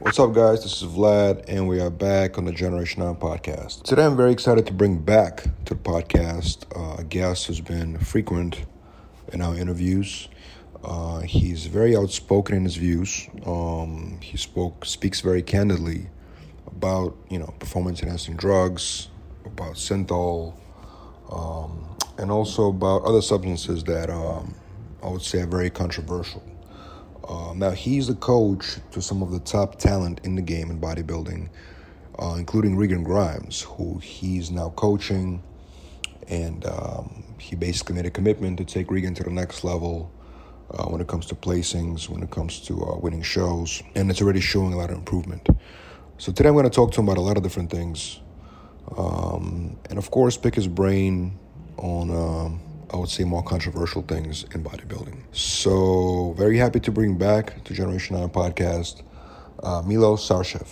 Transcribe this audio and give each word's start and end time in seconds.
What's 0.00 0.18
up, 0.18 0.32
guys? 0.32 0.62
This 0.62 0.80
is 0.80 0.88
Vlad, 0.88 1.44
and 1.46 1.68
we 1.68 1.78
are 1.78 1.90
back 1.90 2.38
on 2.38 2.46
the 2.46 2.52
Generation 2.52 3.02
Iron 3.02 3.16
podcast. 3.16 3.82
Today, 3.82 4.06
I'm 4.06 4.16
very 4.16 4.32
excited 4.32 4.66
to 4.68 4.72
bring 4.72 4.96
back 4.96 5.42
to 5.66 5.74
the 5.74 5.80
podcast 5.80 6.64
uh, 6.74 7.02
a 7.02 7.04
guest 7.04 7.46
who's 7.46 7.60
been 7.60 7.98
frequent 7.98 8.64
in 9.34 9.42
our 9.42 9.54
interviews. 9.54 10.28
Uh, 10.82 11.20
he's 11.20 11.66
very 11.66 11.94
outspoken 11.94 12.56
in 12.56 12.64
his 12.64 12.76
views. 12.76 13.28
Um, 13.44 14.18
he 14.22 14.38
spoke 14.38 14.86
speaks 14.86 15.20
very 15.20 15.42
candidly 15.42 16.08
about 16.66 17.14
you 17.28 17.38
know 17.38 17.54
performance 17.58 18.02
enhancing 18.02 18.36
drugs, 18.36 19.08
about 19.44 19.74
synthol, 19.74 20.54
um, 21.30 21.94
and 22.16 22.30
also 22.30 22.70
about 22.70 23.04
other 23.04 23.20
substances 23.20 23.84
that 23.84 24.08
um, 24.08 24.54
I 25.02 25.10
would 25.10 25.20
say 25.20 25.42
are 25.42 25.46
very 25.46 25.68
controversial. 25.68 26.42
Uh, 27.30 27.54
now 27.54 27.70
he's 27.70 28.08
the 28.08 28.14
coach 28.16 28.78
to 28.90 29.00
some 29.00 29.22
of 29.22 29.30
the 29.30 29.38
top 29.38 29.78
talent 29.78 30.20
in 30.24 30.34
the 30.34 30.42
game 30.42 30.68
in 30.68 30.80
bodybuilding, 30.80 31.48
uh, 32.18 32.34
including 32.36 32.76
Regan 32.76 33.04
Grimes, 33.04 33.62
who 33.62 33.98
he's 33.98 34.50
now 34.50 34.70
coaching, 34.70 35.40
and 36.26 36.66
um, 36.66 37.22
he 37.38 37.54
basically 37.54 37.94
made 37.94 38.06
a 38.06 38.10
commitment 38.10 38.58
to 38.58 38.64
take 38.64 38.90
Regan 38.90 39.14
to 39.14 39.22
the 39.22 39.30
next 39.30 39.62
level 39.62 40.10
uh, 40.72 40.86
when 40.86 41.00
it 41.00 41.06
comes 41.06 41.24
to 41.26 41.36
placings, 41.36 42.08
when 42.08 42.20
it 42.20 42.32
comes 42.32 42.58
to 42.62 42.82
uh, 42.82 42.98
winning 42.98 43.22
shows, 43.22 43.80
and 43.94 44.10
it's 44.10 44.20
already 44.20 44.40
showing 44.40 44.72
a 44.72 44.76
lot 44.76 44.90
of 44.90 44.96
improvement. 44.96 45.48
So 46.18 46.32
today 46.32 46.48
I'm 46.48 46.56
going 46.56 46.64
to 46.64 46.70
talk 46.70 46.90
to 46.92 47.00
him 47.00 47.06
about 47.06 47.18
a 47.18 47.22
lot 47.22 47.36
of 47.36 47.44
different 47.44 47.70
things, 47.70 48.18
um, 48.98 49.78
and 49.88 49.98
of 49.98 50.10
course 50.10 50.36
pick 50.36 50.56
his 50.56 50.66
brain 50.66 51.38
on. 51.76 52.69
I 52.92 52.96
would 52.96 53.08
say 53.08 53.22
more 53.24 53.42
controversial 53.42 54.02
things 54.02 54.44
in 54.52 54.64
bodybuilding. 54.64 55.22
So 55.32 56.34
very 56.36 56.56
happy 56.56 56.80
to 56.80 56.90
bring 56.90 57.16
back 57.16 57.62
to 57.64 57.74
Generation 57.74 58.16
Iron 58.16 58.30
podcast, 58.30 59.02
uh, 59.62 59.82
Milo 59.82 60.16
Sarcev. 60.16 60.66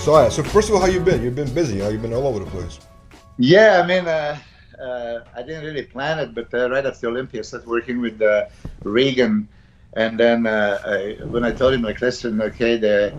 So, 0.00 0.28
so 0.30 0.42
first 0.42 0.70
of 0.70 0.74
all, 0.74 0.80
how 0.80 0.86
you 0.86 1.00
been? 1.00 1.22
You've 1.22 1.34
been 1.34 1.52
busy. 1.52 1.80
Huh? 1.80 1.88
You've 1.88 2.00
been 2.00 2.14
all 2.14 2.26
over 2.26 2.38
the 2.38 2.50
place. 2.50 2.78
Yeah, 3.36 3.82
I 3.84 3.86
mean, 3.86 4.08
uh, 4.08 4.38
uh, 4.80 5.20
I 5.36 5.42
didn't 5.42 5.64
really 5.64 5.82
plan 5.82 6.18
it, 6.18 6.34
but 6.34 6.52
uh, 6.54 6.70
right 6.70 6.86
after 6.86 7.08
Olympia, 7.08 7.40
I 7.40 7.42
started 7.42 7.68
working 7.68 8.00
with 8.00 8.22
uh, 8.22 8.46
Regan, 8.84 9.48
and 9.92 10.18
then 10.18 10.46
uh, 10.46 10.78
I, 10.82 11.24
when 11.26 11.44
I 11.44 11.52
told 11.52 11.74
him 11.74 11.82
like, 11.82 12.00
listen, 12.00 12.40
okay, 12.40 12.78
the 12.78 13.14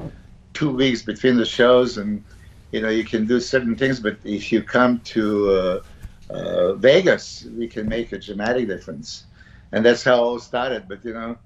two 0.53 0.71
weeks 0.71 1.03
between 1.03 1.37
the 1.37 1.45
shows, 1.45 1.99
and 1.99 2.23
you 2.71 2.81
know, 2.81 2.89
you 2.89 3.03
can 3.03 3.25
do 3.25 3.39
certain 3.39 3.75
things, 3.75 3.99
but 3.99 4.19
if 4.23 4.51
you 4.51 4.63
come 4.63 4.99
to 5.01 5.49
uh, 5.51 6.33
uh, 6.33 6.73
Vegas, 6.75 7.45
we 7.57 7.67
can 7.67 7.87
make 7.87 8.11
a 8.11 8.19
dramatic 8.19 8.67
difference, 8.67 9.25
and 9.71 9.85
that's 9.85 10.03
how 10.03 10.15
it 10.15 10.19
all 10.19 10.39
started. 10.39 10.87
But 10.87 11.03
you 11.05 11.13
know, 11.13 11.37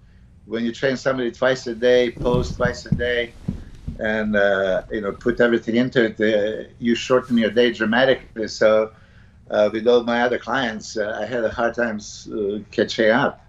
when 0.45 0.65
you 0.65 0.71
train 0.73 0.97
somebody 0.97 1.31
twice 1.31 1.67
a 1.67 1.75
day, 1.75 2.11
post 2.11 2.57
twice 2.57 2.85
a 2.85 2.91
day, 2.91 3.35
and 3.99 4.35
uh, 4.35 4.83
you 4.91 5.01
know 5.01 5.13
put 5.13 5.39
everything 5.41 5.75
into 5.75 6.05
it, 6.05 6.19
uh, 6.19 6.69
you 6.79 6.95
shorten 6.95 7.37
your 7.37 7.51
day 7.51 7.71
dramatically. 7.71 8.33
So 8.35 8.77
uh, 9.35 9.69
with 9.71 9.87
all 9.87 10.03
my 10.03 10.21
other 10.21 10.39
clients, 10.39 10.97
uh, 10.97 11.17
I 11.21 11.25
had 11.25 11.43
a 11.43 11.49
hard 11.51 11.73
time 11.75 11.99
catching 12.71 13.09
up. 13.11 13.39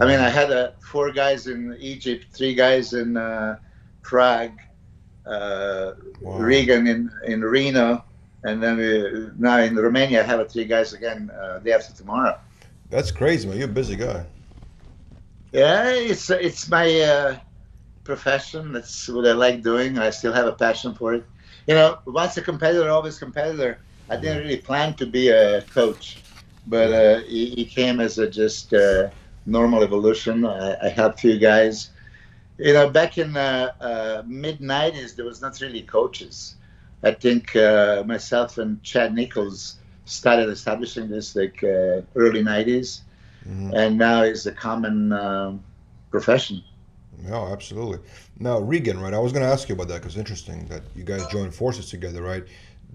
I 0.00 0.06
mean, 0.06 0.20
I 0.20 0.30
had 0.30 0.74
four 0.80 1.12
guys 1.12 1.46
in 1.46 1.76
Egypt, 1.78 2.26
three 2.32 2.54
guys 2.54 2.92
in 2.94 3.14
Prague, 4.02 4.58
Wow. 6.20 6.38
Regan 6.38 6.86
in, 6.86 7.10
in 7.26 7.42
Reno, 7.42 8.04
and 8.42 8.62
then 8.62 8.76
we, 8.76 9.28
now 9.38 9.58
in 9.58 9.76
Romania, 9.76 10.20
I 10.22 10.26
have 10.26 10.50
three 10.50 10.64
guys 10.64 10.92
again 10.92 11.30
uh, 11.30 11.58
day 11.58 11.72
after 11.72 11.92
tomorrow. 11.92 12.36
That's 12.90 13.10
crazy, 13.10 13.46
man. 13.48 13.56
You're 13.58 13.68
a 13.68 13.72
busy 13.72 13.96
guy. 13.96 14.26
Yeah, 15.52 15.90
it's 15.92 16.30
it's 16.30 16.68
my 16.68 17.00
uh, 17.00 17.38
profession. 18.04 18.72
That's 18.72 19.08
what 19.08 19.26
I 19.26 19.32
like 19.32 19.62
doing. 19.62 19.98
I 19.98 20.10
still 20.10 20.32
have 20.32 20.46
a 20.46 20.52
passion 20.52 20.94
for 20.94 21.14
it. 21.14 21.24
You 21.66 21.74
know, 21.74 21.98
once 22.06 22.36
a 22.36 22.42
competitor, 22.42 22.88
always 22.90 23.18
competitor. 23.18 23.80
I 24.08 24.16
didn't 24.16 24.38
really 24.42 24.56
plan 24.58 24.94
to 24.94 25.06
be 25.06 25.28
a 25.28 25.62
coach, 25.62 26.22
but 26.66 26.92
uh, 26.92 27.20
it, 27.26 27.58
it 27.58 27.68
came 27.70 28.00
as 28.00 28.18
a 28.18 28.28
just 28.28 28.72
uh, 28.72 29.10
normal 29.46 29.82
evolution. 29.82 30.44
I, 30.44 30.76
I 30.82 30.88
helped 30.88 31.20
few 31.20 31.38
guys. 31.38 31.90
You 32.60 32.74
know, 32.74 32.90
back 32.90 33.16
in 33.16 33.36
uh, 33.36 33.72
uh, 33.80 34.22
mid 34.26 34.58
'90s, 34.58 35.16
there 35.16 35.24
was 35.24 35.40
not 35.40 35.58
really 35.60 35.82
coaches. 35.82 36.56
I 37.02 37.12
think 37.12 37.56
uh, 37.56 38.02
myself 38.06 38.58
and 38.58 38.82
Chad 38.82 39.14
Nicholls 39.14 39.76
started 40.04 40.50
establishing 40.50 41.08
this 41.08 41.34
like 41.34 41.64
uh, 41.64 42.02
early 42.14 42.42
'90s, 42.42 43.00
and 43.74 43.96
now 43.96 44.22
it's 44.22 44.44
a 44.44 44.52
common 44.52 45.10
um, 45.12 45.64
profession. 46.10 46.62
No, 47.22 47.46
absolutely. 47.46 47.98
Now, 48.38 48.58
Regan, 48.58 49.00
right? 49.00 49.14
I 49.14 49.18
was 49.18 49.32
going 49.32 49.44
to 49.44 49.50
ask 49.50 49.68
you 49.68 49.74
about 49.74 49.88
that 49.88 50.00
because 50.02 50.16
it's 50.16 50.18
interesting 50.18 50.66
that 50.66 50.82
you 50.94 51.04
guys 51.04 51.26
joined 51.28 51.54
forces 51.54 51.88
together, 51.88 52.22
right? 52.22 52.44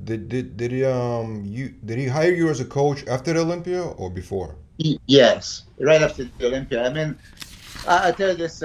Did 0.03 0.29
did 0.29 0.57
did 0.57 0.71
he 0.71 0.83
um 0.85 1.43
you 1.45 1.69
did 1.85 1.97
he 1.97 2.05
hire 2.05 2.33
you 2.33 2.49
as 2.49 2.59
a 2.59 2.65
coach 2.65 3.07
after 3.07 3.33
the 3.33 3.39
Olympia 3.39 3.81
or 3.81 4.11
before? 4.11 4.57
Yes, 5.07 5.63
right 5.79 6.01
after 6.01 6.25
the 6.25 6.47
Olympia. 6.47 6.85
I 6.85 6.93
mean, 6.93 7.17
I, 7.87 8.09
I 8.09 8.11
tell 8.11 8.29
you 8.29 8.37
this. 8.37 8.61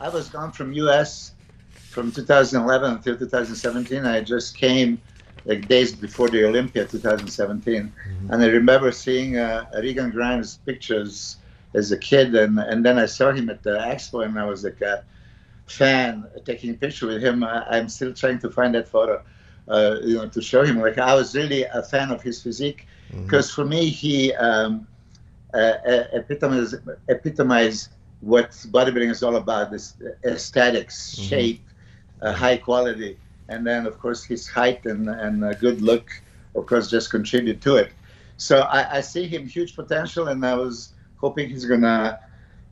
Uh, 0.00 0.04
I 0.04 0.08
was 0.08 0.28
gone 0.28 0.52
from 0.52 0.72
U.S. 0.72 1.32
from 1.72 2.12
2011 2.12 2.92
until 2.92 3.16
2017. 3.16 4.04
I 4.04 4.20
just 4.20 4.56
came 4.56 5.00
like 5.44 5.68
days 5.68 5.94
before 5.94 6.28
the 6.28 6.44
Olympia 6.44 6.84
2017, 6.84 7.92
and 8.30 8.42
I 8.42 8.46
remember 8.46 8.92
seeing 8.92 9.36
uh, 9.38 9.64
Regan 9.74 10.10
Grimes 10.10 10.58
pictures 10.66 11.36
as 11.74 11.92
a 11.92 11.96
kid, 11.96 12.34
and 12.34 12.58
and 12.58 12.84
then 12.84 12.98
I 12.98 13.06
saw 13.06 13.32
him 13.32 13.48
at 13.50 13.62
the 13.62 13.78
expo, 13.78 14.24
and 14.24 14.38
I 14.38 14.44
was 14.44 14.64
like 14.64 14.80
a 14.80 15.04
fan 15.66 16.24
taking 16.44 16.70
a 16.70 16.74
picture 16.74 17.06
with 17.06 17.22
him. 17.22 17.44
I, 17.44 17.64
I'm 17.70 17.88
still 17.88 18.12
trying 18.12 18.38
to 18.40 18.50
find 18.50 18.74
that 18.74 18.88
photo. 18.88 19.22
Uh, 19.68 19.96
you 20.02 20.14
know, 20.16 20.26
to 20.28 20.40
show 20.40 20.64
him 20.64 20.80
like 20.80 20.96
I 20.98 21.14
was 21.14 21.36
really 21.36 21.64
a 21.64 21.82
fan 21.82 22.10
of 22.10 22.22
his 22.22 22.42
physique 22.42 22.86
because 23.24 23.50
for 23.50 23.66
me 23.66 23.90
he 23.90 24.32
um, 24.34 24.86
uh, 25.52 25.56
uh, 25.56 26.04
epitomize 26.14 26.74
epitomize 27.08 27.90
what 28.20 28.50
bodybuilding 28.50 29.10
is 29.10 29.22
all 29.22 29.36
about: 29.36 29.72
is 29.72 29.94
esthetics 30.24 31.16
shape, 31.16 31.62
uh, 32.22 32.32
high 32.32 32.56
quality, 32.56 33.18
and 33.48 33.66
then 33.66 33.86
of 33.86 33.98
course 33.98 34.24
his 34.24 34.48
height 34.48 34.84
and 34.86 35.08
and 35.08 35.44
uh, 35.44 35.54
good 35.54 35.80
look, 35.80 36.10
of 36.54 36.66
course, 36.66 36.90
just 36.90 37.10
contribute 37.10 37.60
to 37.62 37.76
it. 37.76 37.92
So 38.36 38.60
I, 38.60 38.98
I 38.98 39.00
see 39.00 39.26
him 39.26 39.46
huge 39.46 39.74
potential, 39.74 40.28
and 40.28 40.44
I 40.44 40.54
was 40.54 40.92
hoping 41.16 41.48
he's 41.48 41.64
gonna 41.64 42.18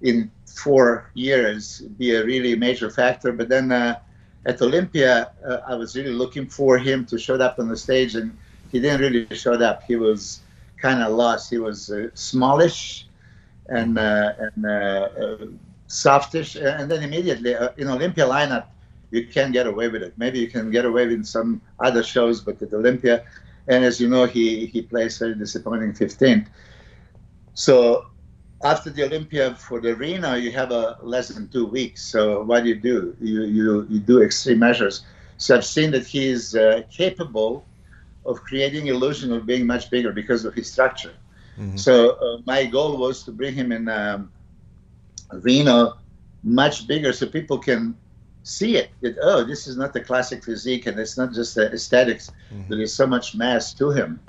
in 0.02 0.30
four 0.46 1.10
years 1.14 1.80
be 1.98 2.14
a 2.14 2.24
really 2.24 2.54
major 2.56 2.90
factor. 2.90 3.32
But 3.32 3.48
then 3.48 3.72
uh, 3.72 3.98
at 4.44 4.60
Olympia, 4.62 5.30
uh, 5.44 5.58
I 5.66 5.74
was 5.74 5.96
really 5.96 6.12
looking 6.12 6.46
for 6.46 6.78
him 6.78 7.04
to 7.06 7.18
show 7.18 7.36
up 7.36 7.58
on 7.58 7.68
the 7.68 7.76
stage, 7.76 8.14
and 8.14 8.36
he 8.72 8.80
didn't 8.80 9.00
really 9.00 9.26
show 9.36 9.54
up. 9.54 9.82
He 9.84 9.96
was 9.96 10.40
kind 10.80 11.02
of 11.02 11.12
lost. 11.12 11.50
He 11.50 11.58
was 11.58 11.90
uh, 11.90 12.08
smallish 12.14 13.06
and 13.68 13.98
uh, 13.98 14.32
and 14.38 14.66
uh, 14.66 14.68
uh, 14.68 15.46
softish, 15.86 16.56
and 16.56 16.90
then 16.90 17.02
immediately 17.02 17.54
in 17.76 17.88
Olympia 17.88 18.26
lineup, 18.26 18.66
you 19.10 19.26
can't 19.26 19.52
get 19.52 19.66
away 19.66 19.88
with 19.88 20.02
it. 20.02 20.14
Maybe 20.16 20.38
you 20.38 20.48
can 20.48 20.70
get 20.70 20.84
away 20.84 21.06
with 21.06 21.24
some 21.26 21.60
other 21.80 22.02
shows, 22.02 22.40
but 22.40 22.60
at 22.62 22.72
Olympia, 22.72 23.24
and 23.68 23.84
as 23.84 24.00
you 24.00 24.08
know, 24.08 24.24
he 24.24 24.66
he 24.66 24.82
plays 24.82 25.18
very 25.18 25.34
disappointing 25.34 25.92
15th. 25.92 26.46
So 27.54 28.06
after 28.64 28.90
the 28.90 29.04
Olympia 29.04 29.54
for 29.54 29.80
the 29.80 29.90
arena, 29.90 30.36
you 30.36 30.50
have 30.52 30.70
a 30.70 30.98
less 31.02 31.28
than 31.28 31.48
two 31.48 31.66
weeks. 31.66 32.02
So 32.02 32.42
what 32.42 32.62
do 32.64 32.68
you 32.68 32.76
do? 32.76 33.16
You 33.20 33.44
you 33.44 33.86
you 33.90 33.98
do 34.00 34.22
extreme 34.22 34.58
measures. 34.58 35.04
So 35.38 35.56
I've 35.56 35.64
seen 35.64 35.90
that 35.90 36.06
he 36.06 36.28
is 36.28 36.54
uh, 36.54 36.82
capable 36.90 37.64
of 38.24 38.42
creating 38.42 38.86
illusion 38.88 39.32
of 39.32 39.46
being 39.46 39.66
much 39.66 39.90
bigger 39.90 40.12
because 40.12 40.44
of 40.44 40.54
his 40.54 40.70
structure. 40.70 41.12
So 41.76 42.10
uh, 42.10 42.42
my 42.46 42.64
goal 42.66 42.96
was 42.98 43.22
to 43.24 43.32
bring 43.32 43.54
him 43.54 43.72
in 43.72 43.88
um, 43.88 44.30
Reno 45.32 45.96
much 46.42 46.86
bigger 46.86 47.12
so 47.12 47.26
people 47.26 47.58
can 47.58 47.96
see 48.42 48.76
it. 48.76 48.90
That 49.00 49.16
oh, 49.22 49.42
this 49.44 49.66
is 49.66 49.76
not 49.76 49.92
the 49.92 50.00
classic 50.00 50.44
physique, 50.44 50.86
and 50.86 50.98
it's 50.98 51.16
not 51.16 51.32
just 51.32 51.54
the 51.54 51.72
aesthetics. 51.72 52.30
There 52.68 52.80
is 52.80 52.94
so 52.94 53.06
much 53.06 53.34
mass 53.34 53.74
to 53.74 53.90
him, 53.90 54.20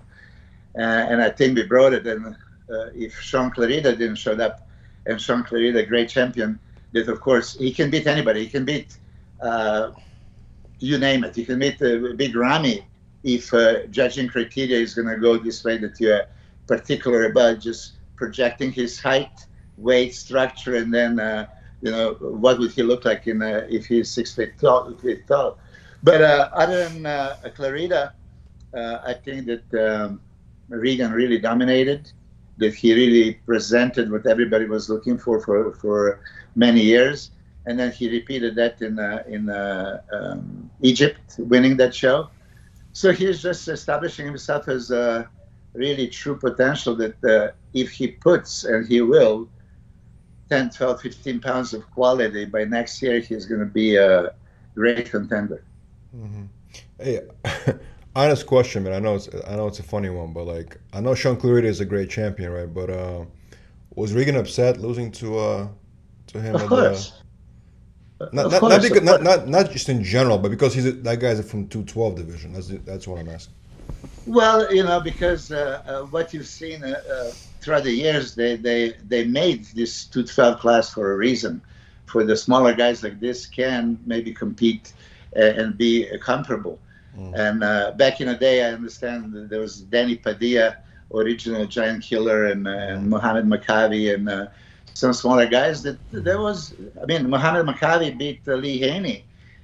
uh, 0.75 0.81
and 0.81 1.21
I 1.21 1.29
think 1.29 1.55
we 1.55 1.63
brought 1.63 1.93
it. 1.93 2.07
And 2.07 2.35
uh, 2.69 2.89
if 2.95 3.19
Shaun 3.21 3.51
Clarida 3.51 3.97
didn't 3.97 4.15
show 4.15 4.33
up, 4.33 4.67
and 5.05 5.21
Shaun 5.21 5.43
Clarida, 5.43 5.87
great 5.87 6.09
champion, 6.09 6.59
that 6.93 7.07
of 7.07 7.21
course 7.21 7.57
he 7.57 7.71
can 7.71 7.89
beat 7.89 8.07
anybody. 8.07 8.43
He 8.43 8.49
can 8.49 8.65
beat 8.65 8.97
uh, 9.41 9.91
you 10.79 10.97
name 10.97 11.23
it. 11.23 11.37
You 11.37 11.45
can 11.45 11.59
meet 11.59 11.79
the 11.79 12.13
big 12.15 12.35
Ramy 12.35 12.85
if 13.23 13.53
uh, 13.53 13.85
judging 13.87 14.27
criteria 14.27 14.79
is 14.79 14.93
going 14.93 15.07
to 15.07 15.17
go 15.17 15.37
this 15.37 15.63
way 15.63 15.77
that 15.77 15.99
you're 15.99 16.25
particular 16.67 17.25
about 17.25 17.59
just 17.59 17.93
projecting 18.15 18.71
his 18.71 18.99
height, 18.99 19.45
weight, 19.77 20.13
structure, 20.13 20.75
and 20.75 20.93
then 20.93 21.19
uh, 21.19 21.47
you 21.81 21.91
know 21.91 22.13
what 22.19 22.59
would 22.59 22.71
he 22.71 22.83
look 22.83 23.05
like 23.05 23.27
in 23.27 23.41
uh, 23.41 23.65
if 23.69 23.85
he's 23.85 24.09
six 24.09 24.35
feet 24.35 24.57
tall. 24.59 24.93
Feet 24.95 25.27
tall. 25.27 25.57
But 26.03 26.21
uh, 26.21 26.49
other 26.53 26.89
than 26.89 27.05
uh, 27.05 27.37
Clarida, 27.55 28.11
uh, 28.73 28.99
I 29.05 29.13
think 29.13 29.47
that 29.47 29.73
um, 29.73 30.21
Regan 30.69 31.11
really 31.11 31.39
dominated. 31.39 32.11
That 32.57 32.73
he 32.73 32.93
really 32.93 33.33
presented 33.45 34.11
what 34.11 34.25
everybody 34.25 34.65
was 34.65 34.89
looking 34.89 35.17
for 35.17 35.39
for 35.39 35.73
for 35.73 36.21
many 36.55 36.81
years, 36.81 37.31
and 37.67 37.79
then 37.79 37.91
he 37.91 38.09
repeated 38.09 38.55
that 38.55 38.81
in 38.81 38.97
uh, 38.97 39.23
in 39.27 39.49
um, 39.49 40.69
Egypt, 40.81 41.35
winning 41.37 41.77
that 41.77 41.93
show. 41.93 42.29
So 42.93 43.11
he's 43.11 43.43
just 43.43 43.67
establishing 43.67 44.25
himself 44.25 44.67
as 44.67 44.89
a 44.89 45.29
really 45.77 46.07
true 46.07 46.37
potential 46.37 46.95
that 46.95 47.23
uh, 47.23 47.51
if 47.73 47.91
he 47.91 48.07
puts, 48.07 48.63
and 48.63 48.87
he 48.87 49.01
will, 49.01 49.47
10, 50.49 50.71
12, 50.71 51.01
15 51.01 51.39
pounds 51.39 51.73
of 51.73 51.89
quality, 51.91 52.45
by 52.45 52.63
next 52.63 53.01
year 53.01 53.19
he's 53.19 53.45
going 53.45 53.59
to 53.59 53.65
be 53.65 53.95
a 53.95 54.33
great 54.75 55.09
contender. 55.09 55.63
Mm-hmm. 56.15 56.43
Hey, 56.99 57.21
honest 58.15 58.47
question, 58.47 58.83
man. 58.83 58.93
I 58.93 58.99
know 58.99 59.15
it's 59.15 59.29
I 59.47 59.55
know 59.55 59.67
it's 59.67 59.79
a 59.79 59.83
funny 59.83 60.09
one, 60.09 60.33
but 60.33 60.45
like 60.45 60.77
I 60.93 60.99
know 60.99 61.13
Shaun 61.15 61.37
Clarida 61.37 61.65
is 61.65 61.79
a 61.79 61.85
great 61.85 62.09
champion, 62.09 62.51
right? 62.51 62.73
But 62.73 62.89
uh, 62.89 63.25
was 63.95 64.13
Regan 64.13 64.35
upset 64.35 64.79
losing 64.79 65.11
to 65.13 65.37
uh, 65.37 65.67
to 66.27 66.41
him? 66.41 66.55
Of 66.55 66.67
course. 66.67 67.13
Not, 68.19 68.33
not, 68.33 68.59
course, 68.59 68.71
not, 68.71 68.81
because, 68.81 69.03
not, 69.03 69.21
not, 69.21 69.47
not 69.47 69.69
just 69.69 69.89
in 69.89 70.03
general, 70.03 70.39
but 70.39 70.49
because 70.49 70.73
he's 70.73 70.87
a, 70.87 70.91
that 70.91 71.19
guy's 71.19 71.39
from 71.47 71.67
212 71.67 72.15
division. 72.15 72.53
That's 72.53 72.69
that's 72.83 73.07
what 73.07 73.19
I'm 73.19 73.29
asking. 73.29 73.53
Well, 74.25 74.73
you 74.73 74.83
know, 74.83 74.99
because 74.99 75.51
uh, 75.51 75.81
uh, 75.85 76.01
what 76.07 76.33
you've 76.33 76.47
seen 76.47 76.83
uh, 76.83 77.01
uh 77.09 77.31
throughout 77.61 77.83
the 77.83 77.91
years, 77.91 78.35
they, 78.35 78.55
they 78.55 78.93
they 79.07 79.23
made 79.25 79.65
this 79.73 80.05
212 80.05 80.59
class 80.59 80.93
for 80.93 81.13
a 81.13 81.17
reason. 81.17 81.61
For 82.05 82.23
the 82.23 82.37
smaller 82.37 82.73
guys 82.73 83.03
like 83.03 83.19
this 83.19 83.45
can 83.45 83.99
maybe 84.05 84.33
compete 84.33 84.93
uh, 85.35 85.41
and 85.41 85.77
be 85.77 86.07
comparable. 86.21 86.79
Mm. 87.17 87.33
And 87.35 87.63
uh, 87.63 87.91
back 87.97 88.21
in 88.21 88.27
the 88.27 88.35
day, 88.35 88.63
I 88.63 88.71
understand 88.71 89.49
there 89.49 89.59
was 89.59 89.81
Danny 89.81 90.15
Padilla, 90.15 90.77
original 91.13 91.65
giant 91.65 92.03
killer, 92.03 92.45
and, 92.45 92.65
and 92.65 93.09
Mohamed 93.09 93.45
Makkawy, 93.45 94.13
and 94.13 94.49
some 94.97 95.13
smaller 95.13 95.45
guys 95.45 95.83
that 95.83 95.99
there 96.11 96.41
was 96.41 96.73
I 97.01 97.05
mean 97.05 97.29
Mohamed 97.29 97.67
Makkawy 97.67 98.17
beat 98.17 98.41
uh, 98.47 98.55
Lee 98.55 98.79
Haney 98.79 99.23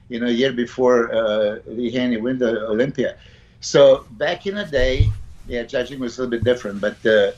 you 0.09 0.19
know 0.19 0.27
a 0.27 0.37
year 0.41 0.53
before 0.53 1.13
uh, 1.13 1.57
Lee 1.65 1.89
Haney 1.89 2.17
win 2.17 2.37
the 2.37 2.67
Olympia 2.67 3.17
so 3.63 4.05
back 4.11 4.45
in 4.45 4.55
the 4.55 4.65
day 4.65 5.09
yeah 5.47 5.63
judging 5.63 5.99
was 5.99 6.17
a 6.17 6.21
little 6.21 6.31
bit 6.31 6.43
different 6.43 6.79
but 6.79 7.03
uh, 7.05 7.31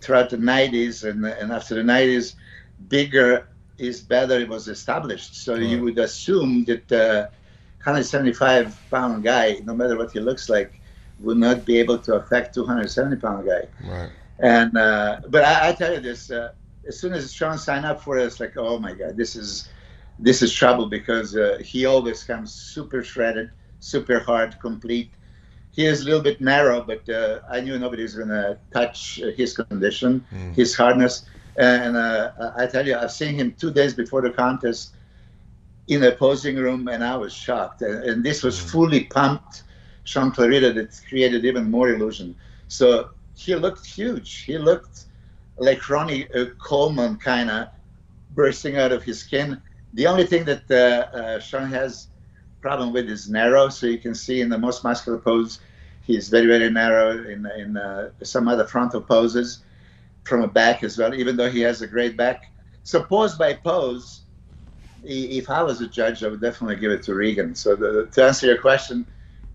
throughout 0.00 0.30
the 0.30 0.36
90s 0.36 1.08
and, 1.08 1.24
and 1.24 1.52
after 1.52 1.74
the 1.74 1.82
90s 1.82 2.34
bigger 2.88 3.46
is 3.78 4.00
better 4.00 4.38
it 4.38 4.48
was 4.48 4.68
established. 4.68 5.34
So 5.36 5.56
you 5.56 5.82
would 5.82 5.98
assume 5.98 6.64
that 6.64 6.92
uh, 6.92 7.28
175 7.82 8.78
pound 8.90 9.24
guy 9.24 9.60
no 9.64 9.74
matter 9.74 9.96
what 9.96 10.12
he 10.12 10.20
looks 10.20 10.48
like 10.48 10.80
would 11.20 11.36
not 11.36 11.64
be 11.64 11.78
able 11.78 11.98
to 11.98 12.14
affect 12.14 12.54
270 12.54 13.16
pound 13.16 13.46
guy. 13.46 13.62
Right. 13.86 14.10
And 14.38 14.76
uh, 14.76 15.20
but 15.28 15.44
I, 15.44 15.68
I, 15.68 15.72
tell 15.72 15.92
you 15.92 16.00
this 16.00 16.30
uh, 16.30 16.52
as 16.86 16.98
soon 16.98 17.12
as 17.12 17.32
Shaun 17.32 17.56
signed 17.56 17.86
up 17.86 18.00
for 18.00 18.18
it, 18.18 18.24
it's 18.24 18.40
like, 18.40 18.56
oh 18.56 18.78
my 18.78 18.92
god, 18.94 19.16
this 19.16 19.36
is 19.36 19.68
this 20.18 20.42
is 20.42 20.52
trouble 20.52 20.86
because 20.86 21.36
uh, 21.36 21.58
he 21.64 21.86
always 21.86 22.24
comes 22.24 22.52
super 22.52 23.02
shredded, 23.02 23.50
super 23.80 24.18
hard, 24.18 24.58
complete. 24.60 25.10
He 25.74 25.86
is 25.86 26.02
a 26.02 26.04
little 26.04 26.20
bit 26.20 26.40
narrow, 26.40 26.82
but 26.82 27.08
uh, 27.08 27.40
I 27.50 27.60
knew 27.60 27.78
nobody 27.78 28.02
was 28.02 28.14
going 28.14 28.28
to 28.28 28.58
touch 28.72 29.20
his 29.36 29.56
condition, 29.56 30.24
mm. 30.32 30.54
his 30.54 30.76
hardness. 30.76 31.26
And 31.56 31.96
uh, 31.96 32.52
I 32.56 32.66
tell 32.66 32.86
you, 32.86 32.96
I've 32.96 33.12
seen 33.12 33.34
him 33.34 33.54
two 33.58 33.72
days 33.72 33.92
before 33.92 34.22
the 34.22 34.30
contest 34.30 34.94
in 35.88 36.02
a 36.04 36.12
posing 36.12 36.56
room, 36.56 36.88
and 36.88 37.02
I 37.02 37.16
was 37.16 37.32
shocked. 37.32 37.82
And, 37.82 38.04
and 38.04 38.24
this 38.24 38.42
was 38.42 38.56
mm. 38.58 38.70
fully 38.70 39.04
pumped 39.04 39.64
Shaun 40.04 40.30
Clarida 40.30 40.72
that 40.74 41.00
created 41.08 41.44
even 41.44 41.70
more 41.70 41.88
illusion. 41.88 42.36
So 42.68 43.10
he 43.34 43.54
looked 43.56 43.84
huge. 43.84 44.42
He 44.42 44.58
looked 44.58 45.06
like 45.56 45.88
Ronnie 45.88 46.28
uh, 46.34 46.46
Coleman 46.58 47.16
kind 47.16 47.50
of 47.50 47.68
bursting 48.30 48.76
out 48.78 48.92
of 48.92 49.02
his 49.02 49.20
skin. 49.20 49.60
The 49.94 50.06
only 50.06 50.26
thing 50.26 50.44
that 50.44 50.70
uh, 50.70 51.16
uh, 51.16 51.40
Shaun 51.40 51.70
has 51.70 52.08
problem 52.64 52.94
with 52.94 53.10
is 53.10 53.28
narrow. 53.28 53.68
So 53.68 53.86
you 53.94 54.00
can 54.06 54.14
see 54.14 54.40
in 54.40 54.48
the 54.48 54.62
most 54.66 54.84
muscular 54.88 55.18
pose, 55.18 55.60
he 56.06 56.16
is 56.16 56.30
very, 56.34 56.48
very 56.54 56.70
narrow 56.70 57.10
in, 57.34 57.40
in 57.62 57.76
uh, 57.76 58.10
some 58.22 58.48
other 58.48 58.66
frontal 58.72 59.02
poses 59.02 59.48
from 60.28 60.40
a 60.42 60.48
back 60.48 60.82
as 60.82 60.96
well, 60.98 61.12
even 61.14 61.36
though 61.36 61.50
he 61.50 61.60
has 61.60 61.82
a 61.82 61.86
great 61.86 62.16
back. 62.16 62.38
So 62.82 62.96
pose 63.02 63.34
by 63.36 63.52
pose, 63.52 64.06
if 65.02 65.50
I 65.50 65.62
was 65.62 65.82
a 65.82 65.88
judge, 65.88 66.24
I 66.24 66.28
would 66.28 66.40
definitely 66.40 66.76
give 66.76 66.92
it 66.96 67.02
to 67.04 67.14
Regan. 67.14 67.54
So 67.54 67.76
the, 67.76 68.08
to 68.14 68.24
answer 68.24 68.46
your 68.46 68.60
question, 68.68 69.06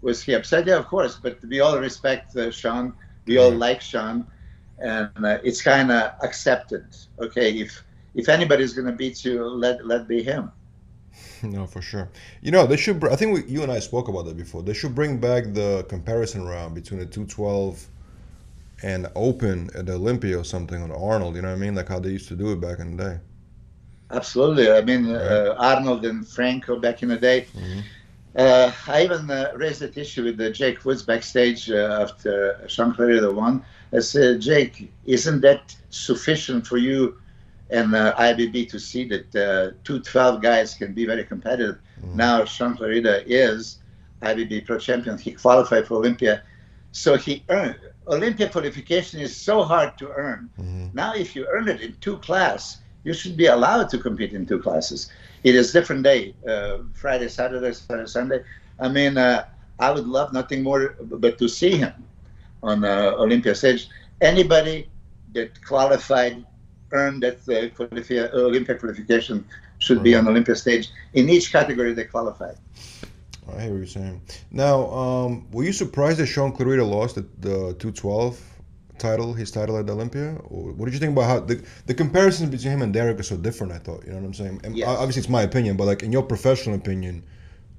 was 0.02 0.22
he 0.26 0.34
upset? 0.36 0.68
Yeah, 0.68 0.78
of 0.78 0.88
course. 0.88 1.20
But 1.26 1.40
we 1.52 1.60
all 1.66 1.80
respect 1.80 2.36
uh, 2.36 2.52
Shaun. 2.52 2.94
We 3.26 3.38
all 3.38 3.56
like 3.66 3.82
Shaun, 3.82 4.18
and 4.78 5.26
uh, 5.32 5.40
it's 5.44 5.62
kind 5.74 5.92
of 5.92 6.14
accepted. 6.28 6.86
Okay, 7.26 7.50
if 7.64 7.84
if 8.14 8.30
anybody's 8.30 8.74
going 8.78 8.90
to 8.92 8.98
beat 9.04 9.26
you, 9.26 9.44
let 9.66 9.86
let 9.92 10.08
be 10.08 10.22
him. 10.22 10.52
No, 11.44 11.66
for 11.66 11.82
sure. 11.82 12.10
You 12.42 12.52
know, 12.52 12.66
they 12.66 12.78
should. 12.78 13.04
I 13.06 13.16
think 13.16 13.34
we, 13.34 13.44
you 13.46 13.64
and 13.64 13.72
I 13.72 13.80
spoke 13.80 14.08
about 14.08 14.26
that 14.26 14.38
before. 14.38 14.62
They 14.62 14.74
should 14.74 14.94
bring 14.94 15.20
back 15.20 15.54
the 15.54 15.86
comparison 15.88 16.46
round 16.46 16.76
between 16.76 17.00
the 17.00 17.06
212 17.06 17.88
and 18.84 19.08
Open 19.16 19.70
at 19.76 19.86
the 19.86 19.94
Olympia 19.94 20.38
or 20.38 20.44
something 20.44 20.82
on 20.82 20.92
Arnold. 20.92 21.36
You 21.36 21.42
know 21.42 21.50
what 21.50 21.56
I 21.56 21.60
mean? 21.60 21.76
Like 21.76 21.88
how 21.88 22.00
they 22.00 22.10
used 22.10 22.28
to 22.30 22.36
do 22.36 22.52
it 22.52 22.62
back 22.62 22.80
in 22.80 22.98
the 22.98 23.04
day. 23.04 23.20
Absolutely. 24.12 24.72
I 24.72 24.82
mean, 24.82 25.08
right. 25.08 25.22
uh, 25.22 25.56
Arnold 25.58 26.06
and 26.06 26.28
Franco 26.28 26.80
back 26.80 27.04
in 27.04 27.10
the 27.10 27.18
day. 27.18 27.48
Mm-hmm. 27.54 27.80
Uh, 28.36 28.72
I 28.88 29.04
even 29.04 29.30
uh, 29.30 29.52
raised 29.56 29.82
that 29.82 29.98
issue 29.98 30.24
with 30.24 30.40
uh, 30.40 30.50
Jake 30.52 30.86
Woods 30.86 31.04
backstage 31.04 31.70
uh, 31.70 32.00
after 32.02 32.64
Shaun 32.68 32.94
Clarida 32.94 33.34
won. 33.34 33.64
I 33.92 34.00
said, 34.00 34.42
Jake, 34.42 34.92
isn't 35.06 35.42
that 35.42 35.76
sufficient 35.90 36.68
for 36.68 36.78
you 36.78 37.20
and 37.70 37.94
uh, 37.94 38.16
IFBB 38.16 38.70
to 38.70 38.80
see 38.80 39.08
that 39.10 39.36
uh, 39.36 39.76
two 39.84 40.00
12 40.00 40.42
guys 40.42 40.74
can 40.74 40.94
be 40.94 41.06
very 41.06 41.24
competitive? 41.24 41.80
Mm-hmm. 42.02 42.18
Now, 42.18 42.46
Shaun 42.46 42.76
Clarida 42.78 43.24
is 43.26 43.80
IFBB 44.22 44.66
Pro 44.66 44.80
Champion. 44.80 45.18
He 45.18 45.34
qualified 45.34 45.88
for 45.88 45.96
Olympia. 45.96 46.44
So 46.92 47.16
he 47.16 47.44
earned. 47.50 47.80
Olympia 48.08 48.50
qualification 48.50 49.20
is 49.20 49.36
so 49.36 49.64
hard 49.64 49.98
to 50.00 50.10
earn. 50.10 50.50
Mm-hmm. 50.60 50.88
Now, 50.94 51.14
if 51.14 51.36
you 51.36 51.48
earn 51.48 51.68
it 51.68 51.82
in 51.82 51.96
two 52.02 52.18
class, 52.18 52.80
you 53.04 53.14
should 53.14 53.38
be 53.38 53.46
allowed 53.46 53.90
to 53.90 53.98
compete 53.98 54.34
in 54.34 54.46
two 54.46 54.60
classes. 54.60 55.12
It 55.44 55.56
is 55.56 55.72
different 55.72 56.04
day, 56.04 56.36
uh, 56.48 56.80
Friday, 56.94 57.30
Saturday, 57.30 57.72
Saturday, 57.72 58.08
Sunday. 58.08 58.44
I 58.80 58.90
mean, 58.90 59.18
uh, 59.18 59.46
I 59.80 59.92
would 59.92 60.08
love 60.08 60.34
nothing 60.34 60.64
more 60.64 60.96
but 61.00 61.38
to 61.38 61.48
see 61.48 61.78
him 61.78 61.94
on 62.62 62.84
uh, 62.84 63.14
Olympia 63.18 63.56
stage. 63.56 63.88
Anybody 64.20 64.90
that 65.34 65.64
qualified, 65.66 66.46
earned 66.92 67.24
that 67.24 67.38
uh, 67.48 67.70
qualifi- 67.76 68.34
Olympic 68.34 68.80
qualification 68.80 69.46
should 69.80 70.04
be 70.04 70.16
on 70.16 70.28
Olympia 70.28 70.56
stage 70.56 70.90
in 71.14 71.30
each 71.30 71.52
category 71.52 71.94
they 71.94 72.06
qualified. 72.06 72.58
I 73.48 73.62
hear 73.62 73.72
what 73.72 73.78
you're 73.78 73.88
saying. 73.88 74.22
Now, 74.52 74.92
um, 74.92 75.50
were 75.52 75.64
you 75.64 75.74
surprised 75.74 76.20
that 76.20 76.28
Shaun 76.28 76.54
Clarida 76.54 76.88
lost 76.88 77.16
the, 77.16 77.22
the 77.40 77.74
212 77.80 78.40
title, 79.00 79.34
his 79.34 79.50
title 79.50 79.78
at 79.78 79.88
the 79.88 79.94
Olympia? 79.94 80.36
Or 80.50 80.72
what 80.74 80.86
did 80.86 80.94
you 80.94 81.00
think 81.00 81.14
about 81.14 81.28
how 81.28 81.40
the 81.40 81.64
the 81.88 81.94
comparison 81.94 82.50
between 82.50 82.74
him 82.74 82.82
and 82.84 82.94
Derek 82.94 83.20
is 83.20 83.28
so 83.28 83.38
different? 83.38 83.74
I 83.74 83.80
thought, 83.80 84.04
you 84.04 84.12
know 84.12 84.18
what 84.18 84.26
I'm 84.26 84.34
saying. 84.34 84.62
And 84.64 84.78
yes. 84.78 84.88
Obviously, 84.88 85.22
it's 85.22 85.30
my 85.30 85.42
opinion, 85.42 85.78
but 85.78 85.86
like 85.86 86.04
in 86.04 86.12
your 86.12 86.24
professional 86.24 86.76
opinion, 86.76 87.24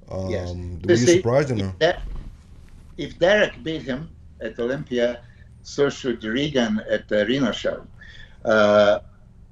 um, 0.09 0.29
yes. 0.29 0.49
were 0.49 0.91
you 0.91 0.97
see, 0.97 1.15
surprised 1.17 1.51
or 1.51 1.55
no? 1.55 1.73
If, 1.79 1.95
if 2.97 3.19
Derek 3.19 3.63
beat 3.63 3.83
him, 3.83 4.09
at 4.41 4.59
Olympia, 4.59 5.21
so 5.63 5.89
should 5.89 6.23
Regan 6.23 6.81
at 6.89 7.07
the 7.07 7.25
Reno 7.25 7.51
show. 7.51 7.85
Uh, 8.43 8.99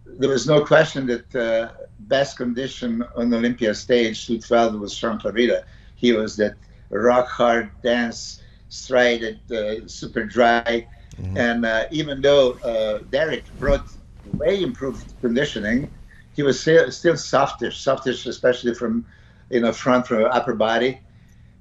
there 0.05 0.29
was 0.29 0.47
no 0.47 0.65
question 0.65 1.05
that 1.07 1.35
uh, 1.35 1.69
best 1.99 2.37
condition 2.37 3.03
on 3.15 3.29
the 3.29 3.37
Olympia 3.37 3.73
stage, 3.73 4.25
212, 4.25 4.79
was 4.79 4.93
Shaun 4.93 5.19
Clarida. 5.19 5.63
He 5.95 6.11
was 6.13 6.35
that 6.37 6.55
rock 6.89 7.27
hard 7.27 7.69
dance, 7.83 8.41
strided, 8.69 9.39
uh, 9.51 9.87
super 9.87 10.23
dry. 10.23 10.87
Mm-hmm. 11.17 11.37
And 11.37 11.65
uh, 11.65 11.85
even 11.91 12.21
though 12.21 12.53
uh, 12.63 12.99
Derek 13.09 13.43
brought 13.59 13.87
way 14.33 14.63
improved 14.63 15.13
conditioning, 15.21 15.89
he 16.35 16.43
was 16.43 16.59
still, 16.59 16.91
still 16.91 17.17
softish, 17.17 17.79
softish, 17.79 18.25
especially 18.25 18.73
from 18.73 19.05
you 19.49 19.59
know 19.59 19.73
front 19.73 20.07
from 20.07 20.23
upper 20.25 20.55
body. 20.55 21.01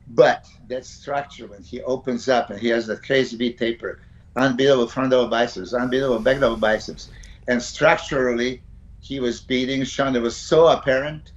But 0.09 0.47
that 0.69 0.87
structure 0.87 1.47
when 1.47 1.63
he 1.63 1.83
opens 1.83 2.29
up 2.29 2.51
and 2.51 2.59
he 2.59 2.69
has 2.69 2.87
that 2.87 3.03
crazy 3.03 3.37
V 3.37 3.53
taper, 3.53 4.01
unbeatable 4.39 4.87
front 4.87 5.11
double 5.11 5.29
biceps, 5.29 5.75
unbeatable 5.75 6.19
back 6.21 6.41
double 6.41 6.57
biceps, 6.57 7.11
and 7.49 7.63
structurally 7.63 8.63
he 9.01 9.21
was 9.21 9.41
beating 9.41 9.85
Shaun. 9.85 10.17
It 10.17 10.23
was 10.23 10.37
so 10.37 10.69
apparent. 10.69 11.33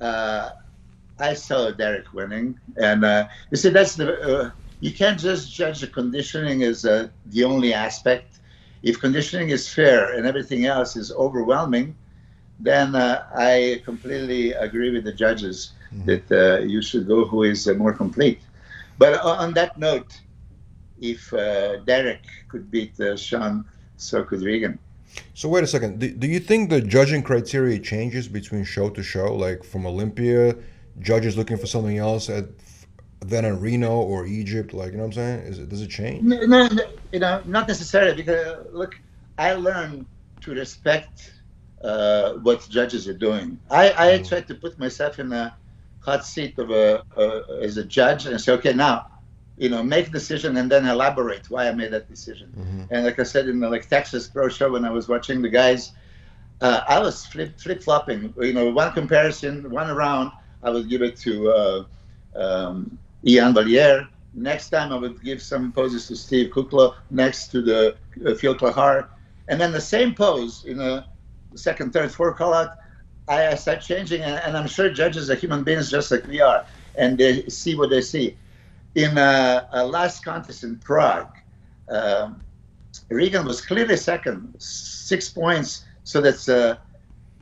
Uh, 0.00 0.50
I 1.18 1.34
saw 1.34 1.70
Derek 1.70 2.12
winning, 2.12 2.58
and 2.76 3.04
uh, 3.04 3.28
you 3.50 3.56
see 3.56 3.68
that's 3.68 3.94
the 3.94 4.18
uh, 4.20 4.50
you 4.80 4.92
can't 4.92 5.20
just 5.20 5.52
judge 5.52 5.80
the 5.80 5.86
conditioning 5.86 6.62
as 6.62 6.84
uh, 6.84 7.08
the 7.26 7.44
only 7.44 7.74
aspect. 7.74 8.38
If 8.82 8.98
conditioning 8.98 9.50
is 9.50 9.68
fair 9.68 10.14
and 10.14 10.26
everything 10.26 10.64
else 10.64 10.96
is 10.96 11.12
overwhelming, 11.12 11.94
then 12.58 12.94
uh, 12.94 13.26
I 13.34 13.82
completely 13.84 14.52
agree 14.52 14.90
with 14.90 15.04
the 15.04 15.12
judges 15.12 15.72
mm-hmm. 15.92 16.06
that 16.06 16.32
uh, 16.32 16.60
you 16.60 16.80
should 16.80 17.06
go 17.06 17.26
who 17.26 17.42
is 17.42 17.68
uh, 17.68 17.74
more 17.74 17.92
complete. 17.92 18.40
But 18.96 19.20
on 19.20 19.52
that 19.54 19.78
note, 19.78 20.20
if 21.00 21.32
uh, 21.32 21.76
Derek 21.78 22.22
could 22.48 22.70
beat 22.70 22.98
uh, 23.00 23.16
Shaun, 23.16 23.64
so 23.96 24.22
could 24.24 24.42
Regan. 24.42 24.78
So 25.34 25.48
wait 25.48 25.64
a 25.64 25.66
second. 25.66 25.98
Do, 25.98 26.08
do 26.10 26.26
you 26.26 26.40
think 26.40 26.70
the 26.70 26.80
judging 26.80 27.22
criteria 27.22 27.78
changes 27.78 28.28
between 28.28 28.64
show 28.64 28.90
to 28.90 29.02
show? 29.02 29.34
Like 29.34 29.64
from 29.64 29.86
Olympia, 29.86 30.56
judges 31.00 31.36
looking 31.36 31.56
for 31.56 31.66
something 31.66 31.98
else 31.98 32.30
at 32.30 32.46
than 33.20 33.44
in 33.44 33.60
Reno 33.60 33.92
or 33.92 34.26
Egypt? 34.26 34.72
Like, 34.72 34.92
you 34.92 34.98
know 34.98 35.04
what 35.04 35.08
I'm 35.08 35.12
saying? 35.12 35.40
Is 35.40 35.58
it 35.58 35.68
does 35.68 35.82
it 35.82 35.88
change? 35.88 36.22
No, 36.22 36.44
no, 36.46 36.68
you 37.12 37.18
know, 37.18 37.42
not 37.44 37.68
necessarily. 37.68 38.14
Because 38.14 38.66
look, 38.72 38.96
I 39.38 39.54
learned 39.54 40.06
to 40.42 40.52
respect 40.52 41.32
uh, 41.82 42.34
what 42.34 42.66
judges 42.68 43.08
are 43.08 43.14
doing. 43.16 43.58
I, 43.70 43.90
I 43.90 44.18
mm. 44.18 44.28
try 44.28 44.40
to 44.42 44.54
put 44.54 44.78
myself 44.78 45.18
in 45.18 45.28
the 45.30 45.52
hot 46.00 46.24
seat 46.24 46.58
of 46.58 46.70
a, 46.70 47.04
as 47.62 47.76
a 47.76 47.84
judge 47.84 48.26
and 48.26 48.40
say, 48.40 48.52
okay, 48.52 48.72
now, 48.72 49.06
you 49.60 49.68
know, 49.68 49.82
make 49.82 50.08
a 50.08 50.10
decision 50.10 50.56
and 50.56 50.70
then 50.70 50.86
elaborate 50.86 51.50
why 51.50 51.68
I 51.68 51.72
made 51.72 51.92
that 51.92 52.08
decision. 52.08 52.48
Mm-hmm. 52.58 52.82
And 52.92 53.04
like 53.04 53.18
I 53.18 53.24
said 53.24 53.48
in 53.48 53.60
the 53.60 53.68
like 53.68 53.88
Texas 53.88 54.26
Pro 54.26 54.48
Show 54.48 54.72
when 54.72 54.84
I 54.84 54.90
was 54.90 55.06
watching 55.08 55.42
the 55.42 55.48
guys, 55.48 55.92
uh, 56.60 56.80
I 56.88 56.98
was 56.98 57.26
flip 57.26 57.58
flip 57.60 57.82
flopping. 57.82 58.34
You 58.38 58.52
know, 58.52 58.70
one 58.70 58.92
comparison, 58.92 59.70
one 59.70 59.94
round, 59.94 60.32
I 60.62 60.70
would 60.70 60.88
give 60.88 61.02
it 61.02 61.16
to. 61.18 61.32
Uh, 61.50 61.84
um, 62.36 62.98
Iain 63.26 63.54
Valliere. 63.54 64.08
Next 64.32 64.70
time 64.70 64.92
I 64.92 64.96
would 64.96 65.22
give 65.22 65.42
some 65.42 65.72
poses 65.72 66.06
to 66.08 66.16
Steve 66.16 66.52
Kuclo 66.52 66.94
next 67.10 67.48
to 67.48 67.62
the 67.62 67.96
uh, 68.24 68.34
Phil 68.34 68.54
Clahar. 68.54 69.08
And 69.48 69.60
then 69.60 69.72
the 69.72 69.80
same 69.80 70.14
pose 70.14 70.64
in 70.64 70.80
a 70.80 71.06
second, 71.56 71.92
third, 71.92 72.12
fourth 72.12 72.36
call 72.36 72.54
out, 72.54 72.76
I, 73.28 73.48
I 73.48 73.54
start 73.56 73.80
changing. 73.80 74.22
And, 74.22 74.40
and, 74.44 74.56
I'm 74.56 74.68
sure 74.68 74.88
judges 74.88 75.30
are 75.30 75.34
human 75.34 75.64
beings 75.64 75.90
just 75.90 76.10
like 76.10 76.26
we 76.28 76.40
are. 76.40 76.64
And 76.94 77.18
they 77.18 77.48
see 77.48 77.74
what 77.74 77.90
they 77.90 78.00
see. 78.00 78.36
In 78.94 79.16
a, 79.18 79.68
a 79.72 79.86
last 79.86 80.24
contest 80.24 80.64
in 80.64 80.76
Prague, 80.78 81.36
um, 81.88 82.40
Regan 83.08 83.46
was 83.46 83.60
clearly 83.60 83.96
second, 83.96 84.54
six 84.58 85.28
points. 85.28 85.84
So 86.04 86.20
that's 86.20 86.48
uh, 86.48 86.76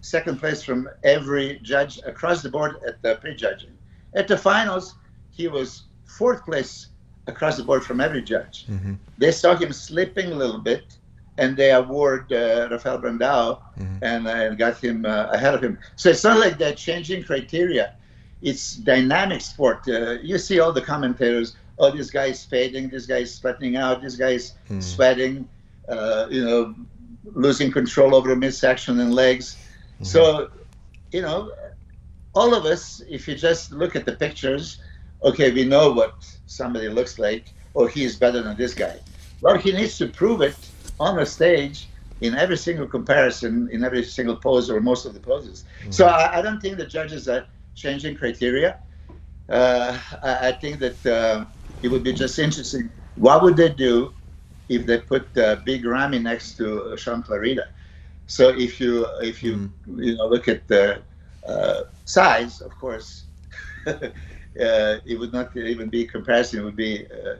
second 0.00 0.38
place 0.40 0.62
from 0.62 0.88
every 1.04 1.58
judge 1.62 2.00
across 2.04 2.42
the 2.42 2.50
board 2.50 2.76
at 2.86 3.00
the 3.02 3.16
pre-judging. 3.16 3.76
At 4.14 4.28
the 4.28 4.36
finals, 4.36 4.94
he 5.30 5.48
was 5.48 5.84
fourth 6.04 6.44
place 6.44 6.88
across 7.26 7.56
the 7.56 7.64
board 7.64 7.84
from 7.84 8.00
every 8.00 8.22
judge. 8.22 8.66
Mm-hmm. 8.66 8.94
They 9.18 9.32
saw 9.32 9.54
him 9.54 9.72
slipping 9.72 10.32
a 10.32 10.34
little 10.34 10.58
bit, 10.58 10.98
and 11.36 11.56
they 11.56 11.70
award 11.72 12.32
uh, 12.32 12.68
Rafael 12.70 12.98
Brandao 12.98 13.60
mm-hmm. 13.78 13.96
and, 14.02 14.26
uh, 14.26 14.30
and 14.30 14.58
got 14.58 14.78
him 14.78 15.04
uh, 15.04 15.28
ahead 15.30 15.54
of 15.54 15.62
him. 15.62 15.78
So 15.96 16.10
it's 16.10 16.24
not 16.24 16.38
like 16.40 16.58
they're 16.58 16.74
changing 16.74 17.24
criteria. 17.24 17.94
It's 18.42 18.76
dynamic 18.76 19.40
sport. 19.40 19.88
Uh, 19.88 20.12
you 20.22 20.38
see 20.38 20.60
all 20.60 20.72
the 20.72 20.82
commentators. 20.82 21.56
Oh, 21.78 21.90
this 21.90 22.10
guy 22.10 22.26
is 22.26 22.44
fading. 22.44 22.88
This 22.88 23.06
guy 23.06 23.18
is 23.18 23.38
flattening 23.38 23.76
out. 23.76 24.02
This 24.02 24.16
guy 24.16 24.30
is 24.30 24.52
mm-hmm. 24.64 24.80
sweating. 24.80 25.48
Uh, 25.88 26.26
you 26.30 26.44
know, 26.44 26.74
losing 27.24 27.70
control 27.70 28.14
over 28.14 28.28
the 28.28 28.36
midsection 28.36 29.00
and 29.00 29.14
legs. 29.14 29.56
Mm-hmm. 29.94 30.04
So, 30.04 30.50
you 31.12 31.22
know, 31.22 31.52
all 32.34 32.54
of 32.54 32.64
us, 32.64 33.02
if 33.08 33.26
you 33.26 33.34
just 33.34 33.72
look 33.72 33.96
at 33.96 34.04
the 34.04 34.12
pictures, 34.12 34.80
okay, 35.22 35.50
we 35.50 35.64
know 35.64 35.90
what 35.92 36.14
somebody 36.46 36.88
looks 36.88 37.18
like, 37.18 37.52
or 37.74 37.88
he 37.88 38.04
is 38.04 38.16
better 38.16 38.42
than 38.42 38.56
this 38.56 38.74
guy. 38.74 38.98
Well, 39.40 39.56
he 39.56 39.72
needs 39.72 39.98
to 39.98 40.08
prove 40.08 40.42
it 40.42 40.56
on 41.00 41.16
the 41.16 41.26
stage 41.26 41.88
in 42.20 42.34
every 42.34 42.56
single 42.56 42.86
comparison, 42.86 43.68
in 43.70 43.84
every 43.84 44.04
single 44.04 44.36
pose, 44.36 44.68
or 44.68 44.80
most 44.80 45.06
of 45.06 45.14
the 45.14 45.20
poses. 45.20 45.64
Mm-hmm. 45.80 45.90
So 45.92 46.06
I, 46.06 46.38
I, 46.38 46.42
don't 46.42 46.60
think 46.60 46.76
the 46.76 46.86
judges 46.86 47.28
are 47.28 47.46
changing 47.78 48.16
criteria. 48.16 48.78
Uh, 49.48 49.98
I, 50.22 50.48
I, 50.48 50.52
think 50.52 50.78
that 50.80 51.06
uh, 51.06 51.44
it 51.82 51.88
would 51.88 52.02
be 52.02 52.12
just 52.12 52.38
interesting. 52.38 52.90
What 53.16 53.42
would 53.42 53.56
they 53.56 53.70
do 53.70 54.12
if 54.68 54.84
they 54.84 54.98
put 54.98 55.24
uh, 55.38 55.56
Big 55.64 55.84
Ramy 55.86 56.18
next 56.18 56.56
to 56.58 56.96
Shaun 56.96 57.22
Clarida? 57.22 57.68
So 58.26 58.50
if 58.50 58.78
you 58.78 59.06
if 59.22 59.42
you 59.42 59.54
mm-hmm. 59.56 60.02
you 60.02 60.16
know 60.16 60.26
look 60.26 60.48
at 60.48 60.68
the 60.68 61.00
uh, 61.46 61.84
size, 62.04 62.60
of 62.60 62.72
course. 62.78 63.24
uh, 63.86 64.02
it 64.56 65.18
would 65.18 65.32
not 65.32 65.56
even 65.56 65.88
be 65.88 66.04
comparison. 66.04 66.60
It 66.60 66.64
would 66.64 66.76
be 66.76 67.06
uh, 67.06 67.36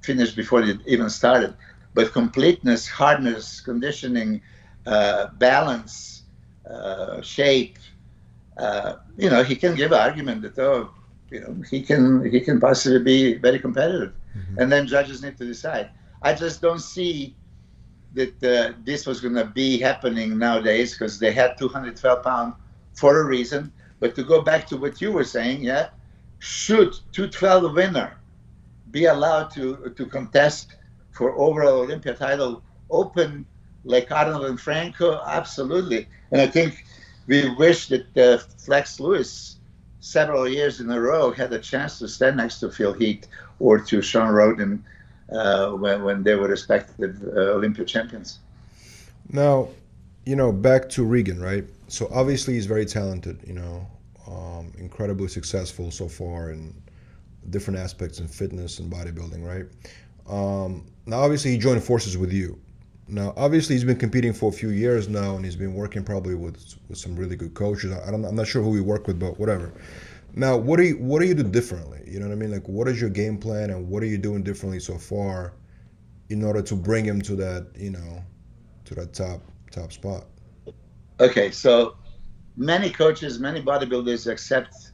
finished 0.00 0.36
before 0.36 0.62
it 0.62 0.78
even 0.86 1.10
started. 1.10 1.54
But 1.94 2.12
completeness, 2.12 2.88
hardness, 2.88 3.60
conditioning, 3.60 4.40
uh, 4.86 5.28
balance, 5.38 6.22
uh, 6.68 7.20
shape. 7.20 7.78
You 9.20 9.30
know, 9.30 9.42
he 9.42 9.56
can 9.56 9.74
give 9.74 9.92
argument 9.92 10.42
that 10.42 10.58
oh, 10.58 10.90
you 11.30 11.40
know, 11.40 11.56
he 11.70 11.82
can 11.82 12.30
he 12.30 12.40
can 12.40 12.60
possibly 12.60 12.98
be 12.98 13.34
very 13.34 13.58
competitive, 13.58 14.12
mm-hmm. 14.36 14.58
and 14.58 14.72
then 14.72 14.86
judges 14.86 15.22
need 15.22 15.36
to 15.38 15.44
decide. 15.44 15.90
I 16.22 16.34
just 16.34 16.60
don't 16.60 16.80
see 16.80 17.36
that 18.14 18.42
uh, 18.42 18.72
this 18.84 19.06
was 19.06 19.20
going 19.20 19.34
to 19.34 19.44
be 19.44 19.78
happening 19.78 20.36
nowadays 20.36 20.92
because 20.92 21.18
they 21.18 21.32
had 21.32 21.56
212 21.56 22.22
pound 22.22 22.54
for 22.94 23.20
a 23.20 23.24
reason. 23.24 23.72
But 24.00 24.14
to 24.16 24.24
go 24.24 24.42
back 24.42 24.66
to 24.68 24.76
what 24.76 25.00
you 25.00 25.12
were 25.12 25.24
saying, 25.24 25.62
yeah, 25.62 25.90
should 26.38 26.92
212 27.12 27.74
winner 27.74 28.18
be 28.90 29.04
allowed 29.04 29.50
to, 29.52 29.92
to 29.94 30.06
contest 30.06 30.74
for 31.12 31.38
overall 31.38 31.80
Olympia 31.80 32.14
title 32.14 32.62
open 32.90 33.46
like 33.84 34.10
Arnold 34.10 34.46
and 34.46 34.60
Franco? 34.60 35.20
Absolutely. 35.26 36.08
And 36.32 36.40
I 36.40 36.46
think 36.46 36.84
we 37.30 37.48
wish 37.50 37.86
that 37.86 38.16
uh, 38.18 38.38
Flex 38.58 38.98
Lewis 38.98 39.56
several 40.00 40.48
years 40.48 40.80
in 40.80 40.90
a 40.90 41.00
row 41.00 41.30
had 41.30 41.52
a 41.52 41.60
chance 41.60 42.00
to 42.00 42.08
stand 42.08 42.38
next 42.38 42.58
to 42.58 42.72
Phil 42.72 42.92
Heath 42.92 43.28
or 43.60 43.78
to 43.78 44.02
Shawn 44.02 44.34
Rhoden 44.34 44.80
uh, 45.30 45.70
when, 45.70 46.02
when 46.02 46.24
they 46.24 46.34
were 46.34 46.48
respected 46.48 47.22
uh, 47.24 47.54
Olympia 47.56 47.84
champions. 47.84 48.40
Now, 49.32 49.68
you 50.26 50.34
know, 50.34 50.50
back 50.50 50.88
to 50.90 51.04
Regan, 51.04 51.40
right? 51.40 51.64
So 51.86 52.08
obviously 52.12 52.54
he's 52.54 52.66
very 52.66 52.84
talented, 52.84 53.38
you 53.46 53.54
know, 53.54 53.86
um, 54.26 54.72
incredibly 54.76 55.28
successful 55.28 55.92
so 55.92 56.08
far 56.08 56.50
in 56.50 56.74
different 57.50 57.78
aspects 57.78 58.18
in 58.18 58.26
fitness 58.26 58.80
and 58.80 58.92
bodybuilding, 58.92 59.44
right? 59.46 59.66
Um, 60.28 60.84
now, 61.06 61.20
obviously, 61.20 61.52
he 61.52 61.58
joined 61.58 61.82
forces 61.84 62.18
with 62.18 62.32
you. 62.32 62.58
Now, 63.10 63.34
obviously, 63.36 63.74
he's 63.74 63.84
been 63.84 63.98
competing 63.98 64.32
for 64.32 64.50
a 64.50 64.52
few 64.52 64.70
years 64.70 65.08
now, 65.08 65.34
and 65.34 65.44
he's 65.44 65.56
been 65.56 65.74
working 65.74 66.04
probably 66.04 66.36
with 66.36 66.76
with 66.88 66.98
some 66.98 67.16
really 67.16 67.36
good 67.36 67.54
coaches. 67.54 67.92
I 67.92 68.08
I'm 68.08 68.34
not 68.34 68.46
sure 68.46 68.62
who 68.62 68.74
he 68.74 68.80
worked 68.80 69.06
with, 69.08 69.18
but 69.18 69.38
whatever. 69.38 69.72
Now, 70.34 70.56
what 70.56 70.76
do 70.76 70.84
you 70.84 70.96
what 70.98 71.20
do 71.20 71.26
you 71.26 71.34
do 71.34 71.42
differently? 71.42 72.02
You 72.06 72.20
know 72.20 72.28
what 72.28 72.32
I 72.32 72.36
mean? 72.36 72.52
Like, 72.52 72.68
what 72.68 72.86
is 72.86 73.00
your 73.00 73.10
game 73.10 73.36
plan, 73.36 73.70
and 73.70 73.88
what 73.88 74.02
are 74.02 74.06
you 74.06 74.18
doing 74.18 74.42
differently 74.44 74.78
so 74.78 74.96
far, 74.96 75.54
in 76.28 76.44
order 76.44 76.62
to 76.62 76.76
bring 76.76 77.04
him 77.04 77.20
to 77.22 77.34
that, 77.36 77.66
you 77.76 77.90
know, 77.90 78.22
to 78.84 78.94
that 78.94 79.12
top 79.12 79.40
top 79.72 79.92
spot? 79.92 80.26
Okay, 81.18 81.50
so 81.50 81.96
many 82.56 82.90
coaches, 82.90 83.40
many 83.40 83.60
bodybuilders 83.60 84.30
accept 84.30 84.92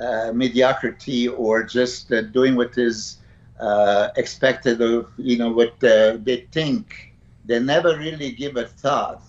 uh, 0.00 0.32
mediocrity 0.32 1.28
or 1.28 1.62
just 1.62 2.10
uh, 2.10 2.22
doing 2.22 2.56
what 2.56 2.78
is 2.78 3.18
uh, 3.60 4.08
expected 4.16 4.80
of, 4.80 5.10
you 5.18 5.36
know, 5.36 5.50
what 5.50 5.72
uh, 5.84 6.16
they 6.22 6.48
think. 6.50 7.13
They 7.44 7.60
never 7.60 7.98
really 7.98 8.32
give 8.32 8.56
a 8.56 8.66
thought 8.66 9.22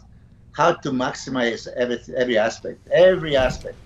how 0.51 0.74
to 0.74 0.91
maximize 0.91 1.67
every, 1.75 2.00
every 2.15 2.38
aspect, 2.38 2.88
every 2.91 3.36
aspect. 3.36 3.77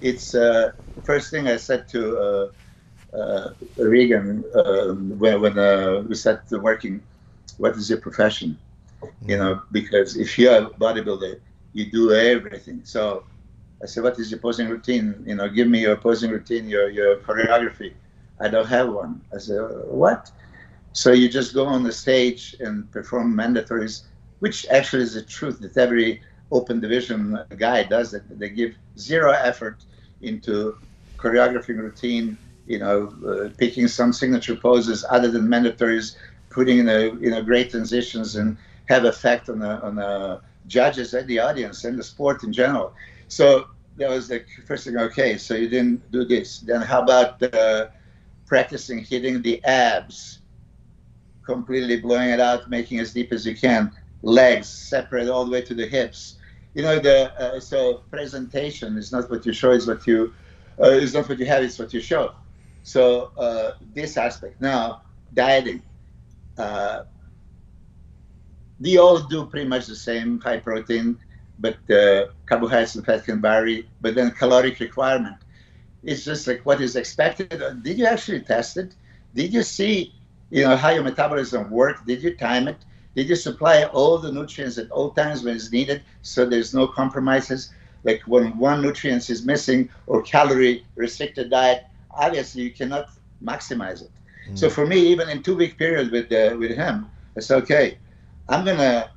It's 0.00 0.32
the 0.32 0.68
uh, 0.68 0.70
first 1.04 1.30
thing 1.30 1.46
I 1.48 1.56
said 1.56 1.88
to 1.88 2.50
uh, 3.12 3.50
Regan 3.76 4.44
um, 4.54 5.18
when, 5.18 5.40
when 5.40 6.08
we 6.08 6.14
started 6.14 6.62
working, 6.62 7.02
what 7.58 7.76
is 7.76 7.88
your 7.88 8.00
profession? 8.00 8.58
You 9.26 9.36
know, 9.38 9.62
because 9.72 10.16
if 10.16 10.38
you're 10.38 10.54
a 10.66 10.70
bodybuilder, 10.70 11.40
you 11.72 11.90
do 11.90 12.12
everything. 12.12 12.80
So 12.84 13.24
I 13.82 13.86
said, 13.86 14.02
what 14.02 14.18
is 14.18 14.30
your 14.30 14.40
posing 14.40 14.68
routine? 14.68 15.22
You 15.26 15.36
know, 15.36 15.48
give 15.48 15.68
me 15.68 15.80
your 15.82 15.96
posing 15.96 16.30
routine, 16.30 16.68
your, 16.68 16.90
your 16.90 17.16
choreography. 17.18 17.94
I 18.40 18.48
don't 18.48 18.66
have 18.66 18.88
one. 18.92 19.22
I 19.34 19.38
said, 19.38 19.60
what? 19.86 20.30
So 20.98 21.12
you 21.12 21.28
just 21.28 21.54
go 21.54 21.64
on 21.64 21.84
the 21.84 21.92
stage 21.92 22.56
and 22.58 22.90
perform 22.90 23.32
mandatories, 23.32 24.06
which 24.40 24.66
actually 24.68 25.04
is 25.04 25.14
the 25.14 25.22
truth 25.22 25.60
that 25.60 25.76
every 25.76 26.20
open 26.50 26.80
division 26.80 27.38
guy 27.56 27.84
does 27.84 28.14
it. 28.14 28.24
They 28.36 28.48
give 28.48 28.74
zero 28.98 29.30
effort 29.30 29.84
into 30.22 30.76
choreographing 31.16 31.78
routine, 31.78 32.36
you 32.66 32.80
know, 32.80 33.14
uh, 33.24 33.50
picking 33.58 33.86
some 33.86 34.12
signature 34.12 34.56
poses 34.56 35.04
other 35.08 35.30
than 35.30 35.46
mandatories, 35.46 36.16
putting 36.50 36.80
in 36.80 36.88
a, 36.88 37.14
you 37.24 37.30
know, 37.30 37.42
great 37.44 37.70
transitions 37.70 38.34
and 38.34 38.56
have 38.86 39.04
effect 39.04 39.48
on 39.48 39.60
the, 39.60 39.80
on 39.82 39.94
the 39.94 40.40
judges 40.66 41.14
and 41.14 41.28
the 41.28 41.38
audience 41.38 41.84
and 41.84 41.96
the 41.96 42.02
sport 42.02 42.42
in 42.42 42.52
general. 42.52 42.92
So 43.28 43.68
that 43.98 44.10
was 44.10 44.26
the 44.26 44.44
first 44.66 44.84
thing. 44.84 44.96
Okay, 44.96 45.38
so 45.38 45.54
you 45.54 45.68
didn't 45.68 46.10
do 46.10 46.24
this. 46.24 46.58
Then 46.58 46.80
how 46.82 47.02
about 47.02 47.40
uh, 47.54 47.86
practicing 48.46 48.98
hitting 48.98 49.42
the 49.42 49.62
abs, 49.64 50.40
completely 51.48 51.96
blowing 51.98 52.30
it 52.36 52.40
out, 52.40 52.68
making 52.68 53.00
as 53.00 53.08
deep 53.18 53.32
as 53.32 53.46
you 53.48 53.56
can, 53.56 53.90
legs 54.22 54.68
separate 54.68 55.28
all 55.32 55.44
the 55.46 55.50
way 55.50 55.62
to 55.70 55.74
the 55.74 55.86
hips. 55.96 56.20
You 56.74 56.82
know, 56.86 56.98
the 57.08 57.18
uh, 57.42 57.58
so 57.70 57.78
presentation 58.10 58.98
is 59.02 59.10
not 59.14 59.30
what 59.30 59.46
you 59.46 59.54
show; 59.60 59.70
it's 59.72 59.86
what 59.86 60.06
you 60.06 60.18
uh, 60.82 61.04
is 61.06 61.14
not 61.14 61.28
what 61.28 61.38
you 61.42 61.46
have; 61.46 61.62
it's 61.64 61.78
what 61.78 61.90
you 61.96 62.02
show. 62.12 62.24
So 62.82 63.02
uh, 63.46 63.68
this 63.94 64.16
aspect 64.16 64.60
now, 64.60 65.02
dieting. 65.34 65.82
Uh, 66.58 67.04
we 68.80 68.98
all 68.98 69.18
do 69.34 69.46
pretty 69.46 69.68
much 69.74 69.86
the 69.86 70.00
same 70.10 70.38
high 70.46 70.60
protein, 70.68 71.18
but 71.58 71.78
uh, 71.90 72.26
carbohydrates 72.46 72.94
and 72.96 73.04
fat 73.06 73.24
can 73.24 73.40
vary. 73.40 73.88
But 74.02 74.14
then 74.14 74.30
caloric 74.42 74.78
requirement, 74.80 75.38
it's 76.02 76.24
just 76.24 76.46
like 76.46 76.60
what 76.68 76.80
is 76.80 76.94
expected. 76.94 77.48
Did 77.82 77.98
you 77.98 78.06
actually 78.14 78.42
test 78.42 78.76
it? 78.76 78.94
Did 79.34 79.52
you 79.52 79.62
see, 79.62 80.14
you 80.50 80.64
know, 80.64 80.76
how 80.76 80.90
your 80.90 81.02
metabolism 81.02 81.70
works? 81.70 82.00
Did 82.06 82.22
you 82.22 82.34
time 82.34 82.68
it? 82.68 82.76
Did 83.14 83.28
you 83.28 83.36
supply 83.36 83.84
all 83.84 84.18
the 84.18 84.30
nutrients 84.30 84.78
at 84.78 84.90
all 84.90 85.10
times 85.10 85.42
when 85.42 85.56
it's 85.56 85.72
needed, 85.72 86.02
so 86.22 86.46
there's 86.46 86.72
no 86.72 86.86
compromises? 86.86 87.72
Like 88.04 88.22
when 88.26 88.56
one 88.58 88.80
nutrient 88.80 89.28
is 89.28 89.44
missing 89.44 89.88
or 90.06 90.22
calorie 90.22 90.84
restricted 90.94 91.50
diet, 91.50 91.84
obviously 92.10 92.62
you 92.62 92.70
cannot 92.70 93.10
maximize 93.42 94.02
it. 94.02 94.10
Mm. 94.48 94.58
So 94.58 94.70
for 94.70 94.86
me, 94.86 94.98
even 94.98 95.28
in 95.28 95.42
two 95.42 95.56
week 95.56 95.78
period 95.78 96.12
with 96.12 96.32
uh, 96.32 96.56
with 96.56 96.76
him, 96.76 97.10
it's 97.34 97.50
okay 97.50 97.98
I'm 98.48 98.64
gonna, 98.64 99.10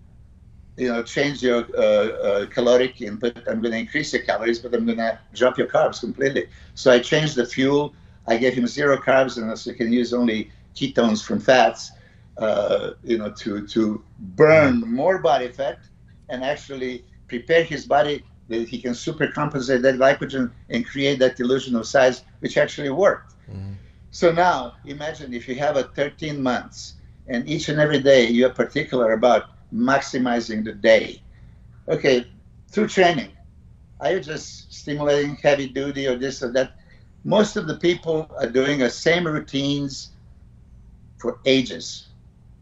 you 0.77 0.89
know, 0.89 1.03
change 1.03 1.41
your 1.41 1.65
uh, 1.77 1.81
uh, 1.81 2.45
caloric 2.47 3.01
input. 3.01 3.38
I'm 3.47 3.61
gonna 3.61 3.77
increase 3.77 4.13
your 4.13 4.23
calories, 4.23 4.59
but 4.59 4.73
I'm 4.73 4.85
gonna 4.85 5.19
drop 5.33 5.57
your 5.57 5.67
carbs 5.67 6.01
completely. 6.01 6.47
So 6.75 6.91
I 6.91 7.00
changed 7.00 7.35
the 7.35 7.45
fuel. 7.45 7.93
I 8.27 8.38
gave 8.38 8.53
him 8.53 8.67
zero 8.67 8.97
carbs, 8.97 9.38
and 9.38 9.57
so 9.57 9.71
he 9.71 9.77
can 9.77 9.91
use 9.91 10.13
only 10.13 10.51
ketones 10.75 11.23
from 11.23 11.39
fats. 11.39 11.91
Uh, 12.37 12.91
you 13.03 13.17
know, 13.17 13.29
to 13.29 13.67
to 13.67 14.03
burn 14.19 14.79
more 14.81 15.19
body 15.19 15.49
fat 15.49 15.79
and 16.29 16.43
actually 16.43 17.05
prepare 17.27 17.63
his 17.63 17.85
body 17.85 18.23
that 18.47 18.67
he 18.67 18.81
can 18.81 18.93
super 18.93 19.27
compensate 19.27 19.81
that 19.81 19.95
glycogen 19.95 20.51
and 20.69 20.85
create 20.85 21.19
that 21.19 21.39
illusion 21.39 21.75
of 21.75 21.85
size, 21.85 22.23
which 22.39 22.57
actually 22.57 22.89
worked. 22.89 23.33
Mm-hmm. 23.49 23.73
So 24.11 24.31
now 24.31 24.73
imagine 24.85 25.33
if 25.33 25.47
you 25.47 25.55
have 25.55 25.77
a 25.77 25.83
13 25.83 26.41
months 26.41 26.95
and 27.27 27.47
each 27.47 27.69
and 27.69 27.79
every 27.79 27.99
day 27.99 28.27
you're 28.27 28.49
particular 28.49 29.13
about 29.13 29.51
maximizing 29.73 30.65
the 30.65 30.73
day. 30.73 31.21
Okay, 31.87 32.27
through 32.69 32.87
training, 32.87 33.31
are 33.99 34.13
you 34.13 34.19
just 34.19 34.73
stimulating 34.73 35.35
heavy 35.35 35.67
duty 35.67 36.07
or 36.07 36.15
this 36.17 36.43
or 36.43 36.51
that? 36.53 36.75
Most 37.23 37.55
of 37.55 37.67
the 37.67 37.77
people 37.77 38.29
are 38.39 38.49
doing 38.49 38.79
the 38.79 38.89
same 38.89 39.27
routines 39.27 40.09
for 41.21 41.39
ages, 41.45 42.07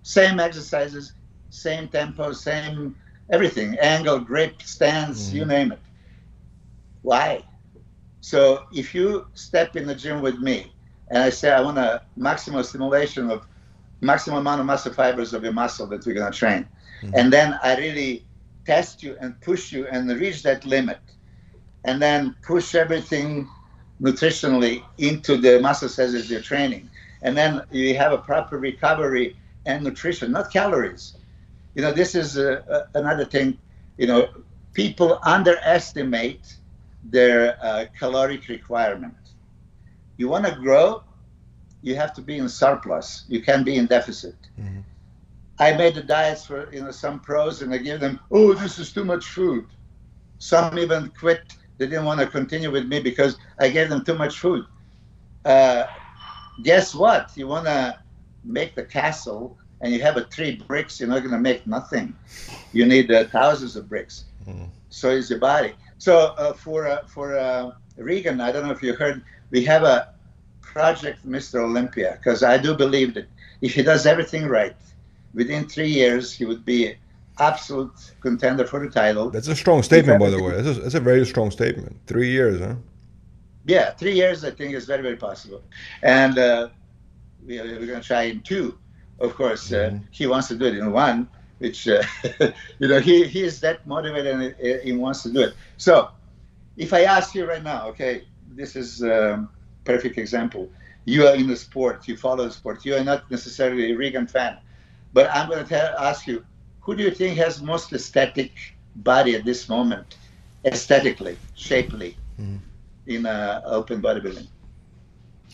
same 0.03 0.39
exercises, 0.39 1.13
same 1.49 1.87
tempo, 1.87 2.33
same 2.33 2.95
everything, 3.29 3.77
angle, 3.79 4.19
grip, 4.19 4.61
stance, 4.61 5.27
mm-hmm. 5.27 5.37
you 5.37 5.45
name 5.45 5.71
it. 5.71 5.79
Why? 7.01 7.43
So 8.21 8.65
if 8.73 8.93
you 8.93 9.27
step 9.33 9.75
in 9.75 9.87
the 9.87 9.95
gym 9.95 10.21
with 10.21 10.39
me 10.39 10.71
and 11.09 11.23
I 11.23 11.29
say 11.29 11.51
I 11.51 11.61
want 11.61 11.77
a 11.77 12.03
maximal 12.17 12.65
stimulation 12.65 13.31
of 13.31 13.45
maximum 14.01 14.39
amount 14.39 14.59
of 14.61 14.65
muscle 14.65 14.93
fibers 14.93 15.33
of 15.33 15.43
your 15.43 15.53
muscle 15.53 15.87
that 15.87 16.05
we're 16.05 16.13
going 16.13 16.31
to 16.31 16.37
train. 16.37 16.67
Mm-hmm. 17.01 17.11
And 17.15 17.33
then 17.33 17.59
I 17.63 17.77
really 17.77 18.25
test 18.65 19.01
you 19.03 19.15
and 19.21 19.39
push 19.41 19.71
you 19.71 19.87
and 19.87 20.09
reach 20.09 20.43
that 20.43 20.65
limit. 20.65 20.99
And 21.85 22.01
then 22.01 22.35
push 22.45 22.75
everything 22.75 23.47
nutritionally 24.01 24.83
into 24.97 25.37
the 25.37 25.59
muscle 25.59 25.89
cells 25.89 26.13
as 26.13 26.29
you're 26.29 26.41
training. 26.41 26.89
And 27.21 27.37
then 27.37 27.61
you 27.71 27.95
have 27.95 28.11
a 28.11 28.17
proper 28.17 28.57
recovery 28.57 29.35
and 29.65 29.83
nutrition, 29.83 30.31
not 30.31 30.51
calories. 30.51 31.17
You 31.75 31.81
know, 31.81 31.91
this 31.91 32.15
is 32.15 32.37
a, 32.37 32.87
a, 32.93 32.99
another 32.99 33.25
thing. 33.25 33.57
You 33.97 34.07
know, 34.07 34.29
people 34.73 35.19
underestimate 35.23 36.55
their 37.03 37.57
uh, 37.61 37.85
caloric 37.97 38.47
requirement. 38.47 39.15
You 40.17 40.29
want 40.29 40.45
to 40.45 40.55
grow, 40.55 41.03
you 41.81 41.95
have 41.95 42.13
to 42.13 42.21
be 42.21 42.37
in 42.37 42.49
surplus. 42.49 43.25
You 43.27 43.41
can't 43.41 43.65
be 43.65 43.75
in 43.75 43.85
deficit. 43.85 44.35
Mm-hmm. 44.59 44.81
I 45.59 45.73
made 45.73 45.95
the 45.95 46.03
diets 46.03 46.45
for 46.45 46.71
you 46.73 46.81
know 46.81 46.91
some 46.91 47.19
pros, 47.19 47.61
and 47.61 47.73
I 47.73 47.77
give 47.77 47.99
them, 47.99 48.19
oh, 48.31 48.53
this 48.53 48.79
is 48.79 48.93
too 48.93 49.03
much 49.03 49.25
food. 49.25 49.65
Some 50.37 50.79
even 50.79 51.11
quit. 51.19 51.55
They 51.77 51.87
didn't 51.87 52.05
want 52.05 52.19
to 52.21 52.27
continue 52.27 52.71
with 52.71 52.87
me 52.87 52.99
because 52.99 53.37
I 53.59 53.69
gave 53.69 53.89
them 53.89 54.03
too 54.03 54.15
much 54.15 54.39
food. 54.39 54.65
Uh, 55.45 55.85
guess 56.63 56.95
what? 56.95 57.31
You 57.35 57.47
want 57.47 57.65
to 57.65 57.99
make 58.43 58.75
the 58.75 58.83
castle, 58.83 59.57
and 59.81 59.93
you 59.93 60.01
have 60.01 60.17
a 60.17 60.25
three 60.25 60.55
bricks. 60.55 60.99
You're 60.99 61.09
not 61.09 61.19
going 61.19 61.31
to 61.31 61.39
make 61.39 61.65
nothing. 61.67 62.15
You 62.73 62.85
need 62.85 63.11
uh, 63.11 63.25
thousands 63.25 63.75
of 63.75 63.89
bricks. 63.89 64.25
Mm-hmm. 64.47 64.65
So 64.89 65.09
is 65.09 65.29
your 65.29 65.39
body. 65.39 65.73
So 65.97 66.33
uh, 66.37 66.53
for 66.53 66.87
uh, 66.87 67.05
for 67.05 67.37
uh, 67.37 67.71
Regan, 67.97 68.41
I 68.41 68.51
don't 68.51 68.65
know 68.65 68.71
if 68.71 68.81
you 68.81 68.93
heard, 68.93 69.23
we 69.51 69.63
have 69.65 69.83
a 69.83 70.13
project 70.61 71.27
Mr. 71.27 71.61
Olympia 71.61 72.17
because 72.17 72.43
I 72.43 72.57
do 72.57 72.75
believe 72.75 73.13
that 73.15 73.27
if 73.61 73.73
he 73.73 73.83
does 73.83 74.05
everything 74.05 74.47
right, 74.47 74.75
within 75.33 75.67
three 75.67 75.89
years 75.89 76.33
he 76.33 76.45
would 76.45 76.63
be 76.65 76.95
absolute 77.39 78.13
contender 78.21 78.65
for 78.65 78.79
the 78.79 78.89
title. 78.89 79.29
That's 79.29 79.47
a 79.47 79.55
strong 79.55 79.83
statement, 79.83 80.19
by 80.19 80.29
the 80.29 80.41
way. 80.41 80.61
That's 80.61 80.77
a, 80.77 80.81
that's 80.81 80.95
a 80.95 80.99
very 80.99 81.25
strong 81.25 81.51
statement. 81.51 81.97
Three 82.07 82.29
years, 82.29 82.59
huh? 82.59 82.75
Yeah, 83.65 83.91
three 83.91 84.13
years 84.13 84.43
I 84.43 84.51
think 84.51 84.73
is 84.73 84.85
very 84.85 85.01
very 85.01 85.17
possible, 85.17 85.61
and 86.01 86.37
uh, 86.37 86.69
we, 87.45 87.59
are 87.59 87.85
going 87.85 88.01
to 88.01 88.07
try 88.07 88.23
in 88.23 88.41
two. 88.41 88.77
Of 89.19 89.35
course, 89.35 89.71
uh, 89.71 89.91
mm-hmm. 89.91 90.05
he 90.11 90.27
wants 90.27 90.47
to 90.47 90.55
do 90.55 90.65
it 90.65 90.77
in 90.77 90.91
one, 90.91 91.27
which 91.59 91.87
uh, 91.87 92.03
you 92.79 92.87
know 92.87 92.99
he, 92.99 93.25
he 93.25 93.43
is 93.43 93.59
that 93.59 93.85
motivated 93.85 94.55
and 94.59 94.81
he 94.81 94.93
wants 94.93 95.23
to 95.23 95.31
do 95.31 95.41
it. 95.41 95.53
So, 95.77 96.09
if 96.77 96.93
I 96.93 97.03
ask 97.03 97.35
you 97.35 97.45
right 97.45 97.63
now, 97.63 97.87
okay, 97.89 98.23
this 98.55 98.75
is. 98.75 99.03
Um, 99.03 99.49
perfect 99.89 100.17
example. 100.17 100.69
You 101.05 101.27
are 101.27 101.35
in 101.35 101.47
the 101.47 101.55
sport, 101.55 102.07
you 102.07 102.15
follow 102.17 102.45
the 102.45 102.51
sport. 102.51 102.85
You 102.85 102.95
are 102.95 103.03
not 103.03 103.29
necessarily 103.31 103.91
a 103.91 103.95
Regan 103.95 104.27
fan, 104.27 104.57
but 105.13 105.29
I'm 105.33 105.49
going 105.49 105.63
to 105.63 105.69
tell, 105.69 105.97
ask 105.97 106.27
you, 106.27 106.45
who 106.81 106.95
do 106.95 107.03
you 107.03 107.11
think 107.11 107.37
has 107.37 107.61
most 107.61 107.91
aesthetic 107.93 108.51
body 108.95 109.35
at 109.35 109.45
this 109.45 109.67
moment, 109.69 110.17
aesthetically, 110.65 111.37
shapely, 111.55 112.17
mm. 112.39 112.59
In 113.09 113.25
uh, 113.25 113.61
open 113.65 114.01
bodybuilding? 114.01 114.47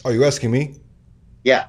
Are 0.04 0.12
you 0.12 0.24
asking 0.24 0.52
me? 0.52 0.76
Yeah. 1.44 1.68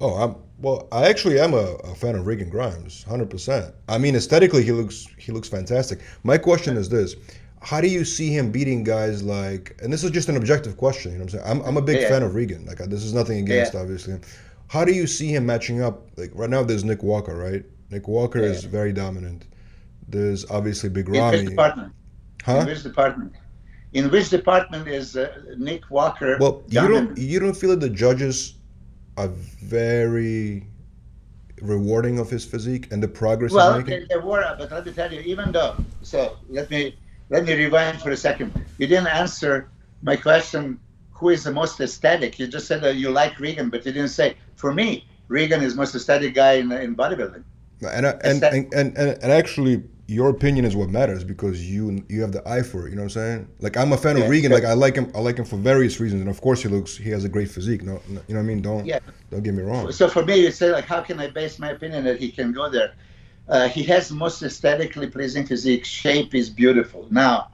Oh, 0.00 0.14
I'm 0.14 0.36
well. 0.58 0.88
I 0.92 1.08
actually 1.08 1.40
am 1.40 1.54
a, 1.54 1.74
a 1.84 1.94
fan 1.94 2.14
of 2.14 2.26
Regan 2.26 2.50
Grimes, 2.50 3.02
hundred 3.02 3.30
percent. 3.30 3.74
I 3.88 3.98
mean, 3.98 4.14
aesthetically, 4.14 4.62
he 4.62 4.72
looks 4.72 5.06
he 5.18 5.32
looks 5.32 5.48
fantastic. 5.48 6.00
My 6.22 6.38
question 6.38 6.76
is 6.76 6.88
this: 6.88 7.16
how 7.62 7.80
do 7.80 7.88
you 7.88 8.04
see 8.04 8.28
him 8.28 8.50
beating 8.50 8.82
guys 8.82 9.22
like 9.22 9.78
and 9.82 9.92
this 9.92 10.02
is 10.02 10.10
just 10.10 10.28
an 10.28 10.36
objective 10.36 10.76
question 10.76 11.12
you 11.12 11.18
know 11.18 11.24
what 11.24 11.34
i'm 11.34 11.40
saying 11.40 11.60
i'm, 11.60 11.66
I'm 11.66 11.76
a 11.76 11.82
big 11.82 12.00
yeah. 12.00 12.08
fan 12.08 12.22
of 12.22 12.34
regan 12.34 12.66
like 12.66 12.78
this 12.78 13.04
is 13.04 13.14
nothing 13.14 13.38
against 13.38 13.74
yeah. 13.74 13.80
obviously 13.80 14.18
how 14.68 14.84
do 14.84 14.92
you 14.92 15.06
see 15.06 15.28
him 15.28 15.46
matching 15.46 15.80
up 15.80 16.08
like 16.16 16.32
right 16.34 16.50
now 16.50 16.62
there's 16.62 16.84
nick 16.84 17.02
walker 17.02 17.36
right 17.36 17.64
nick 17.90 18.08
walker 18.08 18.40
yeah. 18.40 18.46
is 18.46 18.64
very 18.64 18.92
dominant 18.92 19.46
there's 20.08 20.48
obviously 20.50 20.88
big 20.88 21.08
ramy 21.08 21.38
in 21.38 21.44
which 21.44 21.50
department 21.50 21.92
huh 22.44 22.58
in 22.58 22.66
which 22.66 22.82
department 22.82 23.32
in 23.92 24.10
which 24.10 24.30
department 24.30 24.88
is 24.88 25.16
uh, 25.16 25.30
nick 25.56 25.82
walker 25.90 26.38
well 26.40 26.62
you 26.68 26.88
don't 26.88 27.18
you 27.18 27.38
don't 27.38 27.56
feel 27.56 27.70
that 27.70 27.80
the 27.80 27.90
judges 27.90 28.54
are 29.16 29.28
very 29.28 30.66
rewarding 31.60 32.18
of 32.18 32.28
his 32.28 32.44
physique 32.44 32.88
and 32.90 33.02
the 33.02 33.08
progress 33.08 33.52
well, 33.52 33.74
he's 33.74 33.86
making? 33.86 34.06
They, 34.08 34.16
they 34.16 34.20
were, 34.20 34.54
but 34.58 34.70
let 34.70 34.84
me 34.84 34.92
tell 34.92 35.12
you, 35.12 35.20
even 35.20 35.52
though, 35.52 35.76
so 36.02 36.36
let 36.48 36.70
me 36.70 36.96
let 37.30 37.44
me 37.44 37.54
rewind 37.54 38.00
for 38.02 38.10
a 38.10 38.16
second. 38.16 38.52
You 38.78 38.86
didn't 38.86 39.06
answer 39.06 39.70
my 40.02 40.16
question 40.16 40.78
who 41.10 41.28
is 41.28 41.44
the 41.44 41.52
most 41.52 41.80
aesthetic? 41.80 42.38
You 42.38 42.48
just 42.48 42.66
said 42.66 42.82
that 42.82 42.96
you 42.96 43.10
like 43.10 43.38
Regan, 43.38 43.70
but 43.70 43.86
you 43.86 43.92
didn't 43.92 44.10
say, 44.10 44.36
for 44.56 44.74
me, 44.74 45.06
Regan 45.28 45.62
is 45.62 45.76
most 45.76 45.94
aesthetic 45.94 46.34
guy 46.34 46.54
in, 46.54 46.72
in 46.72 46.96
bodybuilding. 46.96 47.44
And, 47.88 48.06
and, 48.06 48.42
and, 48.42 48.74
and, 48.74 48.96
and, 48.98 49.32
actually, 49.32 49.82
your 50.12 50.28
opinion 50.28 50.64
is 50.64 50.76
what 50.76 50.90
matters 50.90 51.24
because 51.24 51.68
you 51.68 52.04
you 52.08 52.20
have 52.20 52.32
the 52.32 52.46
eye 52.48 52.62
for 52.62 52.86
it. 52.86 52.90
You 52.90 52.96
know 52.96 53.02
what 53.02 53.16
I'm 53.16 53.22
saying? 53.22 53.48
Like 53.60 53.76
I'm 53.76 53.92
a 53.92 53.96
fan 53.96 54.16
yeah, 54.16 54.24
of 54.24 54.30
Regan. 54.30 54.52
Like 54.52 54.64
I 54.64 54.74
like 54.74 54.94
him. 54.94 55.10
I 55.14 55.20
like 55.20 55.38
him 55.38 55.44
for 55.44 55.56
various 55.56 55.98
reasons, 56.00 56.20
and 56.20 56.30
of 56.30 56.40
course 56.40 56.62
he 56.62 56.68
looks. 56.68 56.96
He 56.96 57.10
has 57.10 57.24
a 57.24 57.28
great 57.28 57.50
physique. 57.50 57.82
No, 57.82 58.00
no 58.08 58.20
you 58.28 58.34
know 58.34 58.40
what 58.40 58.40
I 58.40 58.42
mean? 58.42 58.62
Don't 58.62 58.84
yeah. 58.86 58.98
don't 59.30 59.42
get 59.42 59.54
me 59.54 59.62
wrong. 59.62 59.90
So 59.92 60.08
for 60.08 60.24
me, 60.24 60.36
you 60.36 60.50
say 60.50 60.70
like, 60.70 60.84
how 60.84 61.00
can 61.00 61.18
I 61.18 61.28
base 61.28 61.58
my 61.58 61.70
opinion 61.70 62.04
that 62.04 62.18
he 62.18 62.30
can 62.30 62.52
go 62.52 62.68
there? 62.68 62.94
Uh, 63.48 63.68
he 63.68 63.82
has 63.84 64.08
the 64.08 64.14
most 64.14 64.42
aesthetically 64.42 65.08
pleasing 65.08 65.46
physique. 65.46 65.84
Shape 65.84 66.34
is 66.34 66.48
beautiful. 66.48 67.08
Now, 67.10 67.50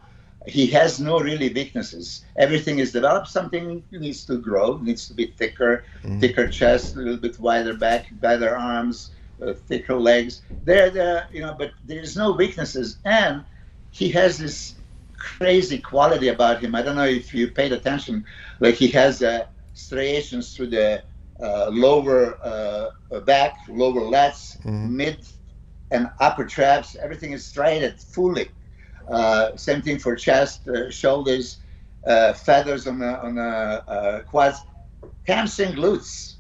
he 0.47 0.67
has 0.69 1.01
no 1.01 1.19
really 1.19 1.53
weaknesses. 1.53 2.25
Everything 2.37 2.79
is 2.79 2.93
developed. 2.93 3.29
Something 3.29 3.83
needs 3.91 4.25
to 4.27 4.39
grow. 4.39 4.77
Needs 4.79 5.09
to 5.09 5.15
be 5.15 5.27
thicker, 5.27 5.85
mm. 6.03 6.21
thicker 6.21 6.49
chest, 6.49 6.97
a 6.97 6.99
little 6.99 7.17
bit 7.17 7.39
wider 7.39 7.75
back, 7.75 8.13
wider 8.23 8.57
arms, 8.57 9.11
uh, 9.43 9.53
thicker 9.53 9.95
legs. 9.95 10.43
There, 10.65 10.91
there, 10.91 11.29
you 11.33 11.43
know. 11.43 11.55
But 11.59 11.73
there's 11.85 12.17
no 12.17 12.33
weaknesses, 12.33 12.99
and 13.05 13.45
he 13.91 14.11
has 14.11 14.39
this 14.39 14.75
crazy 15.17 15.79
quality 15.79 16.29
about 16.29 16.61
him. 16.63 16.75
I 16.75 16.83
don't 16.83 16.97
know 16.97 17.05
if 17.05 17.35
you 17.35 17.51
paid 17.51 17.73
attention. 17.73 18.25
Like 18.61 18.75
he 18.75 18.89
has 18.89 19.23
uh, 19.23 19.47
striations 19.75 20.55
through 20.55 20.69
the 20.69 21.03
uh, 21.41 21.69
lower 21.71 22.39
uh, 22.45 23.21
back, 23.21 23.59
lower 23.69 24.01
lats, 24.01 24.59
mm-hmm. 24.59 24.97
mid 24.97 25.19
and 25.91 26.11
upper 26.21 26.45
traps. 26.45 26.97
Everything 26.97 27.33
is 27.33 27.45
striated 27.45 28.01
fully. 28.01 28.51
Uh, 29.09 29.57
same 29.57 29.81
thing 29.81 29.99
for 29.99 30.15
chest, 30.15 30.69
uh, 30.69 30.91
shoulders, 30.91 31.59
uh, 32.07 32.33
feathers 32.33 32.87
on 32.87 32.99
the 32.99 33.21
on 33.21 33.37
the 33.37 34.25
quads, 34.29 34.59
hamstring, 35.27 35.73
glutes. 35.73 36.35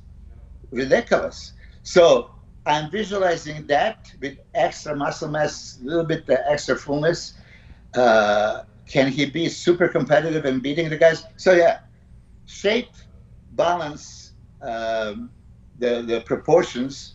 Ridiculous. 0.70 1.52
So 1.82 2.30
I'm 2.68 2.90
visualizing 2.90 3.66
that 3.68 4.12
with 4.20 4.38
extra 4.54 4.94
muscle 4.94 5.28
mass, 5.28 5.78
a 5.80 5.86
little 5.86 6.04
bit 6.04 6.24
extra 6.28 6.76
fullness. 6.76 7.34
Uh, 7.94 8.64
can 8.86 9.10
he 9.10 9.24
be 9.24 9.48
super 9.48 9.88
competitive 9.88 10.44
and 10.44 10.62
beating 10.62 10.90
the 10.90 10.98
guys? 10.98 11.24
So 11.36 11.52
yeah, 11.52 11.80
shape, 12.44 12.90
balance, 13.52 14.32
um, 14.60 15.30
the 15.78 16.02
the 16.02 16.20
proportions. 16.20 17.14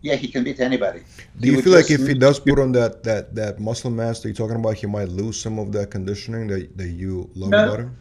Yeah, 0.00 0.14
he 0.14 0.28
can 0.28 0.44
beat 0.44 0.60
anybody. 0.60 1.02
Do 1.40 1.50
you 1.50 1.62
feel 1.62 1.72
like 1.72 1.90
if 1.90 2.06
he 2.06 2.14
does 2.14 2.38
put 2.40 2.58
on 2.58 2.72
that 2.72 3.02
that 3.04 3.34
that 3.36 3.60
muscle 3.60 3.90
mass 3.90 4.20
that 4.20 4.28
you're 4.28 4.34
talking 4.34 4.56
about, 4.56 4.74
he 4.74 4.86
might 4.86 5.08
lose 5.08 5.40
some 5.40 5.58
of 5.60 5.70
that 5.72 5.90
conditioning 5.92 6.48
that 6.48 6.76
that 6.76 6.88
you 6.88 7.30
love 7.34 7.50
no, 7.50 7.64
about 7.64 7.80
him? 7.80 7.96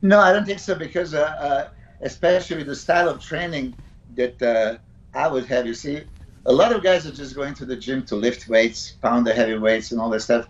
No, 0.00 0.20
I 0.20 0.32
don't 0.32 0.46
think 0.46 0.58
so 0.58 0.74
because 0.74 1.12
uh, 1.12 1.20
uh, 1.20 1.68
especially 2.00 2.58
with 2.58 2.66
the 2.66 2.76
style 2.76 3.08
of 3.08 3.20
training 3.20 3.74
that 4.16 4.40
uh, 4.42 4.78
I 5.14 5.28
would 5.28 5.46
have. 5.46 5.66
You 5.66 5.74
see, 5.74 6.02
a 6.46 6.52
lot 6.52 6.72
of 6.72 6.82
guys 6.82 7.06
are 7.06 7.12
just 7.12 7.34
going 7.34 7.54
to 7.54 7.64
the 7.64 7.76
gym 7.76 8.04
to 8.06 8.16
lift 8.16 8.48
weights, 8.48 8.92
pound 9.02 9.26
the 9.26 9.34
heavy 9.34 9.58
weights, 9.58 9.92
and 9.92 10.00
all 10.00 10.10
that 10.10 10.20
stuff. 10.20 10.48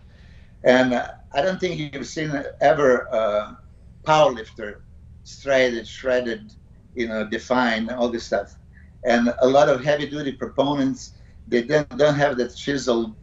And 0.65 0.95
uh, 0.95 1.09
I 1.33 1.43
don't 1.43 1.61
think 1.61 1.79
you've 1.79 2.07
seen 2.07 2.31
ever 2.61 3.01
a 3.13 3.59
power 4.05 4.33
lifter 4.33 4.83
striated, 5.25 5.87
shredded, 5.87 6.53
you 6.95 7.09
know, 7.09 7.27
defined, 7.27 7.91
all 7.91 8.09
this 8.09 8.25
stuff. 8.25 8.57
And 9.05 9.33
a 9.41 9.47
lot 9.47 9.69
of 9.69 9.85
heavy 9.85 10.09
duty 10.09 10.33
proponents, 10.33 11.13
they 11.47 11.63
don't, 11.63 11.89
don't 11.97 12.15
have 12.15 12.37
that 12.39 12.57
chiseled, 12.57 13.15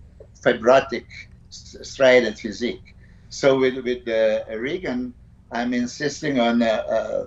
fibrotic, 0.41 1.06
striated 1.50 2.39
physique. 2.39 2.95
So 3.30 3.60
with, 3.60 3.84
with 3.84 4.08
uh, 4.08 4.43
Regan, 4.58 5.13
I'm 5.52 5.74
insisting 5.74 6.39
on 6.39 6.62
uh, 6.62 6.65
uh, 6.65 7.26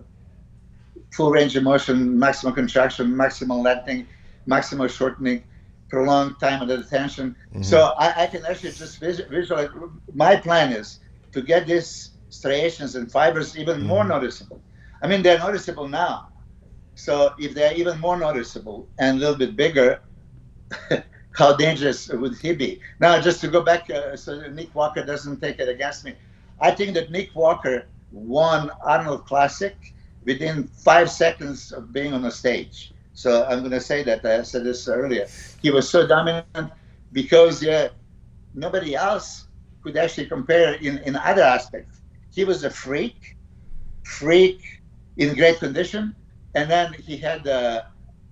full 1.12 1.31
range 1.31 1.57
of 1.57 1.62
motion, 1.62 2.18
maximum 2.18 2.55
contraction, 2.55 3.14
maximal 3.14 3.62
lengthening, 3.62 4.07
maximal 4.47 4.88
shortening, 4.90 5.42
prolonged 5.88 6.38
time 6.38 6.61
under 6.61 6.75
attention. 6.75 7.35
Mm-hmm. 7.51 7.62
So 7.62 7.94
I, 7.99 8.25
I, 8.25 8.27
can 8.27 8.44
actually 8.44 8.73
just 8.73 8.99
visualize. 9.01 9.71
My 10.14 10.37
plan 10.37 10.73
is 10.73 11.01
to 11.33 11.42
get 11.42 11.66
these 11.66 12.11
striations 12.29 12.94
and 12.94 13.11
fibers 13.11 13.57
even 13.57 13.79
mm-hmm. 13.79 13.88
more 13.88 14.05
noticeable. 14.05 14.61
I 15.03 15.09
mean, 15.09 15.23
they're 15.23 15.38
noticeable 15.38 15.88
now. 15.88 16.29
So 16.94 17.33
if 17.38 17.55
they're 17.55 17.75
even 17.75 18.01
more 18.01 18.16
noticeable 18.18 18.88
and 18.99 19.18
a 19.18 19.21
little 19.21 19.37
bit 19.37 19.57
bigger, 19.57 20.01
how 21.33 21.55
dangerous 21.55 22.09
would 22.09 22.37
he 22.37 22.53
be? 22.53 22.81
Now, 22.99 23.21
just 23.21 23.40
to 23.42 23.49
go 23.49 23.62
back, 23.62 23.88
uh, 23.90 24.16
so 24.16 24.49
Nick 24.49 24.75
Walker 24.75 25.05
doesn't 25.05 25.40
take 25.40 25.61
it 25.61 25.68
against 25.68 26.05
me. 26.05 26.14
I 26.61 26.73
think 26.73 26.94
that 26.94 27.12
Nick 27.12 27.35
Walker 27.37 27.87
won 28.11 28.71
Arnold 28.83 29.27
Classic 29.27 29.77
within 30.29 30.64
five 30.88 31.11
seconds 31.11 31.73
of 31.73 31.91
being 31.91 32.12
on 32.12 32.21
the 32.21 32.31
stage. 32.31 32.93
So 33.14 33.31
I'm 33.49 33.61
going 33.61 33.79
to 33.83 33.87
say 33.93 34.01
that 34.05 34.21
I 34.27 34.43
said 34.43 34.62
this 34.62 34.87
earlier. 34.87 35.27
He 35.62 35.71
was 35.71 35.88
so 35.88 36.07
dominant 36.07 36.69
because 37.12 37.62
yeah, 37.62 37.88
nobody 38.53 38.95
else 38.95 39.49
could 39.83 39.97
actually 39.97 40.27
compare 40.27 40.75
in, 40.75 40.99
in 41.09 41.17
other 41.17 41.43
aspects. 41.43 42.03
He 42.31 42.45
was 42.45 42.62
a 42.62 42.71
freak, 42.71 43.37
freak 44.05 44.61
in 45.17 45.35
great 45.35 45.59
condition, 45.59 46.14
and 46.55 46.71
then 46.71 46.93
he 46.93 47.17
had 47.17 47.49
uh, 47.49 47.83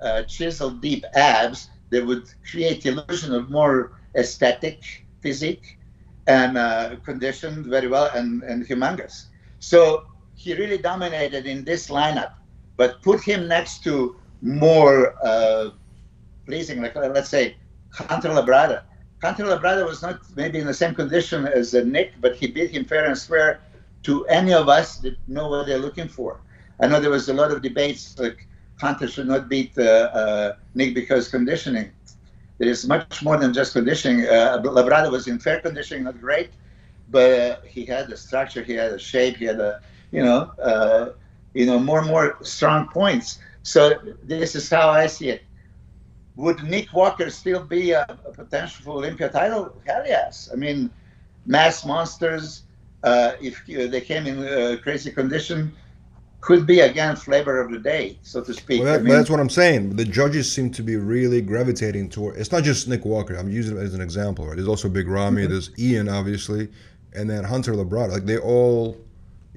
uh, 0.03 0.23
chiseled 0.25 0.83
deep 0.83 1.03
abs 1.15 1.71
that 1.91 2.05
would 2.05 2.27
create 2.51 2.83
the 2.83 2.91
illusion 2.93 3.33
of 3.33 3.51
more 3.51 3.99
aesthetic 4.15 5.07
physique 5.23 5.79
and 6.27 6.59
uh, 6.59 6.97
conditioned 7.05 7.65
very 7.67 7.89
well 7.89 8.11
and, 8.15 8.43
and 8.43 8.67
humongous. 8.69 9.27
So 9.61 10.05
he 10.37 10.55
really 10.55 10.79
dominated 10.79 11.47
in 11.47 11.65
this 11.65 11.89
lineup, 11.89 12.33
but 12.77 13.03
put 13.03 13.21
him 13.23 13.49
next 13.49 13.83
to 13.85 14.17
more 14.43 15.15
uh, 15.25 15.71
pleasing. 16.47 16.81
Like 16.83 16.95
uh, 16.97 17.09
let's 17.09 17.29
say 17.29 17.57
Hunter 17.91 18.29
Labrada. 18.29 18.83
Hunter 19.23 19.45
Labrada 19.45 19.85
was 19.85 20.03
not 20.03 20.21
maybe 20.37 20.59
in 20.59 20.67
the 20.67 20.75
same 20.75 20.95
condition 20.95 21.47
as 21.47 21.75
uh, 21.75 21.83
Nick, 21.85 22.13
but 22.21 22.37
he 22.37 22.47
beat 22.47 22.71
him 22.71 22.85
fair 22.85 23.07
and 23.07 23.17
square 23.17 23.61
to 24.05 24.25
any 24.27 24.53
of 24.53 24.69
us 24.69 24.99
that 24.99 25.17
know 25.27 25.49
what 25.49 25.67
they're 25.67 25.79
looking 25.79 26.07
for. 26.07 26.41
I 26.81 26.87
know 26.87 27.01
there 27.01 27.11
was 27.11 27.29
a 27.29 27.35
lot 27.35 27.51
of 27.51 27.63
debates 27.63 28.19
like 28.19 28.47
Hunter 28.79 29.09
should 29.09 29.27
not 29.27 29.49
beat 29.49 29.77
uh, 29.79 29.83
uh, 29.83 30.57
Nick 30.75 30.95
because 30.95 31.29
conditioning. 31.29 31.91
There 32.59 32.69
is 32.69 32.87
much 32.87 33.23
more 33.23 33.37
than 33.39 33.53
just 33.53 33.73
conditioning. 33.73 34.27
Uh, 34.27 34.61
Labrada 34.63 35.11
was 35.11 35.27
in 35.27 35.39
fair 35.39 35.61
conditioning, 35.61 36.05
not 36.05 36.21
great, 36.21 36.51
but 37.11 37.65
he 37.67 37.85
had 37.85 38.09
the 38.09 38.17
structure, 38.17 38.63
he 38.63 38.75
had 38.75 38.93
a 38.93 38.99
shape, 38.99 39.37
he 39.37 39.47
had 39.47 39.61
a, 39.61 39.81
you 40.11 40.23
know, 40.23 41.15
you 41.55 41.67
know, 41.67 41.79
more 41.79 42.01
and 42.01 42.09
more 42.09 42.39
strong 42.43 42.89
points. 42.89 43.39
So 43.63 43.99
this 44.23 44.55
is 44.55 44.71
how 44.71 44.91
I 44.91 45.07
see 45.07 45.31
it. 45.31 45.43
Would 46.37 46.63
Nick 46.63 46.93
Walker 46.93 47.31
still 47.31 47.65
be 47.65 47.93
a, 47.93 48.03
a 48.03 48.31
potential 48.31 48.85
for 48.85 48.91
Olympia 48.91 49.29
title? 49.31 49.75
Hell 49.87 50.05
yes. 50.07 50.51
I 50.53 50.57
mean, 50.57 50.91
mass 51.47 51.85
monsters, 51.85 52.63
uh, 53.03 53.33
if 53.41 53.63
uh, 53.71 53.87
they 53.87 54.03
came 54.03 54.27
in 54.27 54.47
uh, 54.47 54.77
crazy 54.83 55.11
condition, 55.11 55.73
could 56.43 56.67
be 56.67 56.81
again 56.81 57.17
flavor 57.17 57.61
of 57.61 57.73
the 57.73 57.79
day, 57.79 58.19
so 58.23 58.45
to 58.45 58.53
speak. 58.53 58.83
Well, 58.83 58.93
that, 58.93 59.01
I 59.01 59.03
mean, 59.03 59.15
that's 59.15 59.31
what 59.31 59.41
I'm 59.41 59.51
saying. 59.51 59.97
The 59.97 60.05
judges 60.05 60.53
seem 60.53 60.71
to 60.73 60.83
be 60.83 60.97
really 60.97 61.41
gravitating 61.41 62.11
toward. 62.11 62.37
It's 62.37 62.53
not 62.53 62.63
just 62.63 62.87
Nick 62.87 63.05
Walker. 63.05 63.35
I'm 63.35 63.49
using 63.49 63.77
it 63.77 63.81
as 63.81 63.95
an 63.95 64.01
example. 64.01 64.47
Right? 64.47 64.57
There's 64.57 64.69
also 64.69 64.89
Big 64.89 65.09
Ramy. 65.09 65.43
Mm-hmm. 65.43 65.51
There's 65.51 65.71
Ian, 65.79 66.09
obviously, 66.09 66.69
and 67.15 67.29
then 67.29 67.43
Hunter 67.43 67.73
Labrada. 67.73 68.13
Like 68.13 68.27
they 68.27 68.39
all, 68.39 68.97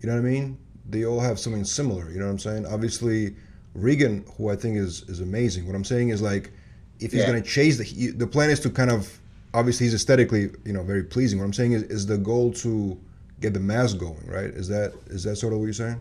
you 0.02 0.10
know 0.10 0.16
what 0.16 0.28
I 0.28 0.30
mean? 0.30 0.58
They 0.90 1.06
all 1.06 1.20
have 1.20 1.40
something 1.40 1.64
similar. 1.64 2.10
You 2.12 2.20
know 2.20 2.26
what 2.26 2.32
I'm 2.32 2.40
saying? 2.40 2.66
Obviously, 2.66 3.36
Regan, 3.74 4.26
who 4.38 4.50
I 4.50 4.56
think 4.56 4.78
is 4.78 5.04
is 5.04 5.20
amazing. 5.20 5.68
What 5.68 5.76
I'm 5.76 5.84
saying 5.84 6.10
is 6.10 6.22
like, 6.22 6.52
if 7.00 7.12
he's 7.12 7.22
yeah. 7.22 7.28
going 7.28 7.42
to 7.42 7.48
chase 7.48 7.78
the 7.78 7.84
he, 7.84 8.08
the 8.08 8.28
plan 8.28 8.50
is 8.50 8.60
to 8.62 8.70
kind 8.70 8.92
of 8.92 9.20
obviously 9.54 9.86
he's 9.86 9.94
aesthetically 9.94 10.52
you 10.66 10.74
know 10.74 10.84
very 10.84 11.04
pleasing. 11.04 11.40
What 11.40 11.46
I'm 11.46 11.54
saying 11.54 11.74
is 11.74 11.84
is 11.84 12.06
the 12.06 12.18
goal 12.18 12.52
to 12.54 13.00
get 13.40 13.54
the 13.54 13.60
mass 13.60 13.94
going, 13.94 14.26
right? 14.26 14.46
Is 14.46 14.68
that 14.70 14.94
is 15.08 15.24
that 15.24 15.36
sort 15.36 15.54
of 15.54 15.60
what 15.60 15.66
you're 15.66 15.74
saying? 15.74 16.00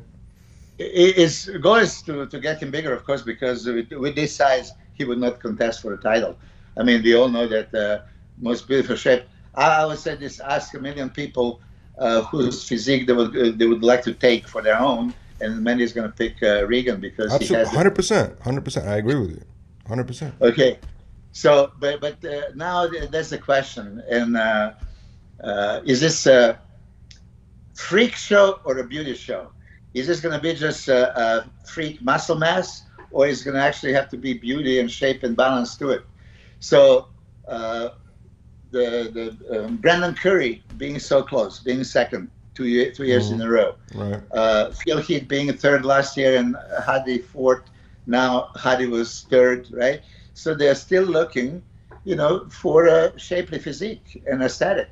His 0.78 1.50
goal 1.60 1.76
is 1.76 2.02
to, 2.02 2.26
to 2.26 2.38
get 2.38 2.62
him 2.62 2.70
bigger, 2.70 2.92
of 2.92 3.04
course, 3.04 3.22
because 3.22 3.66
with, 3.66 3.90
with 3.90 4.14
this 4.14 4.34
size 4.34 4.72
he 4.94 5.04
would 5.04 5.18
not 5.18 5.40
contest 5.40 5.82
for 5.82 5.94
a 5.94 5.98
title. 5.98 6.38
I 6.76 6.84
mean, 6.84 7.02
we 7.02 7.16
all 7.16 7.28
know 7.28 7.48
that 7.48 7.74
uh, 7.74 8.02
most 8.38 8.68
beautiful 8.68 8.94
shape. 8.94 9.24
I, 9.56 9.82
I 9.82 9.86
would 9.86 9.98
say 9.98 10.14
this: 10.14 10.40
ask 10.40 10.74
a 10.74 10.80
million 10.80 11.10
people 11.10 11.60
uh, 11.98 12.22
whose 12.22 12.66
physique 12.68 13.06
they 13.06 13.12
would 13.12 13.36
uh, 13.36 13.52
they 13.56 13.66
would 13.66 13.82
like 13.82 14.02
to 14.02 14.14
take 14.14 14.46
for 14.48 14.62
their 14.62 14.78
own 14.78 15.12
and 15.40 15.62
many 15.62 15.82
is 15.82 15.92
going 15.92 16.08
to 16.08 16.14
pick 16.14 16.42
uh, 16.42 16.66
Regan 16.66 17.00
because 17.00 17.32
Absolutely, 17.32 17.74
hundred 17.74 17.94
percent, 17.94 18.40
hundred 18.40 18.64
percent. 18.64 18.86
I 18.86 18.96
agree 18.96 19.14
with 19.14 19.30
you, 19.30 19.44
hundred 19.86 20.06
percent. 20.06 20.34
Okay, 20.40 20.78
so 21.32 21.72
but 21.78 22.00
but 22.00 22.24
uh, 22.24 22.42
now 22.54 22.88
that's 23.10 23.30
the 23.30 23.38
question, 23.38 24.02
and 24.10 24.36
uh, 24.36 24.72
uh, 25.42 25.80
is 25.84 26.00
this 26.00 26.26
a 26.26 26.58
freak 27.74 28.14
show 28.14 28.60
or 28.64 28.78
a 28.78 28.84
beauty 28.84 29.14
show? 29.14 29.50
Is 29.94 30.06
this 30.06 30.20
going 30.20 30.34
to 30.34 30.40
be 30.40 30.54
just 30.54 30.88
a, 30.88 31.18
a 31.18 31.50
freak 31.66 32.02
muscle 32.02 32.36
mass, 32.36 32.84
or 33.10 33.26
is 33.26 33.40
it 33.40 33.44
going 33.44 33.56
to 33.56 33.62
actually 33.62 33.92
have 33.92 34.08
to 34.10 34.16
be 34.16 34.34
beauty 34.34 34.80
and 34.80 34.90
shape 34.90 35.22
and 35.22 35.36
balance 35.36 35.76
to 35.76 35.90
it? 35.90 36.04
So. 36.60 37.08
The 38.70 39.36
the 39.48 39.64
um, 39.64 39.76
Brandon 39.76 40.14
Curry 40.14 40.62
being 40.76 40.98
so 40.98 41.22
close, 41.22 41.58
being 41.58 41.84
second, 41.84 42.30
two, 42.54 42.66
year, 42.66 42.92
two 42.92 43.04
years 43.04 43.26
mm-hmm. 43.26 43.40
in 43.40 43.46
a 43.46 43.50
row. 43.50 43.74
Right. 43.94 44.22
Uh, 44.32 44.70
Phil 44.72 44.98
Heath 44.98 45.26
being 45.28 45.52
third 45.52 45.84
last 45.84 46.16
year 46.16 46.36
and 46.36 46.56
Hadi 46.84 47.18
fourth. 47.18 47.62
Now 48.06 48.50
Hadi 48.56 48.86
was 48.86 49.26
third, 49.30 49.68
right? 49.70 50.02
So 50.34 50.54
they're 50.54 50.74
still 50.74 51.04
looking, 51.04 51.62
you 52.04 52.16
know, 52.16 52.46
for 52.50 52.86
a 52.86 53.18
shapely 53.18 53.58
physique 53.58 54.22
and 54.26 54.42
aesthetic. 54.42 54.90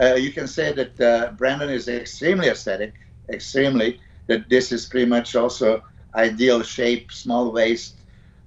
Uh, 0.00 0.14
you 0.14 0.32
can 0.32 0.46
say 0.46 0.72
that 0.72 1.00
uh, 1.00 1.32
Brandon 1.32 1.70
is 1.70 1.88
extremely 1.88 2.48
aesthetic, 2.48 2.94
extremely. 3.28 4.00
That 4.28 4.48
this 4.48 4.70
is 4.72 4.86
pretty 4.86 5.06
much 5.06 5.34
also 5.34 5.82
ideal 6.14 6.62
shape, 6.62 7.10
small 7.10 7.50
waist, 7.50 7.96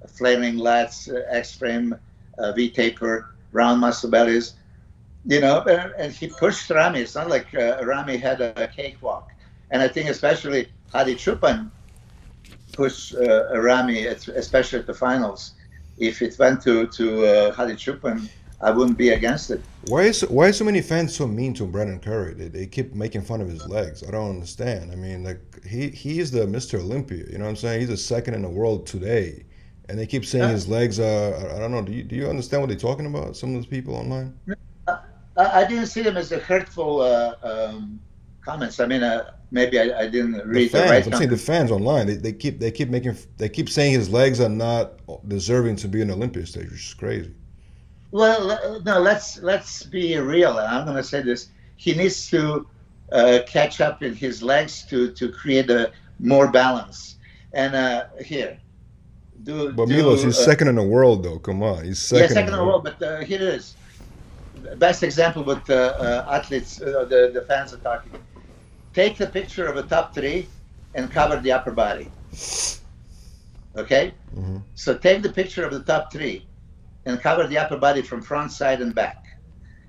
flaring 0.07 0.55
lats, 0.55 1.11
uh, 1.11 1.21
X 1.29 1.55
frame, 1.55 1.95
uh, 2.37 2.51
V 2.53 2.69
taper, 2.69 3.33
round 3.51 3.81
muscle 3.81 4.09
bellies 4.09 4.53
you 5.25 5.39
know, 5.39 5.61
and, 5.97 6.11
he 6.11 6.27
pushed 6.27 6.69
Ramy. 6.69 7.01
It's 7.01 7.15
not 7.15 7.29
like 7.29 7.53
uh, 7.53 7.83
Ramy 7.83 8.17
had 8.17 8.41
a, 8.41 8.67
cakewalk. 8.67 9.29
And 9.69 9.81
I 9.81 9.87
think 9.87 10.09
especially 10.09 10.69
Hadi 10.91 11.15
Chupan 11.15 11.69
pushed 12.73 13.15
uh, 13.15 13.59
Ramy, 13.59 14.05
especially 14.05 14.79
at 14.79 14.87
the 14.87 14.93
finals. 14.93 15.53
If 15.97 16.21
it 16.21 16.37
went 16.39 16.61
to 16.63 16.87
to 16.87 17.25
uh, 17.25 17.53
Hadi 17.53 17.73
Chupan, 17.73 18.27
I 18.59 18.71
wouldn't 18.71 18.97
be 18.97 19.09
against 19.09 19.51
it. 19.51 19.61
Why 19.87 20.03
is 20.03 20.21
why 20.21 20.47
are 20.47 20.53
so 20.53 20.65
many 20.65 20.81
fans 20.81 21.15
so 21.15 21.27
mean 21.27 21.53
to 21.55 21.65
Brandon 21.65 21.99
Curry? 21.99 22.33
They, 22.33 22.47
they 22.47 22.65
keep 22.65 22.93
making 22.93 23.21
fun 23.21 23.41
of 23.41 23.47
his 23.47 23.67
legs. 23.67 24.03
I 24.03 24.11
don't 24.11 24.29
understand. 24.29 24.91
I 24.91 24.95
mean, 24.95 25.23
like 25.23 25.63
he 25.65 25.89
he 25.89 26.19
is 26.19 26.31
the 26.31 26.41
Mr. 26.41 26.79
Olympia. 26.79 27.25
You 27.29 27.37
know 27.37 27.45
what 27.45 27.51
I'm 27.51 27.55
saying? 27.55 27.81
He's 27.81 27.89
the 27.89 27.97
second 27.97 28.33
in 28.33 28.41
the 28.41 28.49
world 28.49 28.87
today, 28.87 29.45
and 29.89 29.97
they 29.97 30.07
keep 30.07 30.25
saying 30.25 30.49
his 30.49 30.67
legs 30.67 30.99
are. 30.99 31.35
I 31.55 31.59
don't 31.59 31.71
know. 31.71 31.81
Do 31.81 31.91
you 31.91 32.03
do 32.03 32.15
you 32.15 32.27
understand 32.27 32.61
what 32.61 32.69
they're 32.69 32.77
talking 32.77 33.05
about? 33.05 33.37
Some 33.37 33.49
of 33.49 33.55
those 33.55 33.67
people 33.67 33.95
online. 33.95 34.37
I, 35.37 35.61
I 35.61 35.67
didn't 35.67 35.87
see 35.87 36.01
them 36.01 36.17
as 36.17 36.31
a 36.31 36.39
hurtful 36.39 37.01
uh, 37.01 37.35
um, 37.43 37.99
comments. 38.41 38.79
I 38.79 38.85
mean, 38.85 39.03
uh, 39.03 39.31
maybe 39.51 39.79
I, 39.79 40.01
I, 40.01 40.07
didn't 40.07 40.45
read 40.47 40.65
the, 40.65 40.69
fans, 40.69 40.87
the 40.87 40.93
right. 40.93 41.07
I'm 41.07 41.13
saying 41.13 41.29
the 41.29 41.37
fans 41.37 41.71
online. 41.71 42.07
They, 42.07 42.15
they 42.15 42.33
keep 42.33 42.59
they 42.59 42.71
keep 42.71 42.89
making 42.89 43.17
they 43.37 43.49
keep 43.49 43.69
saying 43.69 43.93
his 43.93 44.09
legs 44.09 44.39
are 44.39 44.49
not 44.49 44.99
deserving 45.27 45.77
to 45.77 45.87
be 45.87 46.01
in 46.01 46.07
the 46.07 46.13
Olympia 46.13 46.45
stage, 46.45 46.69
which 46.69 46.87
is 46.87 46.93
crazy. 46.93 47.33
Well, 48.11 48.81
no, 48.85 48.99
let's 48.99 49.41
let's 49.41 49.83
be 49.83 50.17
real. 50.17 50.57
And 50.57 50.67
I'm 50.67 50.85
going 50.85 50.97
to 50.97 51.03
say 51.03 51.21
this: 51.21 51.49
he 51.77 51.93
needs 51.93 52.29
to 52.29 52.67
uh, 53.11 53.39
catch 53.47 53.79
up 53.79 54.03
in 54.03 54.15
his 54.15 54.43
legs 54.43 54.83
to 54.87 55.11
to 55.13 55.31
create 55.31 55.69
a 55.69 55.91
more 56.19 56.51
balance. 56.51 57.15
And 57.53 57.75
uh, 57.75 58.05
here, 58.23 58.59
do. 59.43 59.71
But 59.71 59.87
do, 59.87 59.95
Milos, 59.95 60.23
he's 60.23 60.37
uh, 60.37 60.45
second 60.45 60.67
in 60.67 60.75
the 60.75 60.83
world, 60.83 61.23
though. 61.23 61.39
Come 61.39 61.63
on, 61.63 61.85
he's 61.85 61.99
second. 61.99 62.23
Yeah, 62.23 62.33
second 62.33 62.53
in 62.53 62.59
the 62.59 62.65
world. 62.65 62.83
But 62.83 63.01
uh, 63.01 63.19
here 63.21 63.41
it 63.41 63.47
is. 63.47 63.75
Best 64.77 65.03
example 65.03 65.43
with 65.43 65.69
uh, 65.69 65.73
uh, 65.73 66.27
athletes, 66.31 66.77
the 66.77 67.31
the 67.33 67.41
fans 67.47 67.73
are 67.73 67.77
talking. 67.77 68.11
Take 68.93 69.17
the 69.17 69.27
picture 69.27 69.67
of 69.67 69.77
a 69.77 69.83
top 69.83 70.13
three 70.13 70.47
and 70.93 71.09
cover 71.11 71.39
the 71.39 71.51
upper 71.51 71.71
body. 71.71 72.11
Okay. 73.75 74.13
Mm-hmm. 74.35 74.57
So 74.75 74.97
take 74.97 75.21
the 75.21 75.31
picture 75.31 75.65
of 75.65 75.71
the 75.71 75.81
top 75.81 76.11
three 76.11 76.45
and 77.05 77.19
cover 77.21 77.47
the 77.47 77.57
upper 77.57 77.77
body 77.77 78.01
from 78.01 78.21
front, 78.21 78.51
side, 78.51 78.81
and 78.81 78.93
back. 78.93 79.25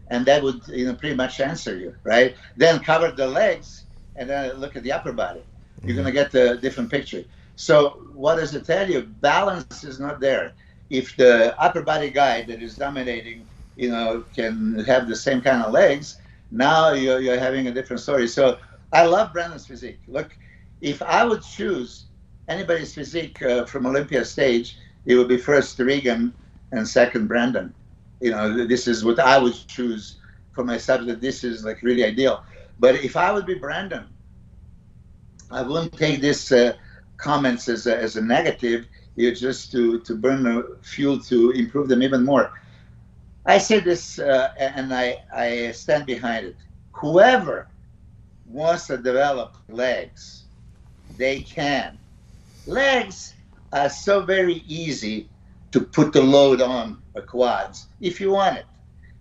And 0.08 0.24
that 0.26 0.42
would, 0.42 0.60
you 0.68 0.86
know, 0.86 0.94
pretty 0.94 1.16
much 1.16 1.40
answer 1.40 1.76
you, 1.76 1.94
right? 2.04 2.36
Then 2.56 2.80
cover 2.80 3.10
the 3.10 3.26
legs 3.26 3.84
and 4.16 4.28
then 4.30 4.54
look 4.54 4.76
at 4.76 4.82
the 4.82 4.92
upper 4.92 5.12
body. 5.12 5.42
You're 5.82 5.96
going 5.96 6.06
to 6.06 6.12
get 6.12 6.34
a 6.34 6.56
different 6.56 6.90
picture. 6.90 7.24
So 7.56 8.02
what 8.14 8.36
does 8.36 8.54
it 8.54 8.64
tell 8.64 8.88
you? 8.88 9.02
Balance 9.02 9.84
is 9.84 9.98
not 9.98 10.20
there. 10.20 10.52
If 10.90 11.16
the 11.16 11.58
upper 11.60 11.82
body 11.82 12.10
guy 12.10 12.42
that 12.42 12.62
is 12.62 12.76
dominating, 12.76 13.46
you 13.76 13.90
know, 13.90 14.24
can 14.34 14.84
have 14.84 15.08
the 15.08 15.16
same 15.16 15.40
kind 15.40 15.62
of 15.62 15.72
legs, 15.72 16.18
now 16.50 16.92
you're, 16.92 17.20
you're 17.20 17.38
having 17.38 17.66
a 17.68 17.72
different 17.72 18.00
story. 18.00 18.28
So 18.28 18.58
I 18.92 19.06
love 19.06 19.32
Brandon's 19.32 19.66
physique. 19.66 20.00
Look, 20.06 20.36
if 20.80 21.00
I 21.02 21.24
would 21.24 21.42
choose 21.42 22.06
anybody's 22.48 22.94
physique 22.94 23.40
uh, 23.42 23.64
from 23.64 23.86
Olympia 23.86 24.24
stage, 24.24 24.76
it 25.06 25.16
would 25.16 25.28
be 25.28 25.38
first 25.38 25.78
Regan 25.78 26.34
and 26.72 26.86
second 26.86 27.26
Brandon. 27.26 27.74
You 28.20 28.32
know, 28.32 28.66
this 28.66 28.86
is 28.86 29.04
what 29.04 29.18
I 29.18 29.38
would 29.38 29.54
choose 29.66 30.18
for 30.52 30.64
myself. 30.64 31.06
That 31.06 31.20
this 31.20 31.42
is 31.42 31.64
like 31.64 31.82
really 31.82 32.04
ideal. 32.04 32.44
But 32.78 32.96
if 32.96 33.16
I 33.16 33.32
would 33.32 33.46
be 33.46 33.54
Brandon, 33.54 34.04
I 35.50 35.62
wouldn't 35.62 35.96
take 35.96 36.20
this 36.20 36.52
uh, 36.52 36.74
comments 37.16 37.68
as 37.68 37.86
a, 37.86 37.96
as 37.96 38.16
a 38.16 38.22
negative. 38.22 38.86
It's 39.16 39.40
just 39.40 39.72
to 39.72 40.00
to 40.00 40.14
burn 40.14 40.76
fuel 40.82 41.18
to 41.20 41.50
improve 41.50 41.88
them 41.88 42.02
even 42.02 42.24
more. 42.24 42.52
I 43.44 43.58
say 43.58 43.80
this, 43.80 44.18
uh, 44.18 44.50
and 44.58 44.94
I 44.94 45.18
I 45.34 45.72
stand 45.72 46.06
behind 46.06 46.46
it. 46.46 46.56
Whoever 46.92 47.68
wants 48.46 48.86
to 48.86 48.96
develop 48.96 49.56
legs, 49.68 50.44
they 51.16 51.40
can. 51.40 51.98
Legs 52.66 53.34
are 53.72 53.88
so 53.88 54.22
very 54.22 54.62
easy 54.66 55.28
to 55.72 55.80
put 55.80 56.12
the 56.12 56.22
load 56.22 56.60
on 56.60 57.02
a 57.16 57.22
quads 57.22 57.88
if 58.00 58.20
you 58.20 58.30
want 58.30 58.58
it. 58.58 58.66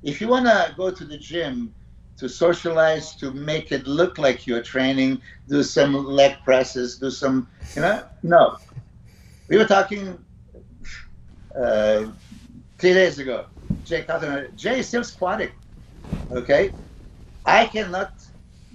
If 0.04 0.22
you 0.22 0.28
want 0.28 0.46
to 0.46 0.74
go 0.76 0.92
to 0.92 1.06
the 1.06 1.18
gym 1.18 1.74
to 2.18 2.30
socialize, 2.30 3.16
to 3.16 3.32
make 3.32 3.72
it 3.72 3.88
look 3.88 4.18
like 4.18 4.46
you're 4.46 4.62
training, 4.62 5.22
do 5.48 5.64
some 5.64 5.94
leg 6.06 6.38
presses, 6.44 6.98
do 7.00 7.10
some, 7.10 7.48
you 7.76 7.82
know, 7.82 8.04
no. 8.22 8.58
We 9.48 9.58
were 9.58 9.66
talking 9.66 10.18
uh, 11.60 12.06
three 12.78 12.94
days 12.94 13.18
ago. 13.20 13.46
Jay 13.86 14.04
Cotton, 14.04 14.48
Jay 14.56 14.80
is 14.80 14.88
still 14.88 15.04
squatting. 15.04 15.52
Okay, 16.32 16.72
I 17.46 17.66
cannot 17.66 18.14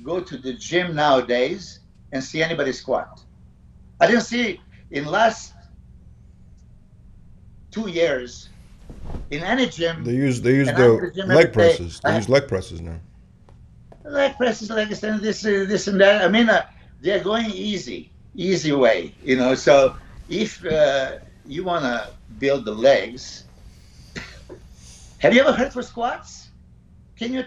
go 0.02 0.20
to 0.20 0.36
the 0.36 0.52
gym 0.52 0.94
nowadays 0.94 1.80
and 2.12 2.22
see 2.22 2.42
anybody 2.42 2.72
squat. 2.72 3.22
I 4.00 4.06
didn't 4.06 4.22
see 4.22 4.60
in 4.90 5.04
last 5.06 5.54
two 7.70 7.88
years 7.88 8.48
in 9.30 9.42
any 9.42 9.66
gym. 9.66 10.04
They 10.04 10.14
use 10.14 10.40
they 10.40 10.54
use 10.54 10.68
the, 10.68 11.10
the 11.14 11.26
leg 11.26 11.52
presses. 11.52 12.00
Day, 12.00 12.10
they 12.10 12.16
use 12.16 12.28
leg 12.28 12.48
presses 12.48 12.80
now. 12.80 13.00
Leg 14.04 14.36
presses, 14.36 14.70
leg 14.70 14.90
extensions, 14.90 15.22
this 15.22 15.44
uh, 15.44 15.64
this 15.68 15.88
and 15.88 16.00
that. 16.00 16.22
I 16.22 16.28
mean, 16.28 16.48
uh, 16.48 16.66
they're 17.00 17.24
going 17.24 17.46
easy, 17.50 18.10
easy 18.34 18.72
way. 18.72 19.14
You 19.24 19.36
know, 19.36 19.54
so 19.54 19.96
if 20.28 20.64
uh, 20.64 21.18
you 21.46 21.64
want 21.64 21.84
to 21.84 22.10
build 22.38 22.64
the 22.64 22.74
legs, 22.74 23.45
have 25.26 25.34
you 25.34 25.40
ever 25.40 25.52
heard 25.52 25.72
for 25.72 25.82
squats? 25.82 26.48
Can 27.16 27.32
you 27.32 27.44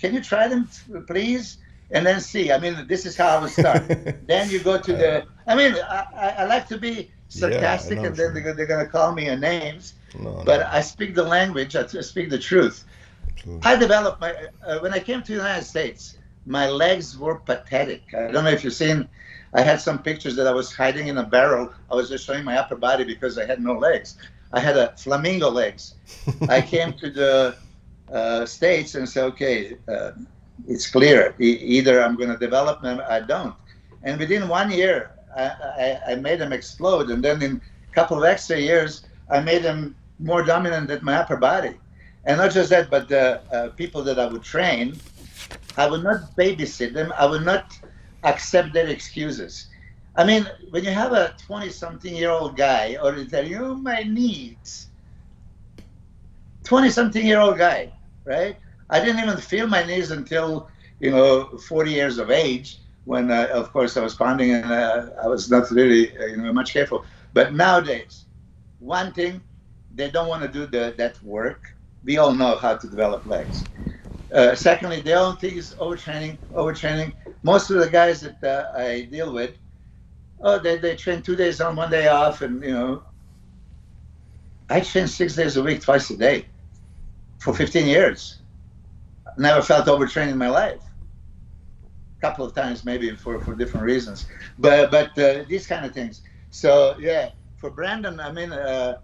can 0.00 0.14
you 0.14 0.22
try 0.22 0.48
them, 0.48 0.68
please? 1.06 1.58
and 1.92 2.06
then 2.06 2.20
see. 2.20 2.52
I 2.52 2.58
mean, 2.58 2.86
this 2.86 3.06
is 3.06 3.16
how 3.16 3.28
I 3.28 3.40
would 3.40 3.50
start. 3.50 3.82
then 4.26 4.50
you 4.50 4.60
go 4.60 4.78
to 4.78 4.92
the. 4.92 5.26
I 5.46 5.54
mean, 5.54 5.74
I, 5.74 6.34
I 6.38 6.44
like 6.44 6.68
to 6.68 6.78
be 6.78 7.10
sarcastic, 7.28 7.98
yeah, 7.98 8.06
and 8.06 8.16
then 8.16 8.34
they're, 8.34 8.54
they're 8.54 8.66
going 8.66 8.84
to 8.84 8.90
call 8.90 9.12
me 9.12 9.28
a 9.28 9.36
names. 9.36 9.94
No, 10.18 10.42
but 10.44 10.60
no. 10.60 10.68
I 10.70 10.80
speak 10.80 11.14
the 11.14 11.22
language. 11.24 11.76
I 11.76 11.86
speak 11.86 12.30
the 12.30 12.38
truth. 12.38 12.84
I 13.62 13.76
developed 13.76 14.20
my 14.20 14.34
uh, 14.66 14.78
when 14.80 14.92
I 14.92 14.98
came 14.98 15.22
to 15.22 15.32
the 15.32 15.38
United 15.38 15.64
States. 15.64 16.18
My 16.46 16.68
legs 16.68 17.18
were 17.18 17.36
pathetic. 17.36 18.02
I 18.14 18.30
don't 18.30 18.44
know 18.44 18.50
if 18.50 18.64
you've 18.64 18.74
seen. 18.74 19.08
I 19.52 19.62
had 19.62 19.80
some 19.80 19.98
pictures 20.02 20.36
that 20.36 20.46
I 20.46 20.52
was 20.52 20.72
hiding 20.74 21.08
in 21.08 21.18
a 21.18 21.24
barrel. 21.24 21.72
I 21.90 21.94
was 21.94 22.08
just 22.08 22.24
showing 22.24 22.44
my 22.44 22.56
upper 22.56 22.76
body 22.76 23.04
because 23.04 23.36
I 23.36 23.46
had 23.46 23.60
no 23.60 23.72
legs. 23.74 24.16
I 24.52 24.60
had 24.60 24.76
a 24.76 24.94
flamingo 24.96 25.50
legs. 25.50 25.94
I 26.48 26.60
came 26.60 26.92
to 26.94 27.10
the 27.10 27.56
uh, 28.12 28.46
states 28.46 28.94
and 28.94 29.08
said, 29.08 29.24
okay. 29.24 29.76
Uh, 29.88 30.12
it's 30.68 30.90
clear. 30.90 31.34
either 31.38 32.02
I'm 32.02 32.16
going 32.16 32.30
to 32.30 32.36
develop 32.36 32.82
them, 32.82 33.00
I 33.08 33.20
don't. 33.20 33.54
And 34.02 34.18
within 34.18 34.48
one 34.48 34.70
year, 34.70 35.10
I, 35.36 35.44
I, 35.44 36.12
I, 36.12 36.14
made 36.16 36.40
them 36.40 36.52
explode. 36.52 37.10
And 37.10 37.22
then 37.22 37.42
in 37.42 37.60
a 37.90 37.94
couple 37.94 38.18
of 38.18 38.24
extra 38.24 38.58
years, 38.58 39.06
I 39.30 39.40
made 39.40 39.62
them 39.62 39.94
more 40.18 40.42
dominant 40.42 40.88
than 40.88 41.04
my 41.04 41.14
upper 41.14 41.36
body. 41.36 41.74
And 42.24 42.38
not 42.38 42.52
just 42.52 42.70
that, 42.70 42.90
but 42.90 43.08
the 43.08 43.40
uh, 43.52 43.68
people 43.70 44.02
that 44.04 44.18
I 44.18 44.26
would 44.26 44.42
train, 44.42 44.96
I 45.76 45.88
would 45.88 46.02
not 46.02 46.36
babysit 46.36 46.92
them. 46.92 47.12
I 47.16 47.26
would 47.26 47.44
not 47.44 47.78
accept 48.24 48.72
their 48.72 48.88
excuses. 48.88 49.66
I 50.16 50.24
mean, 50.24 50.46
when 50.70 50.84
you 50.84 50.90
have 50.90 51.12
a 51.12 51.34
20 51.46 51.70
something 51.70 52.14
year 52.14 52.30
old 52.30 52.56
guy 52.56 52.96
or 53.02 53.12
they 53.12 53.24
tell 53.26 53.46
you, 53.46 53.76
my 53.76 54.02
knees, 54.02 54.88
20 56.64 56.90
something 56.90 57.24
year 57.26 57.40
old 57.40 57.58
guy, 57.58 57.92
right? 58.24 58.56
I 58.90 59.00
didn't 59.00 59.20
even 59.22 59.38
feel 59.38 59.66
my 59.66 59.84
knees 59.84 60.10
until 60.10 60.68
you 61.00 61.10
know 61.10 61.56
40 61.68 61.92
years 61.92 62.18
of 62.18 62.30
age 62.30 62.78
when 63.04 63.30
uh, 63.30 63.48
of 63.52 63.72
course 63.72 63.96
I 63.96 64.02
was 64.02 64.14
pounding 64.14 64.52
and 64.52 64.66
uh, 64.70 65.10
I 65.22 65.26
was 65.28 65.50
not 65.50 65.70
really 65.70 66.16
uh, 66.16 66.26
you 66.26 66.36
know 66.36 66.52
much 66.52 66.72
careful. 66.72 67.04
But 67.32 67.54
nowadays, 67.54 68.26
one 68.78 69.12
thing 69.12 69.42
they 69.90 70.10
don't 70.10 70.28
want 70.28 70.42
to 70.42 70.48
do 70.48 70.66
the, 70.66 70.94
that 70.98 71.22
work. 71.22 71.76
We 72.04 72.18
all 72.18 72.32
know 72.34 72.56
how 72.56 72.76
to 72.76 72.88
develop 72.88 73.26
legs. 73.26 73.68
Uh, 74.34 74.54
secondly, 74.54 75.00
the 75.00 75.14
only 75.14 75.36
thing 75.38 75.56
is 75.56 75.74
overtraining. 75.80 76.38
Overtraining. 76.54 77.14
Most 77.42 77.70
of 77.70 77.78
the 77.78 77.90
guys 77.90 78.20
that 78.22 78.42
uh, 78.44 78.70
I 78.78 79.02
deal 79.10 79.32
with, 79.32 79.59
oh, 80.40 80.58
they, 80.58 80.78
they 80.78 80.96
train 80.96 81.22
two 81.22 81.36
days 81.36 81.60
on, 81.60 81.76
one 81.76 81.90
day 81.90 82.08
off, 82.08 82.42
and 82.42 82.62
you 82.62 82.72
know, 82.72 83.02
I 84.68 84.80
train 84.80 85.06
six 85.06 85.34
days 85.34 85.56
a 85.56 85.62
week, 85.62 85.82
twice 85.82 86.10
a 86.10 86.16
day, 86.16 86.46
for 87.38 87.54
15 87.54 87.86
years 87.86 88.40
never 89.36 89.62
felt 89.62 89.88
overtrained 89.88 90.30
in 90.30 90.38
my 90.38 90.48
life. 90.48 90.82
A 92.18 92.20
couple 92.20 92.44
of 92.44 92.54
times, 92.54 92.84
maybe 92.84 93.14
for, 93.16 93.40
for 93.40 93.54
different 93.54 93.86
reasons, 93.86 94.26
but 94.58 94.90
but 94.90 95.18
uh, 95.18 95.44
these 95.48 95.66
kind 95.66 95.86
of 95.86 95.92
things. 95.92 96.22
So 96.50 96.96
yeah, 96.98 97.30
for 97.56 97.70
Brandon, 97.70 98.20
I 98.20 98.30
mean, 98.30 98.52
uh, 98.52 98.98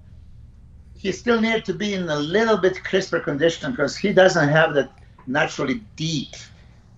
he 0.95 1.13
still 1.13 1.41
needs 1.41 1.65
to 1.67 1.75
be 1.75 1.95
in 1.95 2.09
a 2.09 2.17
little 2.17 2.59
bit 2.59 2.83
crisper 2.85 3.21
condition 3.21 3.71
because 3.71 3.97
he 3.97 4.13
doesn't 4.13 4.49
have 4.49 4.75
that 4.75 4.91
naturally 5.27 5.83
deep, 5.97 6.35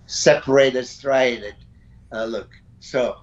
separated, 0.07 0.85
striated 0.85 1.55
uh, 2.11 2.25
look. 2.25 2.49
So 2.79 3.17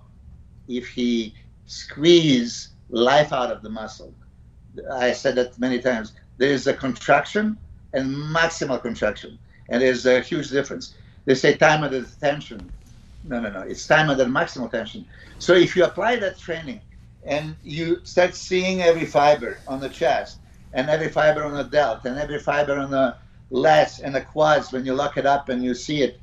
if 0.68 0.88
he 0.88 1.34
squeeze 1.66 2.70
life 2.88 3.32
out 3.32 3.50
of 3.50 3.62
the 3.62 3.70
muscle, 3.70 4.12
I 4.92 5.12
said 5.12 5.34
that 5.36 5.58
many 5.58 5.80
times. 5.80 6.12
There 6.38 6.50
is 6.50 6.66
a 6.66 6.74
contraction 6.74 7.56
and 7.92 8.14
maximal 8.14 8.80
contraction 8.80 9.38
and 9.68 9.82
there's 9.82 10.06
a 10.06 10.20
huge 10.20 10.50
difference. 10.50 10.94
They 11.24 11.34
say 11.34 11.56
time 11.56 11.82
under 11.82 12.02
tension. 12.02 12.70
No, 13.24 13.40
no, 13.40 13.50
no. 13.50 13.60
It's 13.60 13.86
time 13.86 14.10
under 14.10 14.26
maximal 14.26 14.70
tension. 14.70 15.06
So 15.38 15.54
if 15.54 15.74
you 15.74 15.84
apply 15.84 16.16
that 16.16 16.38
training 16.38 16.80
and 17.24 17.56
you 17.62 18.00
start 18.04 18.34
seeing 18.34 18.82
every 18.82 19.06
fiber 19.06 19.58
on 19.66 19.80
the 19.80 19.88
chest 19.88 20.38
and 20.72 20.88
every 20.88 21.08
fiber 21.08 21.42
on 21.42 21.54
the 21.54 21.64
delt 21.64 22.04
and 22.04 22.18
every 22.18 22.38
fiber 22.38 22.78
on 22.78 22.90
the 22.90 23.16
lats 23.50 24.00
and 24.02 24.14
the 24.14 24.20
quads 24.20 24.72
when 24.72 24.84
you 24.84 24.94
lock 24.94 25.16
it 25.16 25.26
up 25.26 25.48
and 25.48 25.64
you 25.64 25.74
see 25.74 26.02
it. 26.02 26.20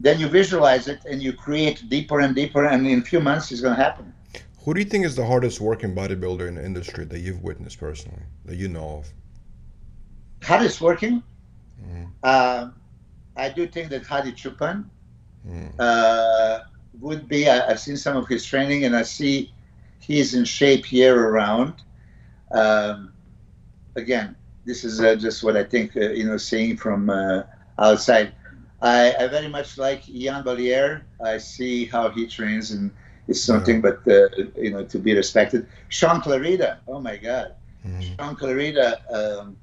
Then 0.00 0.18
you 0.18 0.28
visualize 0.28 0.88
it 0.88 1.04
and 1.04 1.22
you 1.22 1.34
create 1.34 1.88
deeper 1.90 2.20
and 2.20 2.34
deeper, 2.34 2.64
and 2.64 2.86
in 2.86 3.00
a 3.00 3.02
few 3.02 3.20
months 3.20 3.52
it's 3.52 3.60
going 3.60 3.76
to 3.76 3.82
happen. 3.82 4.12
Who 4.64 4.74
do 4.74 4.80
you 4.80 4.86
think 4.86 5.04
is 5.04 5.14
the 5.14 5.24
hardest 5.24 5.60
working 5.60 5.94
bodybuilder 5.94 6.48
in 6.48 6.54
the 6.54 6.64
industry 6.64 7.04
that 7.04 7.20
you've 7.20 7.42
witnessed 7.42 7.78
personally, 7.78 8.22
that 8.46 8.56
you 8.56 8.68
know 8.68 8.98
of? 8.98 9.12
Hardest 10.42 10.80
working? 10.80 11.22
Mm. 11.86 12.10
Uh, 12.22 12.70
I 13.36 13.48
do 13.50 13.66
think 13.66 13.90
that 13.90 14.06
Hadi 14.06 14.32
chupan 14.32 14.86
mm. 15.46 15.72
uh, 15.78 16.60
would 16.98 17.28
be. 17.28 17.48
I, 17.48 17.68
have 17.68 17.80
seen 17.80 17.96
some 17.96 18.16
of 18.16 18.26
his 18.26 18.44
training, 18.44 18.84
and 18.84 18.96
I 18.96 19.02
see 19.02 19.52
he's 20.00 20.34
in 20.34 20.44
shape 20.44 20.92
year 20.92 21.28
around. 21.28 21.74
Um, 22.52 23.12
again, 23.96 24.34
this 24.64 24.84
is 24.84 25.00
uh, 25.00 25.14
just 25.14 25.42
what 25.42 25.56
I 25.56 25.64
think. 25.64 25.96
Uh, 25.96 26.10
you 26.10 26.24
know, 26.24 26.36
seeing 26.36 26.76
from 26.76 27.10
uh, 27.10 27.42
outside, 27.78 28.32
I, 28.82 29.14
I, 29.18 29.26
very 29.28 29.48
much 29.48 29.76
like 29.76 30.02
Iain 30.08 30.42
Valliere. 30.42 31.04
I 31.22 31.38
see 31.38 31.84
how 31.84 32.08
he 32.08 32.26
trains, 32.26 32.70
and 32.70 32.90
it's 33.28 33.42
something, 33.42 33.76
yeah. 33.76 33.90
but 33.90 34.12
uh, 34.12 34.28
you 34.56 34.70
know, 34.70 34.84
to 34.84 34.98
be 34.98 35.14
respected. 35.14 35.66
Shaun 35.88 36.20
Clarida. 36.20 36.78
Oh 36.88 37.00
my 37.00 37.16
God, 37.16 37.54
mm. 37.86 38.16
Shaun 38.16 38.36
Clarida. 38.36 38.98
Um, 39.12 39.56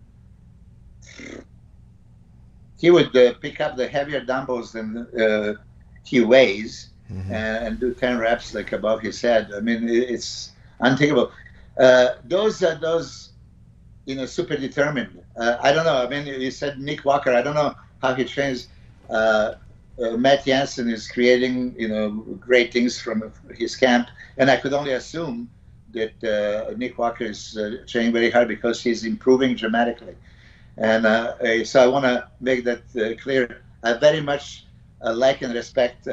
he 2.79 2.91
would 2.91 3.15
uh, 3.15 3.33
pick 3.35 3.59
up 3.59 3.75
the 3.75 3.87
heavier 3.87 4.21
dumbbells 4.21 4.71
than 4.71 5.07
uh, 5.19 5.53
he 6.03 6.21
weighs 6.21 6.89
mm-hmm. 7.11 7.31
and, 7.31 7.67
and, 7.67 7.79
do 7.79 7.93
10 7.93 8.19
reps 8.19 8.53
like 8.53 8.71
above 8.71 9.01
his 9.01 9.19
head. 9.19 9.49
I 9.55 9.59
mean, 9.59 9.89
it's 9.89 10.51
unthinkable. 10.79 11.31
Uh, 11.79 12.09
those 12.25 12.61
are 12.63 12.75
those, 12.75 13.31
you 14.05 14.15
know, 14.15 14.25
super 14.25 14.55
determined. 14.55 15.21
Uh, 15.35 15.57
I 15.61 15.71
don't 15.71 15.85
know. 15.85 16.03
I 16.03 16.07
mean, 16.07 16.25
you 16.27 16.51
said 16.51 16.79
Nick 16.79 17.05
Walker. 17.05 17.33
I 17.33 17.41
don't 17.41 17.55
know 17.55 17.75
how 18.01 18.13
he 18.13 18.23
trains. 18.23 18.67
Uh, 19.09 19.53
uh, 20.01 20.11
Matt 20.17 20.45
Jansen 20.45 20.89
is 20.89 21.07
creating, 21.07 21.75
you 21.77 21.87
know, 21.87 22.09
great 22.39 22.71
things 22.71 22.99
from 22.99 23.31
his 23.55 23.75
camp, 23.75 24.09
and 24.37 24.49
I 24.51 24.57
could 24.57 24.73
only 24.73 24.93
assume 24.93 25.49
that 25.93 26.75
Nick 26.77 26.97
Walker 26.97 27.23
is 27.23 27.57
training 27.87 28.13
very 28.13 28.29
hard 28.29 28.47
because 28.47 28.81
he's 28.83 29.03
improving 29.05 29.55
dramatically. 29.55 30.15
And 30.77 31.05
uh, 31.05 31.65
so 31.65 31.83
I 31.83 31.87
want 31.87 32.05
to 32.05 32.27
make 32.39 32.63
that 32.65 32.83
uh, 32.95 33.19
clear. 33.21 33.63
I 33.83 33.93
very 33.93 34.21
much 34.21 34.65
uh, 35.03 35.13
like 35.13 35.41
and 35.41 35.53
respect 35.53 36.07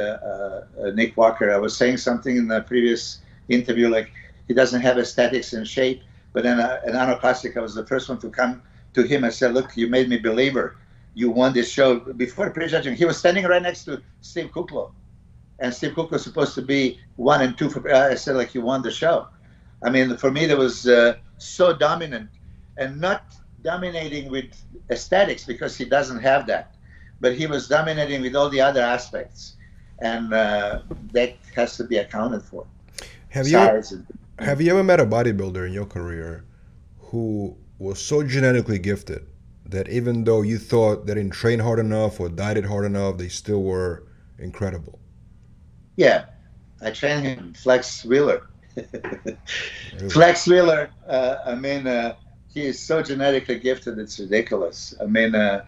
Nick 0.95 1.17
Walker. 1.17 1.53
I 1.53 1.59
was 1.59 1.77
saying 1.77 1.99
something 1.99 2.37
in 2.37 2.49
the 2.49 2.63
previous 2.63 3.21
interview, 3.49 3.89
like 3.89 4.11
he 4.49 4.55
doesn't 4.55 4.81
have 4.81 4.99
aesthetics 4.99 5.53
and 5.53 5.67
shape. 5.67 6.03
But 6.33 6.45
then 6.45 6.61
uh, 6.61 6.81
in 6.87 6.97
Arnold 6.97 7.21
Classic, 7.21 7.57
I 7.57 7.61
was 7.61 7.75
the 7.75 7.87
first 7.87 8.09
one 8.09 8.19
to 8.21 8.31
come 8.31 8.63
to 8.95 9.03
him 9.03 9.25
and 9.25 9.33
said, 9.33 9.53
"Look, 9.55 9.77
you 9.77 9.89
made 9.89 10.09
me 10.09 10.19
believer. 10.19 10.77
You 11.15 11.31
won 11.31 11.53
this 11.53 11.71
show." 11.71 12.01
Before 12.01 12.51
prejudging, 12.51 12.97
he 12.97 13.05
was 13.05 13.17
standing 13.17 13.45
right 13.45 13.63
next 13.63 13.85
to 13.85 14.03
Steve 14.21 14.51
Kuclo, 14.53 14.93
and 15.59 15.73
Steve 15.73 15.93
Kuclo 15.93 16.13
was 16.13 16.25
supposed 16.25 16.55
to 16.57 16.63
be 16.63 16.99
one 17.17 17.41
and 17.43 17.57
two 17.57 17.71
for. 17.71 17.81
I 17.93 18.15
said, 18.15 18.37
"Like 18.37 18.55
you 18.55 18.63
won 18.63 18.83
the 18.83 18.91
show." 18.91 19.29
I 19.83 19.91
mean, 19.91 20.17
for 20.17 20.31
me, 20.31 20.47
that 20.47 20.57
was 20.57 20.87
uh, 20.87 21.17
so 21.39 21.77
dominant, 21.77 22.31
and 22.77 23.01
not 23.01 23.35
dominating 23.63 24.31
with 24.31 24.51
aesthetics 24.91 25.45
because 25.45 25.77
he 25.77 25.85
doesn't 25.85 26.21
have 26.21 26.47
that, 26.47 26.75
but 27.21 27.35
he 27.35 27.47
was 27.47 27.69
dominating 27.69 28.21
with 28.23 28.37
all 28.37 28.49
the 28.49 28.61
other 28.61 28.81
aspects, 28.81 29.57
and 30.01 30.33
uh, 30.33 30.81
that 31.13 31.37
has 31.55 31.77
to 31.77 31.85
be 31.85 31.97
accounted 31.97 32.43
for. 32.43 32.67
Have 33.29 33.49
you 33.49 33.59
and, 33.59 34.07
have 34.39 34.61
you 34.61 34.71
ever 34.71 34.85
met 34.85 35.01
a 35.01 35.07
bodybuilder 35.07 35.67
in 35.67 35.73
your 35.73 35.87
career 35.87 36.45
who 36.99 37.57
was 37.79 38.01
so 38.01 38.23
genetically 38.23 38.79
gifted 38.79 39.27
that 39.67 39.89
even 39.89 40.25
though 40.25 40.43
you 40.43 40.59
thought 40.59 41.07
they 41.07 41.15
didn't 41.15 41.33
train 41.33 41.59
hard 41.59 41.79
enough 41.79 42.21
or 42.21 42.29
dieted 42.29 42.67
hard 42.67 42.85
enough, 42.85 43.17
they 43.17 43.29
still 43.29 43.63
were 43.63 44.05
incredible? 44.39 44.99
Yeah, 45.97 46.27
I 46.83 46.91
trained 46.91 47.25
him, 47.25 47.55
Flex 47.55 48.05
Wheeler. 48.05 48.47
Flex 50.11 50.47
Wheeler, 50.47 50.91
uh, 51.09 51.37
I 51.47 51.55
mean, 51.55 51.87
uh, 51.87 52.17
he 52.53 52.63
is 52.67 52.79
so 52.79 53.03
genetically 53.03 53.59
gifted, 53.59 53.99
it's 53.99 54.19
ridiculous. 54.19 54.95
I 55.01 55.07
mean, 55.07 55.35
uh, 55.35 55.65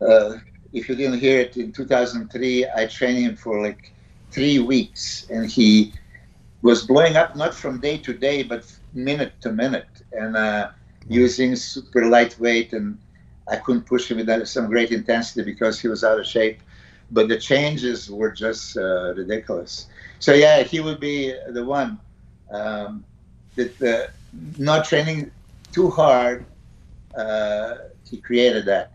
uh, 0.00 0.38
if 0.72 0.88
you 0.88 0.94
didn't 0.94 1.20
hear 1.20 1.40
it 1.40 1.56
in 1.56 1.72
2003, 1.72 2.66
I 2.76 2.86
trained 2.86 3.18
him 3.18 3.36
for 3.36 3.62
like 3.62 3.92
three 4.30 4.58
weeks, 4.58 5.26
and 5.30 5.48
he 5.48 5.92
was 6.62 6.86
blowing 6.86 7.16
up 7.16 7.36
not 7.36 7.54
from 7.54 7.80
day 7.80 7.98
to 7.98 8.12
day, 8.12 8.42
but 8.42 8.70
minute 8.92 9.32
to 9.42 9.52
minute, 9.52 10.02
and 10.12 10.36
uh, 10.36 10.70
using 11.08 11.56
super 11.56 12.06
lightweight. 12.06 12.72
And 12.72 12.98
I 13.48 13.56
couldn't 13.56 13.82
push 13.82 14.10
him 14.10 14.18
with 14.18 14.48
some 14.48 14.66
great 14.66 14.90
intensity 14.90 15.42
because 15.42 15.80
he 15.80 15.88
was 15.88 16.04
out 16.04 16.18
of 16.18 16.26
shape. 16.26 16.60
But 17.10 17.28
the 17.28 17.38
changes 17.38 18.10
were 18.10 18.30
just 18.30 18.76
uh, 18.76 19.14
ridiculous. 19.14 19.86
So 20.18 20.32
yeah, 20.32 20.62
he 20.62 20.80
would 20.80 21.00
be 21.00 21.34
the 21.50 21.64
one 21.64 21.98
um, 22.50 23.04
that 23.56 23.82
uh, 23.82 24.10
not 24.58 24.84
training 24.86 25.30
too 25.72 25.90
hard, 25.90 26.46
uh, 27.16 27.74
he 28.08 28.18
created 28.18 28.64
that. 28.66 28.92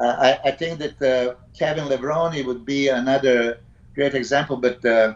I, 0.00 0.38
I, 0.44 0.50
think 0.52 0.78
that 0.78 1.02
uh, 1.02 1.34
Kevin 1.58 1.86
Levrone 1.86 2.44
would 2.44 2.64
be 2.64 2.88
another 2.88 3.58
great 3.94 4.14
example, 4.14 4.56
but 4.56 4.84
uh, 4.84 5.14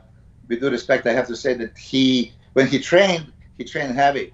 with 0.48 0.60
due 0.60 0.70
respect, 0.70 1.06
I 1.06 1.12
have 1.12 1.28
to 1.28 1.36
say 1.36 1.54
that 1.54 1.78
he, 1.78 2.32
when 2.54 2.66
he 2.66 2.80
trained, 2.80 3.32
he 3.58 3.64
trained 3.64 3.94
heavy, 3.94 4.32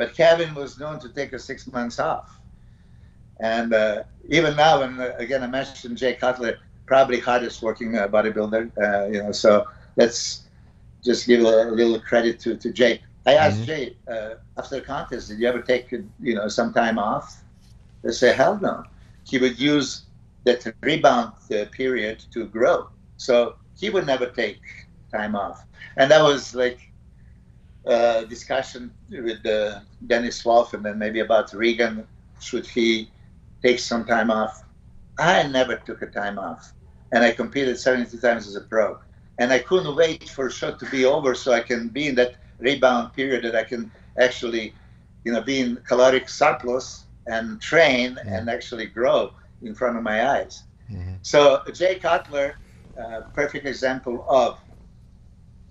but 0.00 0.14
Kevin 0.14 0.54
was 0.54 0.80
known 0.80 0.98
to 0.98 1.10
take 1.10 1.34
a 1.34 1.38
six 1.38 1.66
months 1.66 1.98
off. 1.98 2.40
And 3.38 3.74
uh, 3.74 4.04
even 4.30 4.56
now, 4.56 4.80
and 4.80 4.98
uh, 4.98 5.12
again, 5.18 5.42
I 5.42 5.46
mentioned 5.46 5.98
Jay 5.98 6.14
Cutler, 6.14 6.58
probably 6.86 7.20
hardest 7.20 7.60
working 7.60 7.92
bodybuilder, 7.92 9.12
you 9.12 9.22
know, 9.22 9.32
so 9.32 9.66
let's 9.96 10.44
just 11.04 11.26
give 11.26 11.42
a, 11.42 11.68
a 11.68 11.74
little 11.80 12.00
credit 12.00 12.40
to, 12.40 12.56
to 12.56 12.72
Jay. 12.72 13.02
I 13.26 13.34
asked 13.34 13.58
mm-hmm. 13.58 13.64
Jay 13.66 13.96
uh, 14.10 14.36
after 14.56 14.76
the 14.76 14.80
contest, 14.80 15.28
did 15.28 15.38
you 15.38 15.46
ever 15.46 15.60
take 15.60 15.92
you 15.92 16.34
know 16.34 16.48
some 16.48 16.72
time 16.72 16.98
off? 16.98 17.42
They 18.02 18.12
say, 18.12 18.32
hell 18.32 18.58
no. 18.58 18.84
He 19.24 19.36
would 19.36 19.60
use 19.60 20.04
that 20.44 20.66
rebound 20.80 21.34
uh, 21.52 21.66
period 21.72 22.24
to 22.32 22.46
grow, 22.46 22.88
so 23.18 23.56
he 23.78 23.90
would 23.90 24.06
never 24.06 24.30
take 24.30 24.62
time 25.12 25.36
off. 25.36 25.62
And 25.98 26.10
that 26.10 26.22
was 26.22 26.54
like 26.54 26.89
uh, 27.86 28.22
discussion 28.24 28.92
with 29.10 29.44
uh, 29.46 29.80
Dennis 30.06 30.44
Wolf 30.44 30.74
and 30.74 30.84
then 30.84 30.98
maybe 30.98 31.20
about 31.20 31.52
Regan. 31.52 32.06
Should 32.40 32.66
he 32.66 33.10
take 33.62 33.78
some 33.78 34.04
time 34.04 34.30
off? 34.30 34.64
I 35.18 35.42
never 35.48 35.76
took 35.76 36.02
a 36.02 36.06
time 36.06 36.38
off, 36.38 36.72
and 37.12 37.22
I 37.22 37.32
competed 37.32 37.78
72 37.78 38.18
times 38.18 38.46
as 38.46 38.56
a 38.56 38.62
pro, 38.62 38.98
and 39.38 39.52
I 39.52 39.58
couldn't 39.58 39.94
wait 39.94 40.28
for 40.28 40.46
a 40.46 40.52
shot 40.52 40.78
to 40.80 40.90
be 40.90 41.04
over 41.04 41.34
so 41.34 41.52
I 41.52 41.60
can 41.60 41.88
be 41.88 42.08
in 42.08 42.14
that 42.14 42.36
rebound 42.58 43.12
period 43.14 43.44
that 43.44 43.54
I 43.54 43.64
can 43.64 43.90
actually, 44.18 44.74
you 45.24 45.32
know, 45.32 45.42
be 45.42 45.60
in 45.60 45.76
caloric 45.86 46.28
surplus 46.28 47.04
and 47.26 47.60
train 47.60 48.14
mm-hmm. 48.14 48.28
and 48.28 48.48
actually 48.48 48.86
grow 48.86 49.32
in 49.62 49.74
front 49.74 49.96
of 49.96 50.02
my 50.02 50.28
eyes. 50.28 50.64
Mm-hmm. 50.90 51.14
So 51.22 51.62
Jay 51.72 51.96
Cutler, 51.96 52.56
uh, 52.98 53.22
perfect 53.34 53.66
example 53.66 54.24
of, 54.28 54.58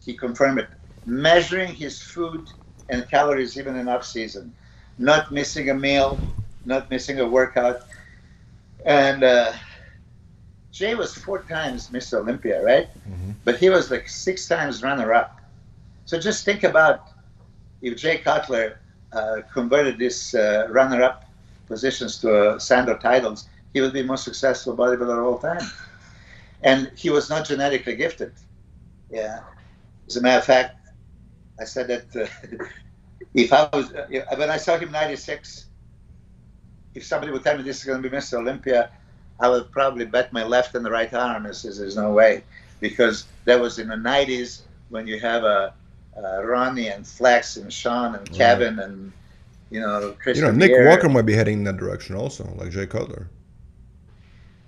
he 0.04 0.14
confirmed 0.14 0.60
it, 0.60 0.70
measuring 1.10 1.74
his 1.74 2.02
food 2.02 2.48
and 2.90 3.10
calories 3.10 3.58
even 3.58 3.76
in 3.76 3.88
off 3.88 4.06
season, 4.06 4.54
not 4.98 5.32
missing 5.32 5.70
a 5.70 5.74
meal, 5.74 6.20
not 6.66 6.90
missing 6.90 7.20
a 7.20 7.28
workout. 7.28 7.82
And 8.86 9.24
uh, 9.24 9.54
Jay 10.72 10.96
was 10.96 11.16
four 11.16 11.44
times 11.44 11.90
Mr. 11.90 12.20
Olympia, 12.20 12.64
right? 12.64 12.88
Mm-hmm. 13.10 13.32
But 13.44 13.58
he 13.58 13.70
was 13.70 13.92
like 13.92 14.08
six 14.08 14.48
times 14.48 14.84
runner 14.84 15.14
up. 15.14 15.40
So 16.06 16.20
just 16.20 16.46
think 16.46 16.64
about 16.64 17.10
if 17.82 17.98
Jay 17.98 18.18
Cutler 18.18 18.80
uh, 19.12 19.42
converted 19.52 19.98
these 19.98 20.36
uh, 20.36 20.68
runner-up 20.70 21.26
positions 21.68 22.18
to 22.20 22.36
uh, 22.36 22.60
Sandow 22.60 22.98
titles, 22.98 23.48
he 23.74 23.82
would 23.82 23.94
be 23.94 24.04
most 24.04 24.24
successful 24.24 24.76
bodybuilder 24.76 25.20
of 25.20 25.26
all 25.26 25.40
time. 25.40 25.70
And 26.64 26.92
he 26.96 27.10
was 27.10 27.30
not 27.30 27.46
genetically 27.46 27.96
gifted. 27.96 28.34
Yeah. 29.10 29.42
As 30.08 30.18
a 30.18 30.22
matter 30.22 30.40
of 30.40 30.46
fact, 30.46 30.79
I 31.60 31.66
said 31.66 31.88
that 31.88 32.16
uh, 32.16 32.66
if 33.34 33.54
I 33.54 33.70
was 33.74 33.94
uh, 33.94 34.08
when 34.36 34.50
I 34.50 34.58
saw 34.58 34.78
him 34.78 34.92
'96, 34.92 35.66
if 36.96 37.06
somebody 37.06 37.32
would 37.32 37.44
tell 37.44 37.58
me 37.58 37.64
this 37.64 37.80
is 37.80 37.86
going 37.86 38.02
to 38.02 38.10
be 38.10 38.16
Mr. 38.16 38.40
Olympia, 38.40 38.92
I 39.40 39.50
would 39.50 39.72
probably 39.72 40.06
bet 40.06 40.34
my 40.34 40.44
left 40.44 40.76
and 40.76 40.86
the 40.86 40.92
right 40.92 41.14
arm 41.14 41.46
and 41.46 41.56
says 41.56 41.78
there's 41.78 41.96
no 41.96 42.12
way, 42.12 42.44
because 42.80 43.26
that 43.46 43.60
was 43.60 43.80
in 43.80 43.90
the 43.90 43.96
'90s 43.96 44.62
when 44.90 45.08
you 45.08 45.20
have 45.20 45.44
a 45.44 45.74
uh, 46.18 46.44
Ronnie 46.44 46.90
and 46.90 47.06
Flex 47.06 47.58
and 47.58 47.72
Shaun 47.72 48.16
and 48.16 48.32
Kevin 48.34 48.78
right. 48.78 48.86
and 48.86 49.12
you 49.70 49.80
know 49.80 50.16
Chris. 50.22 50.38
You 50.38 50.46
know, 50.46 50.52
Nick 50.52 50.72
Walker 50.74 51.10
might 51.10 51.26
be 51.26 51.34
heading 51.34 51.60
in 51.60 51.64
that 51.66 51.78
direction 51.78 52.16
also, 52.16 52.52
like 52.56 52.72
Jay 52.72 52.88
Cutler. 52.88 53.30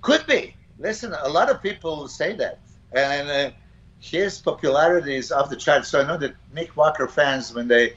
Could 0.01 0.25
be. 0.27 0.55
Listen, 0.79 1.13
a 1.13 1.29
lot 1.29 1.49
of 1.49 1.61
people 1.61 2.07
say 2.07 2.33
that, 2.37 2.59
and 2.91 3.29
uh, 3.29 3.51
his 4.01 4.39
popularity 4.39 5.15
is 5.15 5.31
off 5.31 5.49
the 5.49 5.55
chart. 5.55 5.85
So 5.85 6.01
I 6.01 6.07
know 6.07 6.17
that 6.17 6.33
Nick 6.53 6.75
Walker 6.75 7.07
fans, 7.07 7.53
when 7.53 7.67
they 7.67 7.93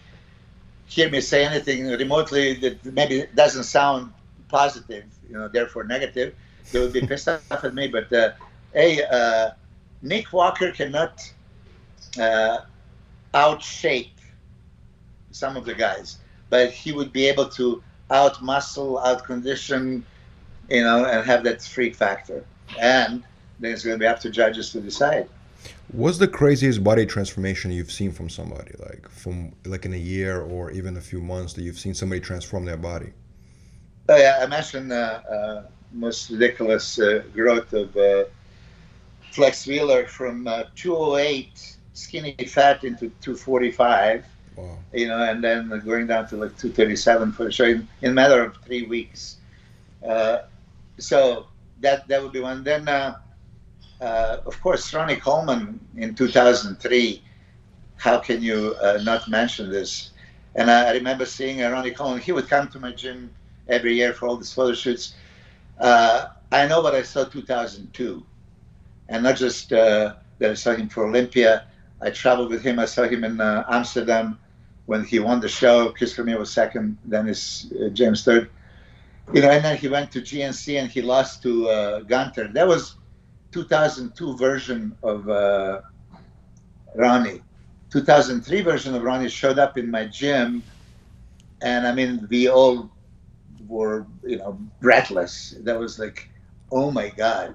hear 0.86 1.08
me 1.10 1.20
say 1.20 1.44
anything 1.44 1.86
remotely 1.86 2.54
that 2.54 2.84
maybe 2.84 3.26
doesn't 3.34 3.64
sound 3.64 4.12
positive, 4.48 5.04
you 5.26 5.34
know, 5.34 5.48
therefore 5.48 5.84
negative, 5.84 6.34
they 6.70 6.78
would 6.78 6.92
be 6.92 7.00
pissed 7.06 7.26
off 7.26 7.64
at 7.64 7.74
me. 7.74 7.88
But 7.88 8.12
uh, 8.12 8.32
hey, 8.74 9.02
uh, 9.02 9.52
Nick 10.02 10.30
Walker 10.32 10.70
cannot 10.72 11.32
uh, 12.20 12.58
outshape 13.32 14.10
some 15.30 15.56
of 15.56 15.64
the 15.64 15.74
guys, 15.74 16.18
but 16.50 16.70
he 16.70 16.92
would 16.92 17.14
be 17.14 17.26
able 17.26 17.48
to 17.48 17.82
outmuscle, 18.10 19.02
outcondition, 19.02 20.02
you 20.68 20.84
know, 20.84 21.06
and 21.06 21.24
have 21.24 21.44
that 21.44 21.62
freak 21.62 21.94
factor. 21.94 22.44
And 22.78 23.24
then 23.58 23.72
it's 23.72 23.84
going 23.84 23.94
to 23.94 23.98
be 23.98 24.06
up 24.06 24.20
to 24.20 24.30
judges 24.30 24.70
to 24.72 24.82
decide. 24.82 25.30
What's 25.92 26.18
the 26.18 26.28
craziest 26.28 26.82
body 26.82 27.06
transformation 27.06 27.70
you've 27.70 27.92
seen 27.92 28.10
from 28.10 28.28
somebody, 28.28 28.72
like 28.78 29.08
from 29.08 29.52
like 29.64 29.84
in 29.84 29.92
a 29.92 29.98
year 29.98 30.42
or 30.42 30.70
even 30.70 30.96
a 30.96 31.00
few 31.00 31.20
months 31.20 31.52
that 31.54 31.62
you've 31.62 31.78
seen 31.78 31.94
somebody 31.94 32.20
transform 32.20 32.64
their 32.64 32.76
body? 32.76 33.12
Oh 34.08 34.16
yeah, 34.16 34.40
I 34.42 34.46
mentioned 34.46 34.92
uh, 34.92 35.20
uh, 35.30 35.62
most 35.92 36.30
ridiculous 36.30 36.98
uh, 36.98 37.22
growth 37.32 37.72
of 37.72 37.96
uh, 37.96 38.24
Flex 39.30 39.66
Wheeler 39.66 40.06
from 40.06 40.46
uh, 40.46 40.64
208 40.74 41.76
skinny 41.92 42.34
fat 42.46 42.84
into 42.84 43.10
245. 43.20 44.24
Wow. 44.56 44.78
You 44.92 45.08
know, 45.08 45.22
and 45.22 45.42
then 45.42 45.68
going 45.84 46.06
down 46.06 46.28
to 46.28 46.36
like 46.36 46.56
237 46.58 47.32
for 47.32 47.50
sure 47.50 47.68
in, 47.68 47.88
in 48.02 48.10
a 48.12 48.14
matter 48.14 48.42
of 48.42 48.56
three 48.64 48.86
weeks. 48.86 49.36
Uh, 50.06 50.42
so 50.98 51.46
that 51.80 52.06
that 52.08 52.22
would 52.22 52.32
be 52.32 52.40
one. 52.40 52.62
Then 52.62 52.88
uh, 54.04 54.40
of 54.44 54.60
course, 54.60 54.92
Ronnie 54.92 55.16
Coleman 55.16 55.80
in 55.96 56.14
2003. 56.14 57.22
How 57.96 58.18
can 58.18 58.42
you 58.42 58.76
uh, 58.82 59.00
not 59.02 59.28
mention 59.28 59.70
this? 59.70 60.10
And 60.54 60.70
I, 60.70 60.92
remember 60.92 61.24
seeing 61.24 61.62
uh, 61.62 61.70
Ronnie 61.70 61.90
Coleman. 61.90 62.20
He 62.20 62.32
would 62.32 62.48
come 62.48 62.68
to 62.68 62.78
my 62.78 62.92
gym 62.92 63.30
every 63.68 63.94
year 63.94 64.12
for 64.12 64.28
all 64.28 64.36
these 64.36 64.52
photo 64.52 64.74
shoots. 64.74 65.14
Uh, 65.80 66.26
I 66.52 66.66
know 66.66 66.82
what 66.82 66.94
I 66.94 67.02
saw 67.02 67.24
2002, 67.24 68.24
and 69.08 69.22
not 69.22 69.36
just 69.36 69.72
uh, 69.72 70.14
that 70.38 70.50
I 70.50 70.54
saw 70.54 70.74
him 70.74 70.88
for 70.88 71.06
Olympia. 71.06 71.66
I 72.00 72.10
traveled 72.10 72.50
with 72.50 72.62
him. 72.62 72.78
I 72.78 72.84
saw 72.84 73.04
him 73.04 73.24
in 73.24 73.40
uh, 73.40 73.64
Amsterdam 73.70 74.38
when 74.86 75.02
he 75.02 75.18
won 75.18 75.40
the 75.40 75.48
show. 75.48 75.90
Chris 75.92 76.14
Cormier 76.14 76.38
was 76.38 76.52
second, 76.52 76.98
then 77.06 77.24
Dennis 77.24 77.72
James 77.94 78.22
third. 78.22 78.50
You 79.32 79.40
know, 79.40 79.50
and 79.50 79.64
then 79.64 79.78
he 79.78 79.88
went 79.88 80.12
to 80.12 80.20
GNC 80.20 80.78
and 80.78 80.90
he 80.90 81.00
lost 81.00 81.42
to 81.44 82.04
Gunter. 82.06 82.48
That 82.48 82.68
was 82.68 82.96
2002 83.54 84.36
version 84.36 84.96
of 85.04 85.28
uh, 85.28 85.80
Ronnie. 86.96 87.40
2003 87.90 88.62
version 88.62 88.96
of 88.96 89.02
Ronnie 89.04 89.28
showed 89.28 89.60
up 89.60 89.78
in 89.78 89.88
my 89.88 90.06
gym, 90.06 90.60
and 91.62 91.86
I 91.86 91.94
mean, 91.94 92.26
we 92.28 92.48
all 92.48 92.90
were, 93.68 94.06
you 94.24 94.38
know, 94.38 94.58
breathless. 94.80 95.54
That 95.60 95.78
was 95.78 96.00
like, 96.00 96.28
oh 96.72 96.90
my 96.90 97.10
god. 97.10 97.54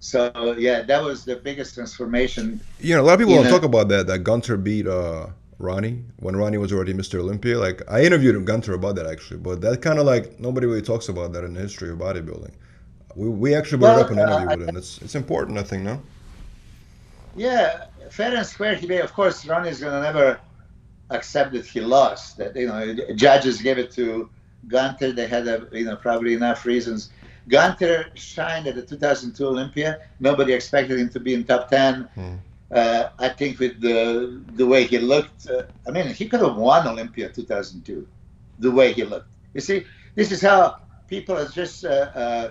So 0.00 0.56
yeah, 0.58 0.82
that 0.82 1.02
was 1.02 1.24
the 1.24 1.36
biggest 1.36 1.74
transformation. 1.74 2.60
You 2.80 2.96
know, 2.96 3.02
a 3.02 3.04
lot 3.04 3.14
of 3.14 3.20
people 3.20 3.40
don't 3.40 3.50
talk 3.50 3.62
about 3.62 3.86
that. 3.88 4.08
That 4.08 4.24
Gunter 4.24 4.56
beat 4.56 4.88
uh, 4.88 5.28
Ronnie 5.60 6.02
when 6.18 6.34
Ronnie 6.34 6.58
was 6.58 6.72
already 6.72 6.92
Mr. 6.92 7.20
Olympia. 7.20 7.56
Like 7.56 7.82
I 7.88 8.02
interviewed 8.02 8.44
Gunter 8.44 8.74
about 8.74 8.96
that 8.96 9.06
actually, 9.06 9.38
but 9.38 9.60
that 9.60 9.80
kind 9.80 10.00
of 10.00 10.06
like 10.06 10.40
nobody 10.40 10.66
really 10.66 10.82
talks 10.82 11.08
about 11.08 11.32
that 11.34 11.44
in 11.44 11.54
the 11.54 11.60
history 11.60 11.90
of 11.90 11.98
bodybuilding. 11.98 12.52
We, 13.16 13.28
we 13.30 13.54
actually 13.54 13.78
brought 13.78 13.96
well, 13.96 14.04
up 14.04 14.10
an 14.10 14.18
interview 14.18 14.46
uh, 14.46 14.56
with 14.56 14.68
him. 14.68 14.76
It's 14.76 15.00
it's 15.00 15.14
important, 15.14 15.58
I 15.58 15.62
think, 15.62 15.82
no? 15.84 16.00
Yeah, 17.34 17.86
fair 18.10 18.34
and 18.36 18.46
square. 18.46 18.74
He 18.74 18.86
may, 18.86 19.00
of 19.00 19.12
course, 19.14 19.46
Ronnie 19.46 19.70
is 19.70 19.80
gonna 19.80 20.02
never 20.02 20.38
accept 21.10 21.52
that 21.52 21.64
he 21.64 21.80
lost. 21.80 22.36
That 22.36 22.54
you 22.54 22.68
know, 22.68 22.94
judges 23.14 23.62
gave 23.62 23.78
it 23.78 23.90
to 23.92 24.28
Gunter. 24.68 25.12
They 25.12 25.26
had 25.26 25.48
a, 25.48 25.66
you 25.72 25.86
know 25.86 25.96
probably 25.96 26.34
enough 26.34 26.66
reasons. 26.66 27.10
Gunter 27.48 28.10
shined 28.14 28.66
at 28.66 28.74
the 28.74 28.82
2002 28.82 29.46
Olympia. 29.46 30.00
Nobody 30.20 30.52
expected 30.52 30.98
him 30.98 31.08
to 31.10 31.20
be 31.20 31.32
in 31.32 31.44
top 31.44 31.70
10. 31.70 32.08
Hmm. 32.14 32.34
Uh, 32.70 33.10
I 33.18 33.28
think 33.30 33.60
with 33.60 33.80
the 33.80 34.42
the 34.56 34.66
way 34.66 34.84
he 34.84 34.98
looked, 34.98 35.48
uh, 35.48 35.62
I 35.86 35.90
mean, 35.90 36.08
he 36.08 36.28
could 36.28 36.40
have 36.40 36.56
won 36.56 36.86
Olympia 36.86 37.30
2002. 37.30 38.06
The 38.58 38.70
way 38.70 38.92
he 38.92 39.04
looked. 39.04 39.28
You 39.54 39.60
see, 39.60 39.84
this 40.16 40.32
is 40.32 40.42
how 40.42 40.80
people 41.08 41.36
are 41.38 41.48
just 41.48 41.84
uh, 41.84 42.10
uh 42.14 42.50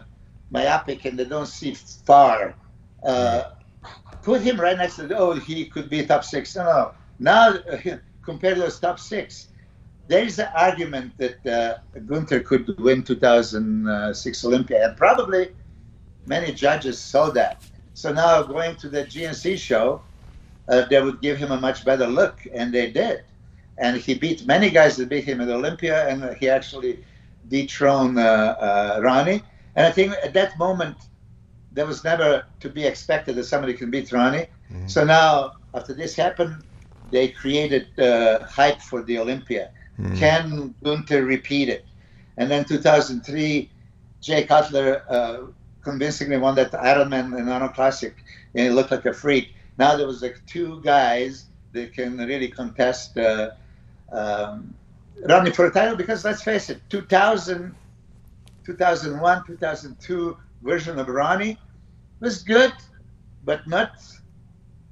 myopic 0.55 1.05
and 1.05 1.13
they 1.19 1.25
don't 1.35 1.51
see 1.59 1.73
far. 2.09 2.55
Uh, 3.03 3.41
put 4.23 4.41
him 4.41 4.57
right 4.65 4.77
next 4.77 4.95
to 4.97 5.07
the, 5.07 5.17
oh, 5.17 5.33
he 5.33 5.65
could 5.73 5.89
be 5.89 6.05
top 6.05 6.23
six. 6.23 6.55
No, 6.55 6.63
no. 6.63 6.81
Now, 7.19 7.45
uh, 7.71 7.97
compare 8.29 8.55
those 8.55 8.79
top 8.79 8.99
six. 8.99 9.49
There 10.07 10.23
is 10.23 10.37
an 10.39 10.49
argument 10.55 11.13
that 11.17 11.39
uh, 11.57 11.99
Gunter 12.11 12.39
could 12.39 12.65
win 12.79 13.03
2006 13.03 14.45
Olympia, 14.45 14.87
and 14.87 14.97
probably 14.97 15.43
many 16.27 16.51
judges 16.53 16.97
saw 16.99 17.29
that. 17.31 17.63
So 17.93 18.11
now 18.13 18.43
going 18.43 18.75
to 18.77 18.89
the 18.89 19.03
GNC 19.05 19.57
show, 19.57 20.01
uh, 20.67 20.85
they 20.89 21.01
would 21.01 21.21
give 21.21 21.37
him 21.37 21.51
a 21.51 21.59
much 21.59 21.85
better 21.85 22.07
look, 22.07 22.35
and 22.53 22.73
they 22.73 22.91
did. 22.91 23.23
And 23.77 23.97
he 23.97 24.13
beat 24.13 24.45
many 24.45 24.69
guys 24.69 24.97
that 24.97 25.09
beat 25.09 25.25
him 25.25 25.41
at 25.41 25.49
Olympia, 25.49 26.07
and 26.07 26.35
he 26.37 26.49
actually 26.49 27.03
dethroned 27.47 28.17
uh, 28.19 28.55
uh, 28.67 28.99
Ronnie. 29.03 29.41
And 29.75 29.85
I 29.85 29.91
think 29.91 30.13
at 30.23 30.33
that 30.33 30.57
moment, 30.57 30.97
there 31.71 31.85
was 31.85 32.03
never 32.03 32.45
to 32.61 32.69
be 32.69 32.85
expected 32.85 33.35
that 33.35 33.43
somebody 33.43 33.73
can 33.73 33.91
beat 33.91 34.11
Ronnie. 34.11 34.47
Mm-hmm. 34.71 34.87
So 34.87 35.03
now, 35.03 35.53
after 35.73 35.93
this 35.93 36.15
happened, 36.15 36.63
they 37.11 37.27
created 37.29 37.87
uh, 37.99 38.45
hype 38.45 38.81
for 38.81 39.03
the 39.03 39.19
Olympia. 39.19 39.71
Mm-hmm. 39.99 40.15
Can 40.17 40.75
Gunter 40.83 41.25
repeat 41.25 41.69
it? 41.69 41.85
And 42.37 42.49
then 42.49 42.65
2003, 42.65 43.69
Jay 44.21 44.43
Cutler 44.45 45.03
uh, 45.09 45.37
convincingly 45.81 46.37
won 46.37 46.55
that 46.55 46.71
Ironman 46.71 47.37
and 47.37 47.49
Arnold 47.49 47.73
Classic, 47.73 48.15
and 48.53 48.63
he 48.67 48.69
looked 48.69 48.91
like 48.91 49.05
a 49.05 49.13
freak. 49.13 49.53
Now 49.77 49.95
there 49.97 50.07
was 50.07 50.21
like 50.21 50.41
two 50.45 50.81
guys 50.81 51.45
that 51.73 51.93
can 51.93 52.17
really 52.17 52.47
contest 52.47 53.17
uh, 53.17 53.51
um, 54.11 54.73
Ronnie 55.23 55.51
for 55.51 55.65
a 55.67 55.71
title 55.71 55.95
because 55.95 56.23
let's 56.23 56.41
face 56.41 56.69
it, 56.69 56.81
2000 56.89 57.75
2001, 58.65 59.45
2002 59.45 60.37
version 60.61 60.99
of 60.99 61.07
Ronnie 61.07 61.57
was 62.19 62.41
good, 62.43 62.73
but 63.43 63.67
not 63.67 63.91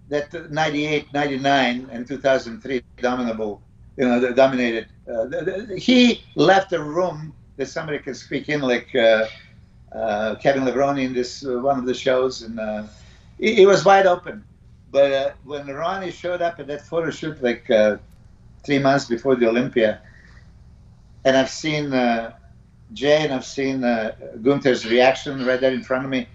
that 0.10 0.52
98, 0.52 1.14
99, 1.14 1.90
and 1.92 2.08
2003 2.08 2.84
dominable, 2.98 3.62
you 3.98 4.06
know, 4.06 4.34
dominated. 4.34 4.88
Uh, 5.08 5.26
the, 5.26 5.66
the, 5.68 5.78
he 5.78 6.24
left 6.36 6.72
a 6.74 6.82
room 6.82 7.34
that 7.58 7.68
somebody 7.68 8.00
can 8.00 8.14
speak 8.14 8.50
in, 8.50 8.62
like 8.62 8.94
uh, 8.96 9.26
uh, 9.92 10.36
Kevin 10.36 10.64
Levrone 10.64 11.04
in 11.04 11.14
this 11.14 11.46
uh, 11.46 11.60
one 11.60 11.80
of 11.80 11.86
the 11.86 11.94
shows, 11.94 12.42
and 12.44 12.60
uh, 12.60 12.84
it, 13.40 13.60
it, 13.60 13.66
was 13.66 13.86
wide 13.86 14.06
open. 14.06 14.44
But 14.92 15.12
uh, 15.12 15.32
when 15.44 15.68
Ronnie 15.68 16.12
showed 16.12 16.42
up 16.42 16.60
at 16.60 16.68
that 16.68 16.82
photo 16.86 17.10
shoot, 17.10 17.42
like 17.42 17.66
three 18.64 18.80
months 18.80 19.06
before 19.06 19.36
the 19.36 19.48
Olympia, 19.48 20.02
and 21.26 21.36
I've 21.36 21.50
seen 21.50 21.90
Jay 22.94 23.24
and 23.24 23.34
I've 23.34 23.46
seen 23.46 23.84
uh, 23.84 24.16
Gunter's 24.42 24.86
reaction 24.86 25.46
right 25.46 25.60
there 25.60 25.74
in 25.74 25.84
front 25.84 26.06
of 26.06 26.12
me. 26.12 26.28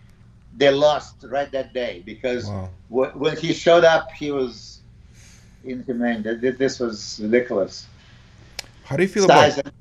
They 0.57 0.71
lost 0.71 1.25
right 1.29 1.51
that 1.53 1.73
day 1.73 2.03
because 2.05 2.47
wow. 2.47 2.71
w- 2.91 3.13
when 3.13 3.37
he 3.37 3.53
showed 3.53 3.85
up, 3.85 4.11
he 4.13 4.31
was 4.33 4.81
inhumane. 5.65 6.23
This 6.23 6.81
was 6.81 7.21
ridiculous. 7.23 7.87
How 8.85 8.97
do 8.97 9.03
you 9.03 9.09
feel 9.09 9.27
Size 9.27 9.59
about? 9.59 9.73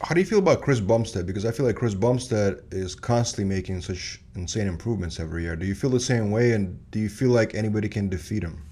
How 0.00 0.14
do 0.14 0.20
you 0.20 0.26
feel 0.26 0.38
about 0.38 0.60
Chris 0.60 0.78
Bumstead? 0.78 1.26
Because 1.26 1.44
I 1.44 1.50
feel 1.50 1.66
like 1.66 1.74
Chris 1.74 1.94
Bumstead 1.94 2.60
is 2.70 2.94
constantly 2.94 3.52
making 3.52 3.80
such 3.80 4.20
insane 4.36 4.68
improvements 4.68 5.18
every 5.18 5.42
year. 5.42 5.56
Do 5.56 5.66
you 5.66 5.74
feel 5.74 5.90
the 5.90 5.98
same 5.98 6.30
way? 6.30 6.52
And 6.52 6.78
do 6.92 7.00
you 7.00 7.08
feel 7.08 7.30
like 7.30 7.54
anybody 7.54 7.88
can 7.88 8.08
defeat 8.08 8.44
him? 8.44 8.62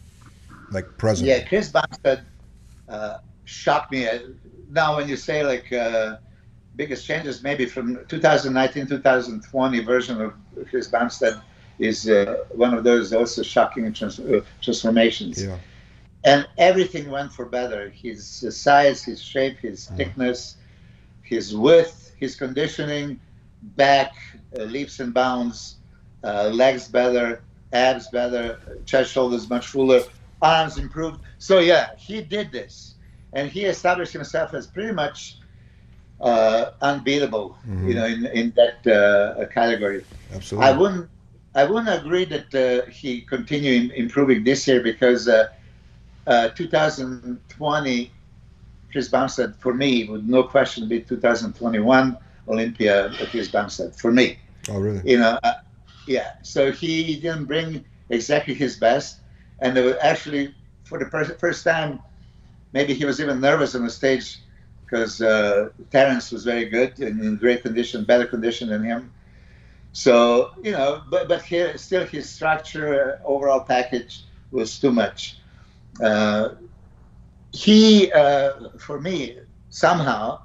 Like 0.71 0.99
present? 0.99 1.29
Yeah, 1.29 1.43
Chris 1.43 1.71
Bumstead 1.71 2.25
uh, 2.89 3.19
shocked 3.45 3.91
me. 3.91 4.09
Now, 4.71 4.97
when 4.97 5.09
you 5.09 5.17
say 5.17 5.45
like 5.45 5.73
uh, 5.73 6.19
biggest 6.77 7.07
changes 7.07 7.43
maybe 7.43 7.67
from 7.67 7.99
2019 8.07 8.87
2020 8.87 9.81
version 9.81 10.21
of 10.21 10.35
Chris 10.69 10.89
Bumstead 10.89 11.41
is 11.79 12.09
uh, 12.09 12.45
one 12.53 12.75
of 12.75 12.85
those 12.85 13.13
also 13.13 13.43
shocking 13.43 13.93
trans- 13.93 14.21
uh, 14.21 14.41
transformations. 14.61 15.43
Yeah. 15.43 15.59
And 16.25 16.47
everything 16.59 17.11
went 17.11 17.33
for 17.33 17.45
better. 17.45 17.91
His 17.91 18.45
uh, 18.47 18.51
size, 18.51 19.05
his 19.05 19.23
shape, 19.23 19.59
his 19.59 19.87
mm. 19.89 19.97
thickness, 19.97 20.57
his 21.23 21.57
width, 21.57 22.13
his 22.19 22.35
conditioning, 22.37 23.21
back, 23.63 24.15
uh, 24.59 24.65
leaps 24.65 25.01
and 25.01 25.13
bounds, 25.13 25.77
uh, 26.25 26.49
legs 26.49 26.89
better, 26.89 27.43
abs 27.73 28.09
better, 28.09 28.61
chest, 28.87 29.13
shoulders 29.13 29.49
much 29.49 29.67
fuller, 29.67 30.01
arms 30.41 30.79
improved. 30.79 31.21
So 31.39 31.59
yeah, 31.59 31.95
he 31.97 32.23
did 32.23 32.51
this, 32.53 32.95
and 33.33 33.51
he 33.51 33.65
established 33.65 34.13
himself 34.13 34.55
as 34.55 34.67
pretty 34.67 34.93
much 34.93 35.39
uh, 36.21 36.71
unbeatable, 36.81 37.57
mm-hmm. 37.69 37.89
you 37.89 37.95
know, 37.95 38.07
in, 38.07 38.27
in 38.27 38.55
that 38.57 38.87
uh, 38.87 39.47
category. 39.47 40.05
Absolutely. 40.35 40.69
I 40.69 40.73
wouldn't, 40.77 41.11
I 41.55 41.65
wouldn't 41.65 41.89
agree 41.89 42.25
that 42.27 42.55
uh, 42.55 42.91
he 42.91 43.23
continue 43.23 43.93
improving 43.93 44.45
this 44.45 44.67
year 44.67 44.83
because 44.83 45.29
uh, 45.29 45.49
uh, 46.27 46.49
2020, 46.51 48.13
Chris 48.93 49.09
Bumstead, 49.09 49.55
for 49.57 49.75
me, 49.75 50.05
would 50.05 50.29
no 50.29 50.43
question 50.43 50.89
be 50.89 51.01
2021 51.01 52.17
Olympia 52.49 53.11
Chris 53.17 53.33
his 53.33 53.49
Bumstead 53.49 53.95
for 53.95 54.13
me. 54.13 54.39
Oh, 54.69 54.79
really? 54.79 55.03
You 55.11 55.19
know, 55.19 55.39
uh, 55.43 55.55
yeah. 56.07 56.35
So 56.43 56.73
he 56.73 57.17
didn't 57.17 57.45
bring 57.45 57.85
exactly 58.11 58.55
his 58.55 58.77
best, 58.77 59.21
and 59.61 59.77
there 59.77 59.85
was 59.85 59.97
actually 60.01 60.55
for 60.87 60.99
the 60.99 61.07
first, 61.07 61.39
first 61.39 61.65
time, 61.65 62.01
maybe 62.73 62.95
he 62.95 63.05
was 63.05 63.21
even 63.21 63.41
nervous 63.41 63.75
on 63.75 63.85
the 63.85 63.91
stage 63.91 64.39
because 64.87 65.21
uh, 65.21 65.71
Terrence 65.91 66.33
was 66.33 66.45
very 66.45 66.67
good 66.67 66.99
and 67.01 67.21
in 67.21 67.37
great 67.37 67.63
condition, 67.63 68.05
better 68.05 68.27
condition 68.27 68.69
than 68.69 68.85
him. 68.85 69.13
So 69.93 70.51
you 70.63 70.73
know, 70.73 71.03
but 71.11 71.29
but 71.29 71.43
here 71.43 71.77
still 71.79 72.07
his 72.07 72.29
structure, 72.29 73.19
uh, 73.23 73.27
overall 73.29 73.61
package 73.61 74.25
was 74.51 74.79
too 74.79 74.93
much. 74.93 75.39
Uh, 76.03 76.51
he, 77.53 78.13
uh, 78.13 78.71
for 78.79 79.01
me, 79.01 79.39
somehow 79.71 80.41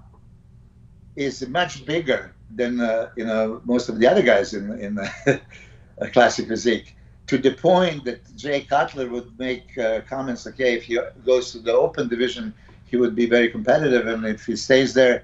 is 1.16 1.48
much 1.48 1.86
bigger 1.86 2.34
than 2.56 2.80
uh, 2.80 3.10
you 3.16 3.26
know 3.26 3.62
most 3.66 3.90
of 3.90 4.00
the 4.00 4.08
other 4.08 4.22
guys 4.22 4.54
in 4.54 4.72
in 4.80 5.00
classic 6.14 6.48
physique. 6.48 6.96
To 7.28 7.38
the 7.38 7.52
point 7.52 8.04
that 8.06 8.36
Jay 8.36 8.62
Cutler 8.62 9.08
would 9.10 9.38
make 9.40 9.78
uh, 9.78 10.02
comments 10.02 10.46
like, 10.46 10.58
"Hey, 10.58 10.76
if 10.76 10.84
he 10.84 11.00
goes 11.26 11.52
to 11.54 11.60
the 11.60 11.74
open 11.74 12.08
division, 12.10 12.54
he 12.92 12.98
would 12.98 13.16
be 13.16 13.26
very 13.26 13.50
competitive, 13.50 14.08
and 14.08 14.26
if 14.26 14.46
he 14.46 14.56
stays 14.56 14.94
there, 14.94 15.24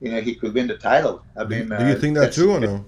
you 0.00 0.10
know, 0.10 0.20
he 0.20 0.34
could 0.34 0.54
win 0.54 0.66
the 0.66 0.76
title." 0.76 1.24
I 1.36 1.44
mean, 1.44 1.68
do 1.68 1.86
you 1.86 1.92
uh, 1.92 1.94
think 1.94 2.16
that 2.16 2.32
too 2.32 2.50
or 2.50 2.60
no? 2.60 2.84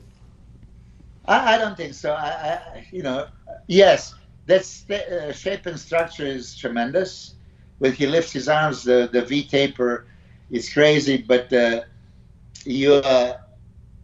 I, 1.26 1.54
I 1.54 1.58
don't 1.58 1.76
think 1.76 1.94
so. 1.94 2.12
I, 2.12 2.28
I, 2.28 2.86
you 2.90 3.02
know, 3.02 3.26
yes, 3.68 4.14
that 4.46 4.62
uh, 4.90 5.32
shape 5.32 5.66
and 5.66 5.78
structure 5.78 6.26
is 6.26 6.56
tremendous. 6.56 7.34
When 7.78 7.92
he 7.92 8.06
lifts 8.06 8.32
his 8.32 8.48
arms, 8.48 8.82
the, 8.82 9.08
the 9.12 9.22
V 9.22 9.44
taper 9.46 10.06
is 10.50 10.72
crazy, 10.72 11.18
but 11.18 11.52
uh, 11.52 11.82
you 12.64 12.94
are 12.94 13.36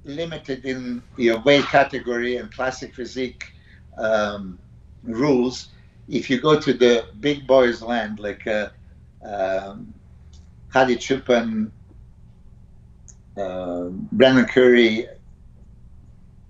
limited 0.05 0.65
in 0.65 1.03
your 1.17 1.41
weight 1.41 1.65
category 1.67 2.37
and 2.37 2.53
classic 2.53 2.95
physique 2.95 3.45
um, 3.99 4.59
rules. 5.03 5.69
If 6.09 6.29
you 6.31 6.41
go 6.41 6.61
to 6.61 6.73
the 6.73 7.07
big 7.21 7.47
boys' 7.47 7.83
land, 7.83 8.21
like 8.21 8.47
uh, 8.47 8.69
um, 9.25 9.95
Hadi 10.75 10.97
Choopan, 10.97 11.71
uh, 13.37 13.85
Brandon 14.11 14.45
Curry, 14.45 15.07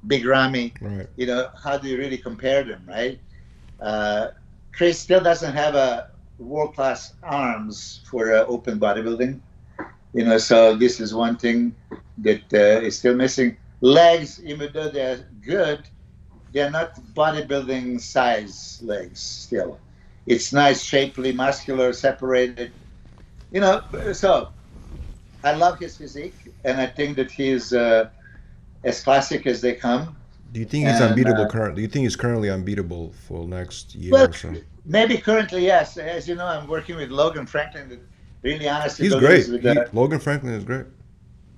Big 0.07 0.25
Ramy, 0.25 0.73
Right. 0.81 1.07
you 1.17 1.27
know, 1.27 1.51
how 1.63 1.77
do 1.77 1.89
you 1.89 1.99
really 1.99 2.17
compare 2.17 2.65
them, 2.65 2.83
right? 2.89 3.21
Uh, 3.79 4.29
Chris 4.73 4.99
still 4.99 5.21
doesn't 5.21 5.53
have 5.53 5.75
a 5.75 6.09
world 6.39 6.75
class 6.75 7.13
arms 7.23 8.01
for 8.11 8.33
uh, 8.35 8.47
open 8.47 8.81
bodybuilding, 8.81 9.41
you 10.15 10.25
know, 10.25 10.39
so 10.39 10.75
this 10.75 11.01
is 11.01 11.15
one 11.15 11.37
thing 11.37 11.77
that 12.17 12.45
uh, 12.55 12.81
is 12.81 12.99
still 12.99 13.15
missing. 13.15 13.59
Legs, 13.83 14.43
even 14.43 14.71
though 14.73 14.89
they're 14.89 15.29
good, 15.43 15.87
they're 16.51 16.71
not 16.71 16.95
bodybuilding 17.15 18.01
size 18.01 18.81
legs 18.83 19.21
still. 19.21 19.79
It's 20.27 20.51
nice, 20.51 20.83
shapely, 20.83 21.33
muscular, 21.33 21.93
separated, 21.93 22.73
you 23.55 23.61
know, 23.61 23.83
so 24.13 24.49
I 25.45 25.53
love 25.55 25.79
his 25.79 25.97
physique, 25.97 26.35
and 26.65 26.81
I 26.81 26.87
think 26.87 27.17
that 27.17 27.31
he's 27.31 27.73
uh, 27.73 28.11
as 28.83 29.03
classic 29.03 29.47
as 29.47 29.61
they 29.61 29.75
come. 29.75 30.17
Do 30.53 30.61
you 30.61 30.67
think 30.67 30.87
he's 30.87 31.01
And, 31.01 31.11
unbeatable 31.11 31.45
uh, 31.45 31.49
currently? 31.49 31.77
Do 31.77 31.83
you 31.83 31.89
think 31.89 32.05
he's 32.05 32.17
currently 32.17 32.51
unbeatable 32.51 33.13
for 33.27 33.47
next 33.47 33.95
year 33.95 34.13
Well, 34.13 34.29
or 34.29 34.33
so? 34.33 34.55
Maybe 34.85 35.17
currently, 35.19 35.65
yes. 35.65 35.97
As 35.97 36.29
you 36.29 36.35
know, 36.35 36.47
I'm 36.47 36.67
working 36.69 36.97
with 36.97 37.11
Logan 37.11 37.47
Franklin. 37.47 37.89
That 37.89 38.01
really 38.43 38.69
honestly 38.69 39.07
He's 39.07 39.15
great. 39.15 39.49
With 39.49 39.63
He, 39.63 39.75
Logan 39.93 40.21
Franklin 40.21 40.53
is 40.55 40.65
great. 40.65 40.87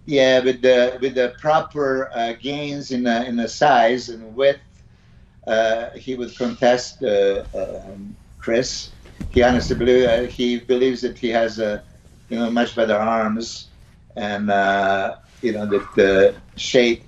yeah, 0.07 0.41
with 0.41 0.63
the 0.63 0.99
with 1.01 1.15
the 1.15 1.35
proper 1.41 2.11
uh, 2.15 2.35
gains 2.35 2.91
in 2.91 3.03
the, 3.05 3.25
in 3.27 3.37
the 3.37 3.49
size 3.49 4.09
and 4.09 4.37
width, 4.37 4.61
uh, 5.47 5.91
he 5.91 6.15
would 6.15 6.37
contest 6.37 7.03
uh, 7.03 7.45
um, 7.55 8.15
Chris. 8.39 8.91
He 9.31 9.43
honestly 9.43 9.77
believes 9.77 10.07
uh, 10.07 10.23
he 10.31 10.59
believes 10.61 11.03
that 11.03 11.19
he 11.19 11.29
has 11.29 11.61
uh, 11.61 11.83
you 12.29 12.39
know 12.39 12.51
much 12.51 12.75
better 12.75 12.97
arms, 12.97 13.69
and 14.17 14.51
uh, 14.51 15.17
you 15.43 15.53
know 15.53 15.67
that 15.67 15.87
the 15.95 16.35
shape 16.57 17.05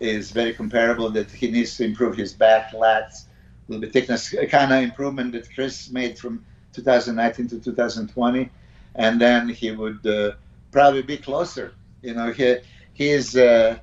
is 0.00 0.30
very 0.30 0.52
comparable. 0.52 1.10
That 1.10 1.30
he 1.30 1.50
needs 1.50 1.76
to 1.78 1.84
improve 1.84 2.16
his 2.16 2.32
back, 2.32 2.72
lats, 2.72 3.24
a 3.24 3.28
little 3.68 3.80
bit 3.80 3.92
thickness, 3.92 4.32
a 4.34 4.46
kind 4.46 4.72
of 4.72 4.82
improvement 4.82 5.32
that 5.32 5.52
Chris 5.54 5.90
made 5.90 6.18
from 6.18 6.44
2019 6.72 7.48
to 7.48 7.60
2020, 7.60 8.50
and 8.94 9.20
then 9.20 9.48
he 9.48 9.70
would 9.70 10.06
uh, 10.06 10.32
probably 10.70 11.02
be 11.02 11.16
closer. 11.16 11.74
You 12.02 12.14
know, 12.14 12.32
he 12.32 12.58
he 12.92 13.08
is 13.08 13.36
uh, 13.36 13.78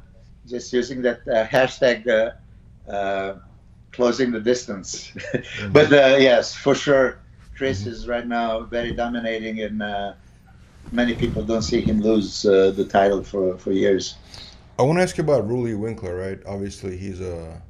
just 0.48 0.72
using 0.74 1.02
that 1.02 1.28
uh, 1.28 1.46
hashtag. 1.48 2.08
Uh, 2.08 2.32
uh, 2.91 3.39
closing 3.91 4.30
the 4.32 4.41
distance 4.41 5.14
but 5.72 5.91
uh, 5.93 6.18
yes 6.20 6.54
for 6.54 6.76
sure 6.76 7.18
chris 7.56 7.86
is 7.86 8.08
right 8.08 8.28
now 8.28 8.62
very 8.62 8.91
dominating 8.93 9.62
and 9.62 9.82
uh, 9.82 10.14
many 10.91 11.16
people 11.16 11.43
don't 11.43 11.62
see 11.64 11.82
him 11.82 12.01
lose 12.01 12.45
uh, 12.45 12.72
the 12.72 12.86
title 12.86 13.24
for, 13.24 13.58
for 13.58 13.72
years 13.72 14.16
I 14.78 14.84
want 14.84 14.99
to 14.99 15.03
ask 15.03 15.18
you 15.18 15.24
about 15.24 15.47
Roelly 15.47 15.74
Winklaar, 15.74 16.20
right? 16.20 16.39
Obviously, 16.45 16.97
he's 16.97 17.22
a 17.22 17.62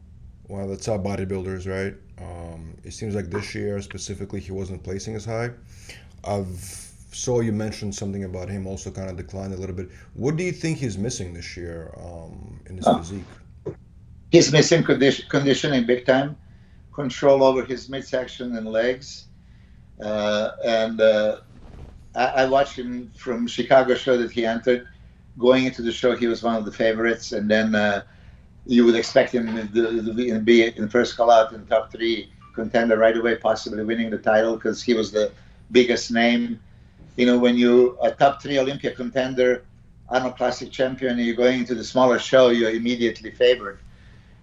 one 0.48 0.64
of 0.64 0.70
the 0.70 0.78
top 0.78 1.02
bodybuilders, 1.02 1.68
right? 1.70 1.94
Um, 2.20 2.76
it 2.84 2.94
seems 2.94 3.14
like 3.14 3.30
this 3.30 3.54
year 3.54 3.80
specifically, 3.80 4.40
he 4.40 4.52
wasn't 4.52 4.82
placing 4.84 5.14
as 5.16 5.24
high. 5.24 5.52
I've 6.24 6.58
saw 7.12 7.42
you 7.42 7.52
mentioned 7.52 7.94
something 7.94 8.24
about 8.24 8.50
him 8.50 8.66
also 8.66 8.90
kind 8.90 9.08
of 9.10 9.18
declined 9.18 9.54
a 9.54 9.58
little 9.58 9.76
bit. 9.76 9.90
What 10.16 10.36
do 10.36 10.44
you 10.44 10.52
think 10.52 10.80
he's 10.80 10.98
missing 10.98 11.34
this 11.34 11.56
year 11.56 11.94
um, 11.98 12.60
in 12.68 12.78
his 12.78 12.88
Oh. 12.88 12.98
physique? 12.98 13.24
he's 14.32 14.52
missing 14.52 14.84
condi- 14.84 15.30
conditioning 15.30 15.86
big 15.86 16.06
time 16.08 16.36
control 16.92 17.44
over 17.44 17.64
his 17.64 17.88
midsection 17.88 18.56
and 18.58 18.68
legs 18.68 19.26
uh, 19.32 19.35
and 20.00 21.00
uh, 21.02 21.38
I, 22.16 22.26
I 22.26 22.46
watched 22.46 22.78
him 22.78 23.12
from 23.16 23.48
chicago 23.48 23.96
show 23.96 24.18
that 24.18 24.32
he 24.32 24.46
entered. 24.46 24.88
Going 25.38 25.66
into 25.66 25.82
the 25.82 25.92
show 25.92 26.16
he 26.16 26.28
was 26.28 26.44
one 26.44 26.56
of 26.56 26.66
the 26.66 26.72
favorites. 26.72 27.32
And 27.34 27.50
then 27.50 27.76
uh, 27.76 28.04
you 28.66 28.86
would 28.86 28.96
expect 28.96 29.34
him 29.34 29.68
to, 29.74 30.40
be- 30.44 30.64
in 30.66 30.90
first 30.90 31.18
call 31.18 31.30
out 31.32 31.54
in 31.54 31.66
top 31.66 31.92
three 31.92 32.30
contender 32.54 32.98
right 32.98 33.18
away 33.18 33.36
possibly 33.36 33.84
winning 33.84 34.10
the 34.10 34.18
title 34.18 34.56
because 34.56 34.82
he 34.82 34.94
was 34.94 35.12
the 35.12 35.32
biggest 35.72 36.12
name. 36.12 36.60
You 37.18 37.26
know 37.26 37.38
when 37.38 37.56
you 37.58 37.98
a 38.02 38.12
top 38.12 38.42
three 38.42 38.60
olympia 38.60 38.92
contender 38.92 39.66
Arnold 40.10 40.38
Classic 40.38 40.72
champion, 40.72 41.18
and 41.18 41.26
you're 41.26 41.36
going 41.36 41.60
into 41.60 41.74
the 41.74 41.84
smaller 41.84 42.20
show, 42.20 42.50
you're 42.50 42.72
immediately 42.72 43.32
favored. 43.32 43.80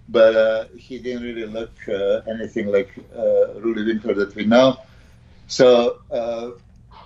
But 0.09 0.35
uh, 0.35 0.65
he 0.77 0.99
didn't 0.99 1.23
really 1.23 1.45
look 1.45 1.71
uh, 1.87 2.21
anything 2.29 2.67
like 2.67 2.91
uh, 3.15 3.55
Roelly 3.63 3.85
Winklaar 3.87 4.15
that 4.17 4.35
we 4.35 4.45
know. 4.45 4.77
So 5.53 5.99
uh, 6.09 6.49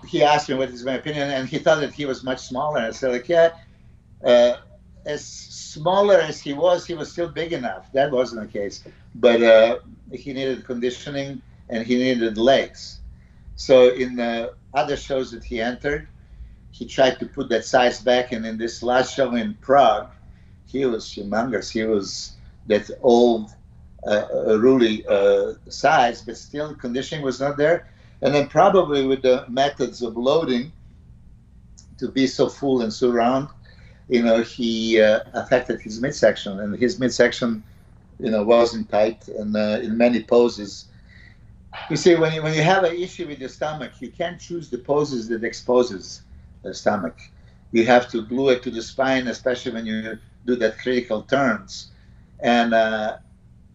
he 0.08 0.24
asked 0.24 0.48
me 0.48 0.56
what 0.56 0.70
is 0.70 0.86
my 0.86 0.93
opinion, 0.93 1.32
and 1.32 1.50
he 1.50 1.58
thought 1.58 1.82
that 1.82 1.93
he 1.93 2.06
was 2.06 2.24
much 2.24 2.39
smaller. 2.39 2.80
I 2.80 2.91
said, 2.91 3.12
like, 3.12 3.28
yeah, 3.28 3.50
uh, 4.24 4.54
as 5.06 5.26
smaller 5.26 6.16
as 6.16 6.39
he 6.39 6.54
was, 6.54 6.86
he 6.86 6.93
was 6.93 7.12
still 7.12 7.28
big 7.28 7.52
enough. 7.52 7.91
That 7.91 8.10
wasn't 8.10 8.41
the 8.43 8.60
case, 8.60 8.86
but 9.16 9.43
uh, 9.43 9.80
he 10.14 10.32
needed 10.32 10.64
conditioning 10.64 11.41
and 11.68 11.86
he 11.86 11.98
needed 11.98 12.38
legs. 12.38 13.02
So 13.58 13.89
in 13.89 14.16
the 14.16 14.54
other 14.74 14.95
shows 14.95 15.32
that 15.32 15.43
he 15.43 15.60
entered, 15.60 16.08
he 16.72 16.86
tried 16.86 17.20
to 17.20 17.26
put 17.26 17.50
that 17.50 17.66
size 17.66 18.00
back, 18.00 18.32
and 18.32 18.45
in 18.45 18.58
this 18.58 18.82
last 18.82 19.14
show 19.14 19.36
in 19.36 19.56
Prague, 19.56 20.10
he 20.66 20.86
was 20.86 21.04
humongous. 21.06 21.70
He 21.70 21.84
was 21.84 22.38
that 22.68 22.89
old 23.02 23.50
uh, 24.06 24.10
uh, 24.10 24.58
Roelly 24.64 25.04
uh, 25.10 25.56
size, 25.70 26.22
but 26.22 26.38
still 26.38 26.74
conditioning 26.76 27.26
was 27.26 27.41
not 27.41 27.58
there. 27.58 27.88
And 28.22 28.34
then 28.34 28.47
probably 28.47 29.05
with 29.05 29.22
the 29.22 29.45
methods 29.47 30.01
of 30.01 30.18
loading 30.18 30.72
to 31.97 32.09
be 32.09 32.28
so 32.28 32.49
full 32.49 32.82
and 32.82 32.91
so 32.91 33.11
round, 33.11 33.49
you 34.07 34.24
know, 34.24 34.41
he 34.41 35.01
uh, 35.01 35.20
affected 35.34 35.82
his 35.82 36.01
midsection, 36.01 36.59
and 36.59 36.76
his 36.78 36.99
midsection, 36.99 37.63
you 38.20 38.32
know, 38.32 38.43
wasn't 38.43 38.89
tight, 38.89 39.28
and 39.28 39.55
uh, 39.55 39.80
in 39.82 39.97
many 39.97 40.24
poses. 40.24 40.86
You 41.89 41.97
see, 41.97 42.15
when 42.15 42.34
you 42.34 42.41
when 42.41 42.53
you 42.53 42.63
have 42.63 42.86
an 42.86 42.95
issue 42.95 43.28
with 43.28 43.39
your 43.39 43.49
stomach, 43.49 43.91
you 43.99 44.09
can't 44.09 44.39
choose 44.39 44.70
the 44.70 44.78
poses 44.78 45.28
that 45.28 45.43
exposes 45.43 46.22
the 46.63 46.74
stomach. 46.74 47.20
You 47.72 47.86
have 47.86 48.09
to 48.11 48.22
glue 48.22 48.49
it 48.49 48.63
to 48.63 48.72
the 48.72 48.82
spine, 48.82 49.28
especially 49.28 49.74
when 49.74 49.86
you 49.86 50.18
do 50.45 50.55
that 50.55 50.80
critical 50.80 51.24
turns 51.24 51.91
and 52.39 52.74
uh, 52.74 53.18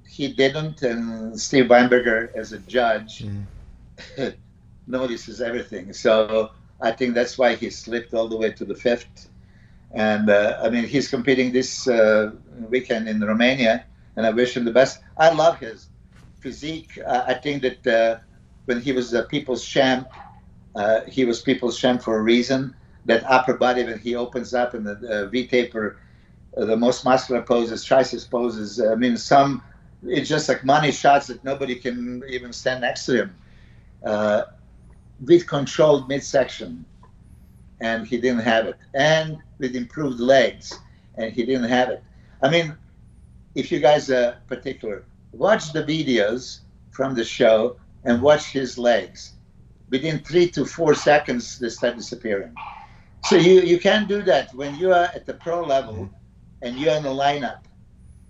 he 0.09 0.33
didn't. 0.33 0.83
And 0.83 1.39
Steve 1.39 1.67
Weinberger, 1.67 2.35
as 2.35 2.53
a 2.53 2.59
judge, 2.59 3.25
notices 4.87 5.41
everything. 5.41 5.93
So 5.93 6.51
I 6.81 6.93
think 6.93 7.15
that's 7.15 7.39
why 7.39 7.55
he 7.55 7.71
slipped 7.71 8.15
all 8.15 8.29
the 8.29 8.37
way 8.37 8.51
to 8.53 8.65
the 8.65 8.75
fifth. 8.75 9.29
And 9.93 10.31
uh, 10.31 10.59
I 10.63 10.71
mean, 10.71 10.85
he's 10.85 11.09
competing 11.09 11.53
this 11.53 11.87
uh, 11.87 12.33
weekend 12.69 13.09
in 13.09 13.21
Romania, 13.21 13.85
and 14.17 14.27
I 14.27 14.31
wish 14.31 14.57
him 14.57 14.65
the 14.65 14.73
best. 14.73 15.01
I 15.19 15.31
love 15.33 15.59
his 15.59 15.89
physique. 16.41 16.99
Uh, 17.07 17.25
I 17.27 17.35
think 17.35 17.63
that 17.63 17.87
uh, 17.87 18.19
when 18.65 18.81
he 18.81 18.93
was 18.93 19.13
a 19.13 19.25
people's 19.25 19.65
champ, 19.65 20.09
uh, 20.75 21.03
he 21.07 21.25
was 21.25 21.43
people's 21.43 21.79
champ 21.79 22.03
for 22.03 22.19
a 22.19 22.23
reason. 22.23 22.75
That 23.05 23.25
upper 23.29 23.55
body, 23.55 23.85
when 23.85 23.99
he 23.99 24.15
opens 24.15 24.55
up 24.55 24.75
and 24.75 24.87
the 24.87 25.29
V 25.31 25.47
taper 25.47 25.99
uh, 26.57 26.65
the 26.65 26.77
most 26.77 27.05
muscular 27.05 27.43
poses, 27.43 27.85
triceps 27.85 28.25
poses. 28.25 28.81
I 28.81 28.95
mean, 28.95 29.17
some 29.17 29.63
it's 30.05 30.29
just 30.29 30.49
like 30.49 30.65
money 30.65 30.93
shots 30.93 31.29
that 31.29 31.45
nobody 31.45 31.77
can 31.77 32.23
even 32.29 32.53
stand 32.53 32.81
next 32.81 33.07
to 33.07 33.17
him. 33.23 33.37
Uh, 34.05 34.45
with 35.25 35.47
controlled 35.47 36.09
midsection, 36.09 36.85
and 37.81 38.07
he 38.07 38.17
didn't 38.19 38.43
have 38.43 38.67
it, 38.67 38.77
and 38.95 39.39
with 39.59 39.77
improved 39.77 40.21
legs, 40.21 40.79
and 41.17 41.33
he 41.33 41.45
didn't 41.45 41.69
have 41.69 41.91
it. 41.91 42.03
I 42.43 42.51
mean, 42.51 42.77
if 43.55 43.71
you 43.71 43.79
guys 43.79 44.11
are 44.11 44.39
particular, 44.49 45.05
watch 45.33 45.73
the 45.73 45.85
videos 45.85 46.61
from 46.91 47.15
the 47.15 47.25
show 47.25 47.77
and 48.05 48.21
watch 48.21 48.47
his 48.47 48.79
legs. 48.79 49.35
Within 49.91 50.21
three 50.21 50.49
to 50.51 50.65
four 50.65 50.95
seconds, 50.95 51.59
they 51.59 51.69
start 51.69 51.97
disappearing. 51.97 52.55
So 53.25 53.37
you, 53.37 53.61
you 53.61 53.79
can't 53.79 54.09
do 54.09 54.23
that 54.23 54.53
when 54.55 54.75
you 54.77 54.93
are 54.93 55.09
at 55.15 55.27
the 55.27 55.35
pro 55.35 55.65
level 55.65 56.11
and 56.63 56.77
you're 56.77 56.95
in 56.95 57.03
the 57.03 57.11
lineup. 57.11 57.61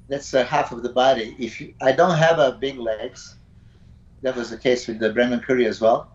That's 0.09 0.35
uh, 0.35 0.45
half 0.45 0.73
of 0.73 0.83
the 0.83 0.91
body. 0.91 1.35
If 1.39 1.61
you, 1.61 1.75
I 1.81 1.93
don't 1.93 2.19
have 2.19 2.39
a 2.39 2.53
big 2.53 2.79
legs, 2.79 3.37
that 4.23 4.37
was 4.37 4.51
the 4.51 4.57
case 4.57 4.87
with 4.87 4.99
the 4.99 5.13
Brandon 5.13 5.41
Curry 5.41 5.67
as 5.67 5.81
well, 5.81 6.11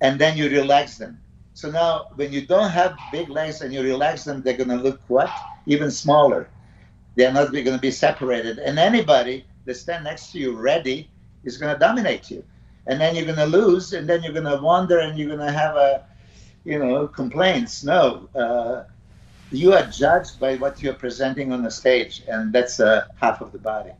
and 0.00 0.20
then 0.20 0.36
you 0.36 0.48
relax 0.48 0.98
them. 0.98 1.18
So 1.54 1.70
now, 1.70 2.08
when 2.16 2.32
you 2.32 2.46
don't 2.46 2.70
have 2.70 2.98
big 3.10 3.30
legs 3.30 3.62
and 3.62 3.72
you 3.72 3.82
relax 3.82 4.24
them, 4.24 4.42
they're 4.42 4.58
going 4.58 4.68
to 4.68 4.76
look 4.76 5.00
what? 5.08 5.30
Even 5.64 5.90
smaller. 5.90 6.50
They're 7.14 7.32
not 7.32 7.50
going 7.50 7.64
to 7.64 7.78
be 7.78 7.90
separated. 7.90 8.58
And 8.58 8.78
anybody 8.78 9.46
that 9.64 9.74
stand 9.74 10.04
next 10.04 10.32
to 10.32 10.38
you 10.38 10.54
ready 10.54 11.08
is 11.44 11.56
going 11.56 11.72
to 11.72 11.78
dominate 11.78 12.30
you. 12.30 12.44
And 12.86 13.00
then 13.00 13.16
you're 13.16 13.24
going 13.24 13.38
to 13.38 13.46
lose, 13.46 13.94
and 13.94 14.06
then 14.06 14.22
you're 14.22 14.34
going 14.34 14.44
to 14.44 14.62
wander, 14.62 14.98
and 14.98 15.18
you're 15.18 15.34
going 15.34 15.46
to 15.46 15.50
have 15.50 15.76
a, 15.76 16.04
you 16.64 16.78
know, 16.78 17.08
complaints. 17.08 17.82
No, 17.82 18.28
uh, 18.34 18.84
you 19.50 19.72
are 19.72 19.86
judged 19.86 20.38
by 20.38 20.56
what 20.56 20.82
you're 20.82 20.94
presenting 20.94 21.52
on 21.52 21.62
the 21.62 21.70
stage, 21.70 22.22
and 22.28 22.52
that's 22.52 22.80
uh, 22.80 23.06
half 23.16 23.40
of 23.40 23.50
the 23.52 23.58
body. 23.58 23.92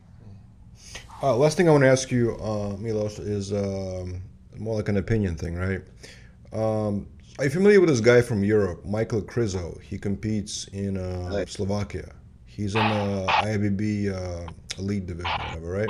Uh, 1.21 1.35
last 1.35 1.57
thing 1.57 1.67
I 1.67 1.71
want 1.71 1.83
to 1.83 1.89
ask 1.89 2.11
you, 2.11 2.35
uh, 2.37 2.77
Milos, 2.77 3.17
is 3.17 3.51
um, 3.51 4.21
more 4.57 4.75
like 4.75 4.87
an 4.87 4.97
opinion 4.97 5.35
thing, 5.35 5.55
right? 5.55 5.81
Um, 6.53 7.07
are 7.39 7.45
you 7.45 7.49
familiar 7.49 7.79
with 7.79 7.89
this 7.89 8.01
guy 8.01 8.21
from 8.21 8.43
Europe, 8.43 8.85
Michael 8.85 9.21
Krizo? 9.21 9.81
He 9.81 9.97
competes 9.97 10.67
in 10.67 10.97
uh, 10.97 11.45
Slovakia. 11.47 12.13
He's 12.45 12.75
in 12.75 12.87
the 12.87 13.25
IFBB 13.27 14.13
uh, 14.13 14.51
elite 14.77 15.07
division, 15.07 15.31
whatever, 15.31 15.71
right? 15.71 15.89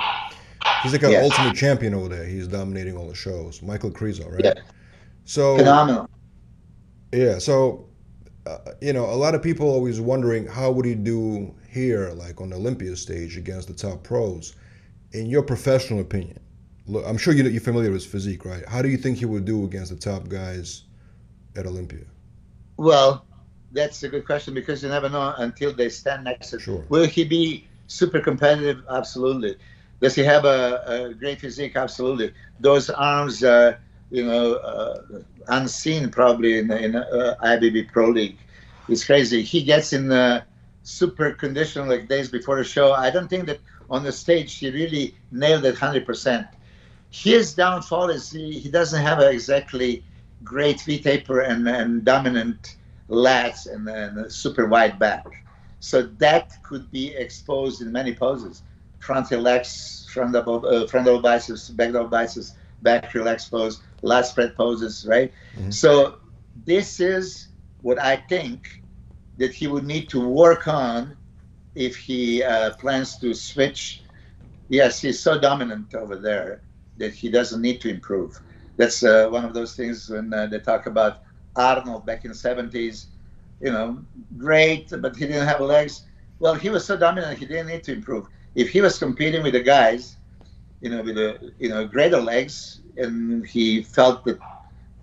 He's 0.82 0.92
like 0.92 1.02
an 1.02 1.10
yes. 1.10 1.24
ultimate 1.24 1.56
champion 1.56 1.94
over 1.94 2.08
there. 2.08 2.24
He's 2.24 2.48
dominating 2.48 2.96
all 2.96 3.08
the 3.08 3.14
shows. 3.14 3.62
Michael 3.62 3.90
Krizo, 3.90 4.30
right? 4.30 4.44
Yeah. 4.44 4.54
So 5.24 5.58
phenomenal. 5.58 6.08
Yeah. 7.12 7.38
So 7.38 7.88
uh, 8.46 8.58
you 8.80 8.92
know, 8.92 9.04
a 9.06 9.16
lot 9.16 9.34
of 9.34 9.42
people 9.42 9.68
always 9.68 10.00
wondering 10.00 10.46
how 10.46 10.70
would 10.70 10.86
he 10.86 10.94
do 10.94 11.54
here, 11.68 12.10
like 12.10 12.40
on 12.40 12.50
the 12.50 12.56
Olympia 12.56 12.96
stage 12.96 13.36
against 13.36 13.68
the 13.68 13.74
top 13.74 14.02
pros. 14.02 14.54
In 15.12 15.26
your 15.26 15.42
professional 15.42 16.00
opinion, 16.00 16.38
look, 16.86 17.04
I'm 17.06 17.16
sure 17.16 17.32
you're 17.32 17.60
familiar 17.60 17.90
with 17.90 18.02
his 18.02 18.10
physique, 18.10 18.44
right? 18.44 18.66
How 18.68 18.82
do 18.82 18.88
you 18.88 18.96
think 18.96 19.18
he 19.18 19.24
would 19.24 19.44
do 19.44 19.64
against 19.64 19.90
the 19.90 19.96
top 19.96 20.28
guys 20.28 20.84
at 21.56 21.66
Olympia? 21.66 22.04
Well, 22.76 23.24
that's 23.72 24.02
a 24.02 24.08
good 24.08 24.26
question 24.26 24.54
because 24.54 24.82
you 24.82 24.88
never 24.88 25.08
know 25.08 25.34
until 25.38 25.72
they 25.72 25.88
stand 25.88 26.24
next 26.24 26.50
to. 26.50 26.60
Sure. 26.60 26.84
Will 26.88 27.06
he 27.06 27.24
be 27.24 27.66
super 27.86 28.20
competitive? 28.20 28.82
Absolutely. 28.90 29.56
Does 30.00 30.14
he 30.14 30.22
have 30.22 30.44
a, 30.44 30.82
a 30.86 31.14
great 31.14 31.40
physique? 31.40 31.76
Absolutely. 31.76 32.32
Those 32.60 32.88
arms 32.88 33.42
are, 33.42 33.80
you 34.10 34.24
know, 34.24 34.54
uh, 34.54 35.02
unseen 35.48 36.10
probably 36.10 36.58
in 36.58 36.70
in 36.70 36.96
uh, 36.96 37.34
IFBB 37.42 37.90
Pro 37.92 38.08
League. 38.10 38.38
It's 38.88 39.04
crazy. 39.04 39.42
He 39.42 39.62
gets 39.62 39.92
in 39.92 40.08
the 40.08 40.44
super 40.82 41.32
condition 41.32 41.88
like 41.88 42.08
days 42.08 42.30
before 42.30 42.56
the 42.56 42.64
show. 42.64 42.92
I 42.92 43.10
don't 43.10 43.28
think 43.28 43.46
that 43.46 43.58
on 43.90 44.02
the 44.02 44.12
stage 44.12 44.54
he 44.54 44.70
really 44.70 45.14
nailed 45.30 45.64
it 45.64 45.76
100%. 45.76 46.48
His 47.10 47.54
downfall 47.54 48.10
is 48.10 48.30
he, 48.30 48.58
he 48.58 48.70
doesn't 48.70 49.02
have 49.02 49.20
exactly 49.20 50.04
great 50.44 50.80
V 50.82 51.00
taper 51.00 51.40
and, 51.40 51.66
and 51.68 52.04
dominant 52.04 52.76
lats 53.08 53.72
and 53.72 53.86
then 53.86 54.18
a 54.18 54.30
super 54.30 54.66
wide 54.66 54.98
back. 54.98 55.26
So 55.80 56.02
that 56.18 56.52
could 56.62 56.90
be 56.90 57.14
exposed 57.14 57.80
in 57.80 57.90
many 57.92 58.14
poses. 58.14 58.62
Front 58.98 59.30
relax, 59.30 60.06
front 60.12 60.32
double, 60.32 60.66
uh, 60.66 60.86
front 60.86 61.06
double 61.06 61.22
biceps, 61.22 61.70
back 61.70 61.92
double 61.92 62.08
biceps, 62.08 62.54
back 62.82 63.14
relax 63.14 63.48
pose, 63.48 63.80
lat 64.02 64.26
spread 64.26 64.56
poses, 64.56 65.06
right? 65.06 65.32
Mm-hmm. 65.56 65.70
So 65.70 66.18
this 66.66 67.00
is 67.00 67.48
what 67.82 67.98
I 68.00 68.16
think 68.16 68.82
that 69.38 69.54
he 69.54 69.68
would 69.68 69.84
need 69.84 70.08
to 70.10 70.20
work 70.28 70.66
on 70.66 71.16
if 71.78 71.96
he 71.96 72.42
uh, 72.42 72.74
plans 72.74 73.16
to 73.18 73.32
switch. 73.32 74.02
Yes, 74.68 75.00
he's 75.00 75.20
so 75.20 75.38
dominant 75.38 75.94
over 75.94 76.16
there 76.16 76.60
that 76.96 77.14
he 77.14 77.30
doesn't 77.30 77.62
need 77.62 77.80
to 77.82 77.88
improve. 77.88 78.40
That's 78.76 79.04
uh, 79.04 79.28
one 79.30 79.44
of 79.44 79.54
those 79.54 79.76
things 79.76 80.10
when 80.10 80.34
uh, 80.34 80.46
they 80.46 80.58
talk 80.58 80.86
about 80.86 81.22
Arnold 81.54 82.04
back 82.04 82.24
in 82.24 82.32
the 82.32 82.36
70s, 82.36 83.06
you 83.60 83.70
know, 83.70 84.04
great, 84.36 84.92
but 85.00 85.16
he 85.16 85.26
didn't 85.26 85.46
have 85.46 85.60
legs. 85.60 86.04
Well, 86.40 86.54
he 86.54 86.68
was 86.68 86.84
so 86.84 86.96
dominant, 86.96 87.38
he 87.38 87.46
didn't 87.46 87.68
need 87.68 87.84
to 87.84 87.92
improve. 87.92 88.26
If 88.56 88.70
he 88.70 88.80
was 88.80 88.98
competing 88.98 89.44
with 89.44 89.52
the 89.52 89.62
guys, 89.62 90.16
you 90.80 90.90
know, 90.90 91.02
with 91.02 91.14
the, 91.14 91.52
you 91.60 91.68
know, 91.68 91.86
greater 91.86 92.20
legs, 92.20 92.80
and 92.96 93.46
he 93.46 93.82
felt 93.82 94.24
the 94.24 94.36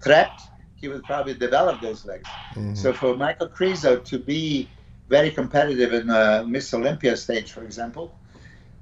trapped, 0.03 0.41
he 0.75 0.89
would 0.89 1.03
probably 1.03 1.33
develop 1.33 1.79
those 1.81 2.05
legs. 2.05 2.29
Mm-hmm. 2.51 2.75
So 2.75 2.91
for 2.91 3.15
Michael 3.15 3.47
Krizo 3.47 4.03
to 4.03 4.19
be 4.19 4.69
very 5.07 5.31
competitive 5.31 5.93
in 5.93 6.09
a 6.09 6.43
Miss 6.47 6.73
Olympia 6.73 7.15
stage, 7.15 7.51
for 7.51 7.63
example, 7.63 8.17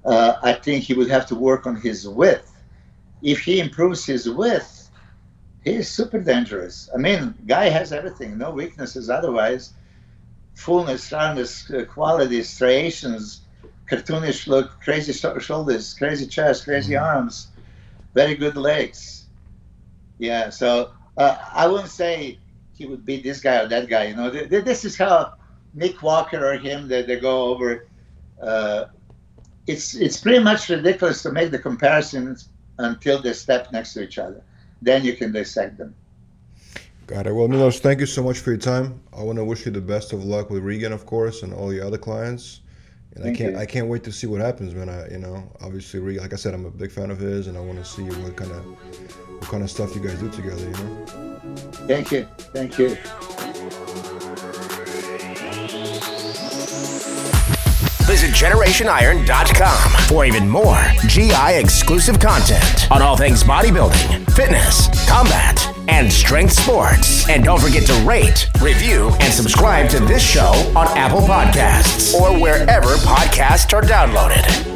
uh, 0.05 0.36
I 0.41 0.53
think 0.53 0.84
he 0.84 0.93
would 0.93 1.09
have 1.09 1.26
to 1.28 1.36
work 1.36 1.65
on 1.65 1.76
his 1.76 2.07
width. 2.07 2.51
If 3.21 3.39
he 3.39 3.59
improves 3.59 4.05
his 4.05 4.30
width, 4.30 4.89
he's 5.63 5.89
super 5.89 6.19
dangerous. 6.19 6.89
I 6.93 6.97
mean, 6.97 7.34
guy 7.47 7.69
has 7.69 7.93
everything, 7.93 8.38
no 8.38 8.51
weaknesses 8.51 9.09
otherwise. 9.09 9.74
Fullness, 10.55 11.11
roundness, 11.11 11.69
uh, 11.71 11.86
quality, 11.86 12.43
striations, 12.43 13.41
cartoonish 13.89 14.47
look, 14.47 14.80
crazy 14.82 15.13
shoulders, 15.13 15.93
crazy 15.93 16.28
chest, 16.28 16.65
crazy 16.65 16.93
mm-hmm. 16.93 17.03
arms, 17.03 17.47
very 18.13 18.36
good 18.36 18.55
legs. 18.55 19.26
Yeah, 20.19 20.49
so 20.49 20.91
uh, 21.17 21.38
I 21.51 21.67
wouldn't 21.67 21.89
say 21.89 22.39
he 22.78 22.86
would 22.86 23.05
beat 23.05 23.24
this 23.24 23.39
guy 23.39 23.61
or 23.61 23.67
that 23.67 23.89
guy. 23.89 24.05
You 24.05 24.15
know, 24.15 24.30
this 24.30 24.86
is 24.86 24.97
how 24.97 25.34
Nick 25.74 26.01
Walker 26.01 26.45
or 26.45 26.57
him 26.57 26.88
they, 26.88 27.01
they 27.01 27.19
go 27.19 27.45
over. 27.45 27.88
Uh, 28.41 28.86
it's 29.67 29.95
it's 29.95 30.19
pretty 30.19 30.43
much 30.43 30.69
ridiculous 30.69 31.24
to 31.24 31.32
make 31.32 31.51
the 31.51 31.59
comparisons 31.59 32.49
until 32.80 33.21
they 33.21 33.34
step 33.34 33.71
next 33.71 33.93
to 33.93 34.03
each 34.03 34.17
other 34.17 34.43
then 34.84 35.03
you 35.03 35.15
can 35.15 35.32
dissect 35.32 35.78
them. 35.78 35.95
Got 37.07 37.28
it. 37.28 37.34
Well, 37.34 37.47
Milos, 37.47 37.80
thank 37.80 37.99
you 37.99 38.05
so 38.05 38.24
much 38.24 38.39
for 38.39 38.51
your 38.51 38.59
time. 38.59 39.01
I 39.15 39.24
want 39.24 39.38
to 39.38 39.43
wish 39.43 39.65
you 39.65 39.71
the 39.71 39.82
best 39.82 40.13
of 40.13 40.24
luck 40.24 40.49
with 40.49 40.63
Regan, 40.63 40.93
of 40.93 41.05
course, 41.05 41.43
and 41.43 41.53
all 41.53 41.74
your 41.74 41.86
other 41.86 41.97
clients. 41.97 42.61
And 43.15 43.24
thank 43.24 43.36
I 43.36 43.38
can't, 43.38 43.53
you. 43.53 43.59
I 43.59 43.65
can't 43.65 43.88
wait 43.88 44.03
to 44.05 44.11
see 44.11 44.26
what 44.26 44.41
happens, 44.41 44.74
man. 44.74 44.89
I, 44.89 45.09
you 45.09 45.19
know, 45.19 45.51
obviously, 45.61 45.99
Regan, 45.99 46.24
like 46.24 46.34
I 46.34 46.38
said, 46.38 46.53
I'm 46.53 46.65
a 46.65 46.71
big 46.71 46.91
fan 46.91 47.11
of 47.11 47.19
his, 47.19 47.47
and 47.47 47.57
I 47.57 47.61
want 47.61 47.78
to 47.80 47.86
see 47.86 48.03
what 48.03 48.36
kind 48.36 48.51
of, 48.51 48.65
what 48.65 49.49
kind 49.49 49.63
of 49.63 49.69
stuff 49.69 49.95
you 49.95 50.01
guys 50.01 50.19
do 50.19 50.30
together. 50.30 50.63
You 50.63 50.71
know. 50.71 51.05
Thank 51.88 52.11
you. 52.11 52.28
Thank 52.53 52.80
you. 52.80 54.11
Visit 58.24 58.45
GenerationIron.com 58.45 59.91
for 60.07 60.24
even 60.24 60.47
more 60.47 60.82
GI 61.07 61.59
exclusive 61.59 62.21
content 62.21 62.89
on 62.89 63.01
all 63.01 63.17
things 63.17 63.43
bodybuilding, 63.43 64.32
fitness, 64.32 64.88
combat, 65.09 65.67
and 65.89 66.09
strength 66.09 66.53
sports. 66.53 67.28
And 67.28 67.43
don't 67.43 67.59
forget 67.59 67.86
to 67.88 67.93
rate, 68.05 68.47
review, 68.61 69.09
and 69.19 69.34
subscribe 69.34 69.89
to 69.89 69.99
this 69.99 70.24
show 70.24 70.53
on 70.74 70.88
Apple 70.97 71.19
Podcasts 71.19 72.13
or 72.13 72.39
wherever 72.39 72.95
podcasts 72.95 73.74
are 73.74 73.82
downloaded. 73.82 74.72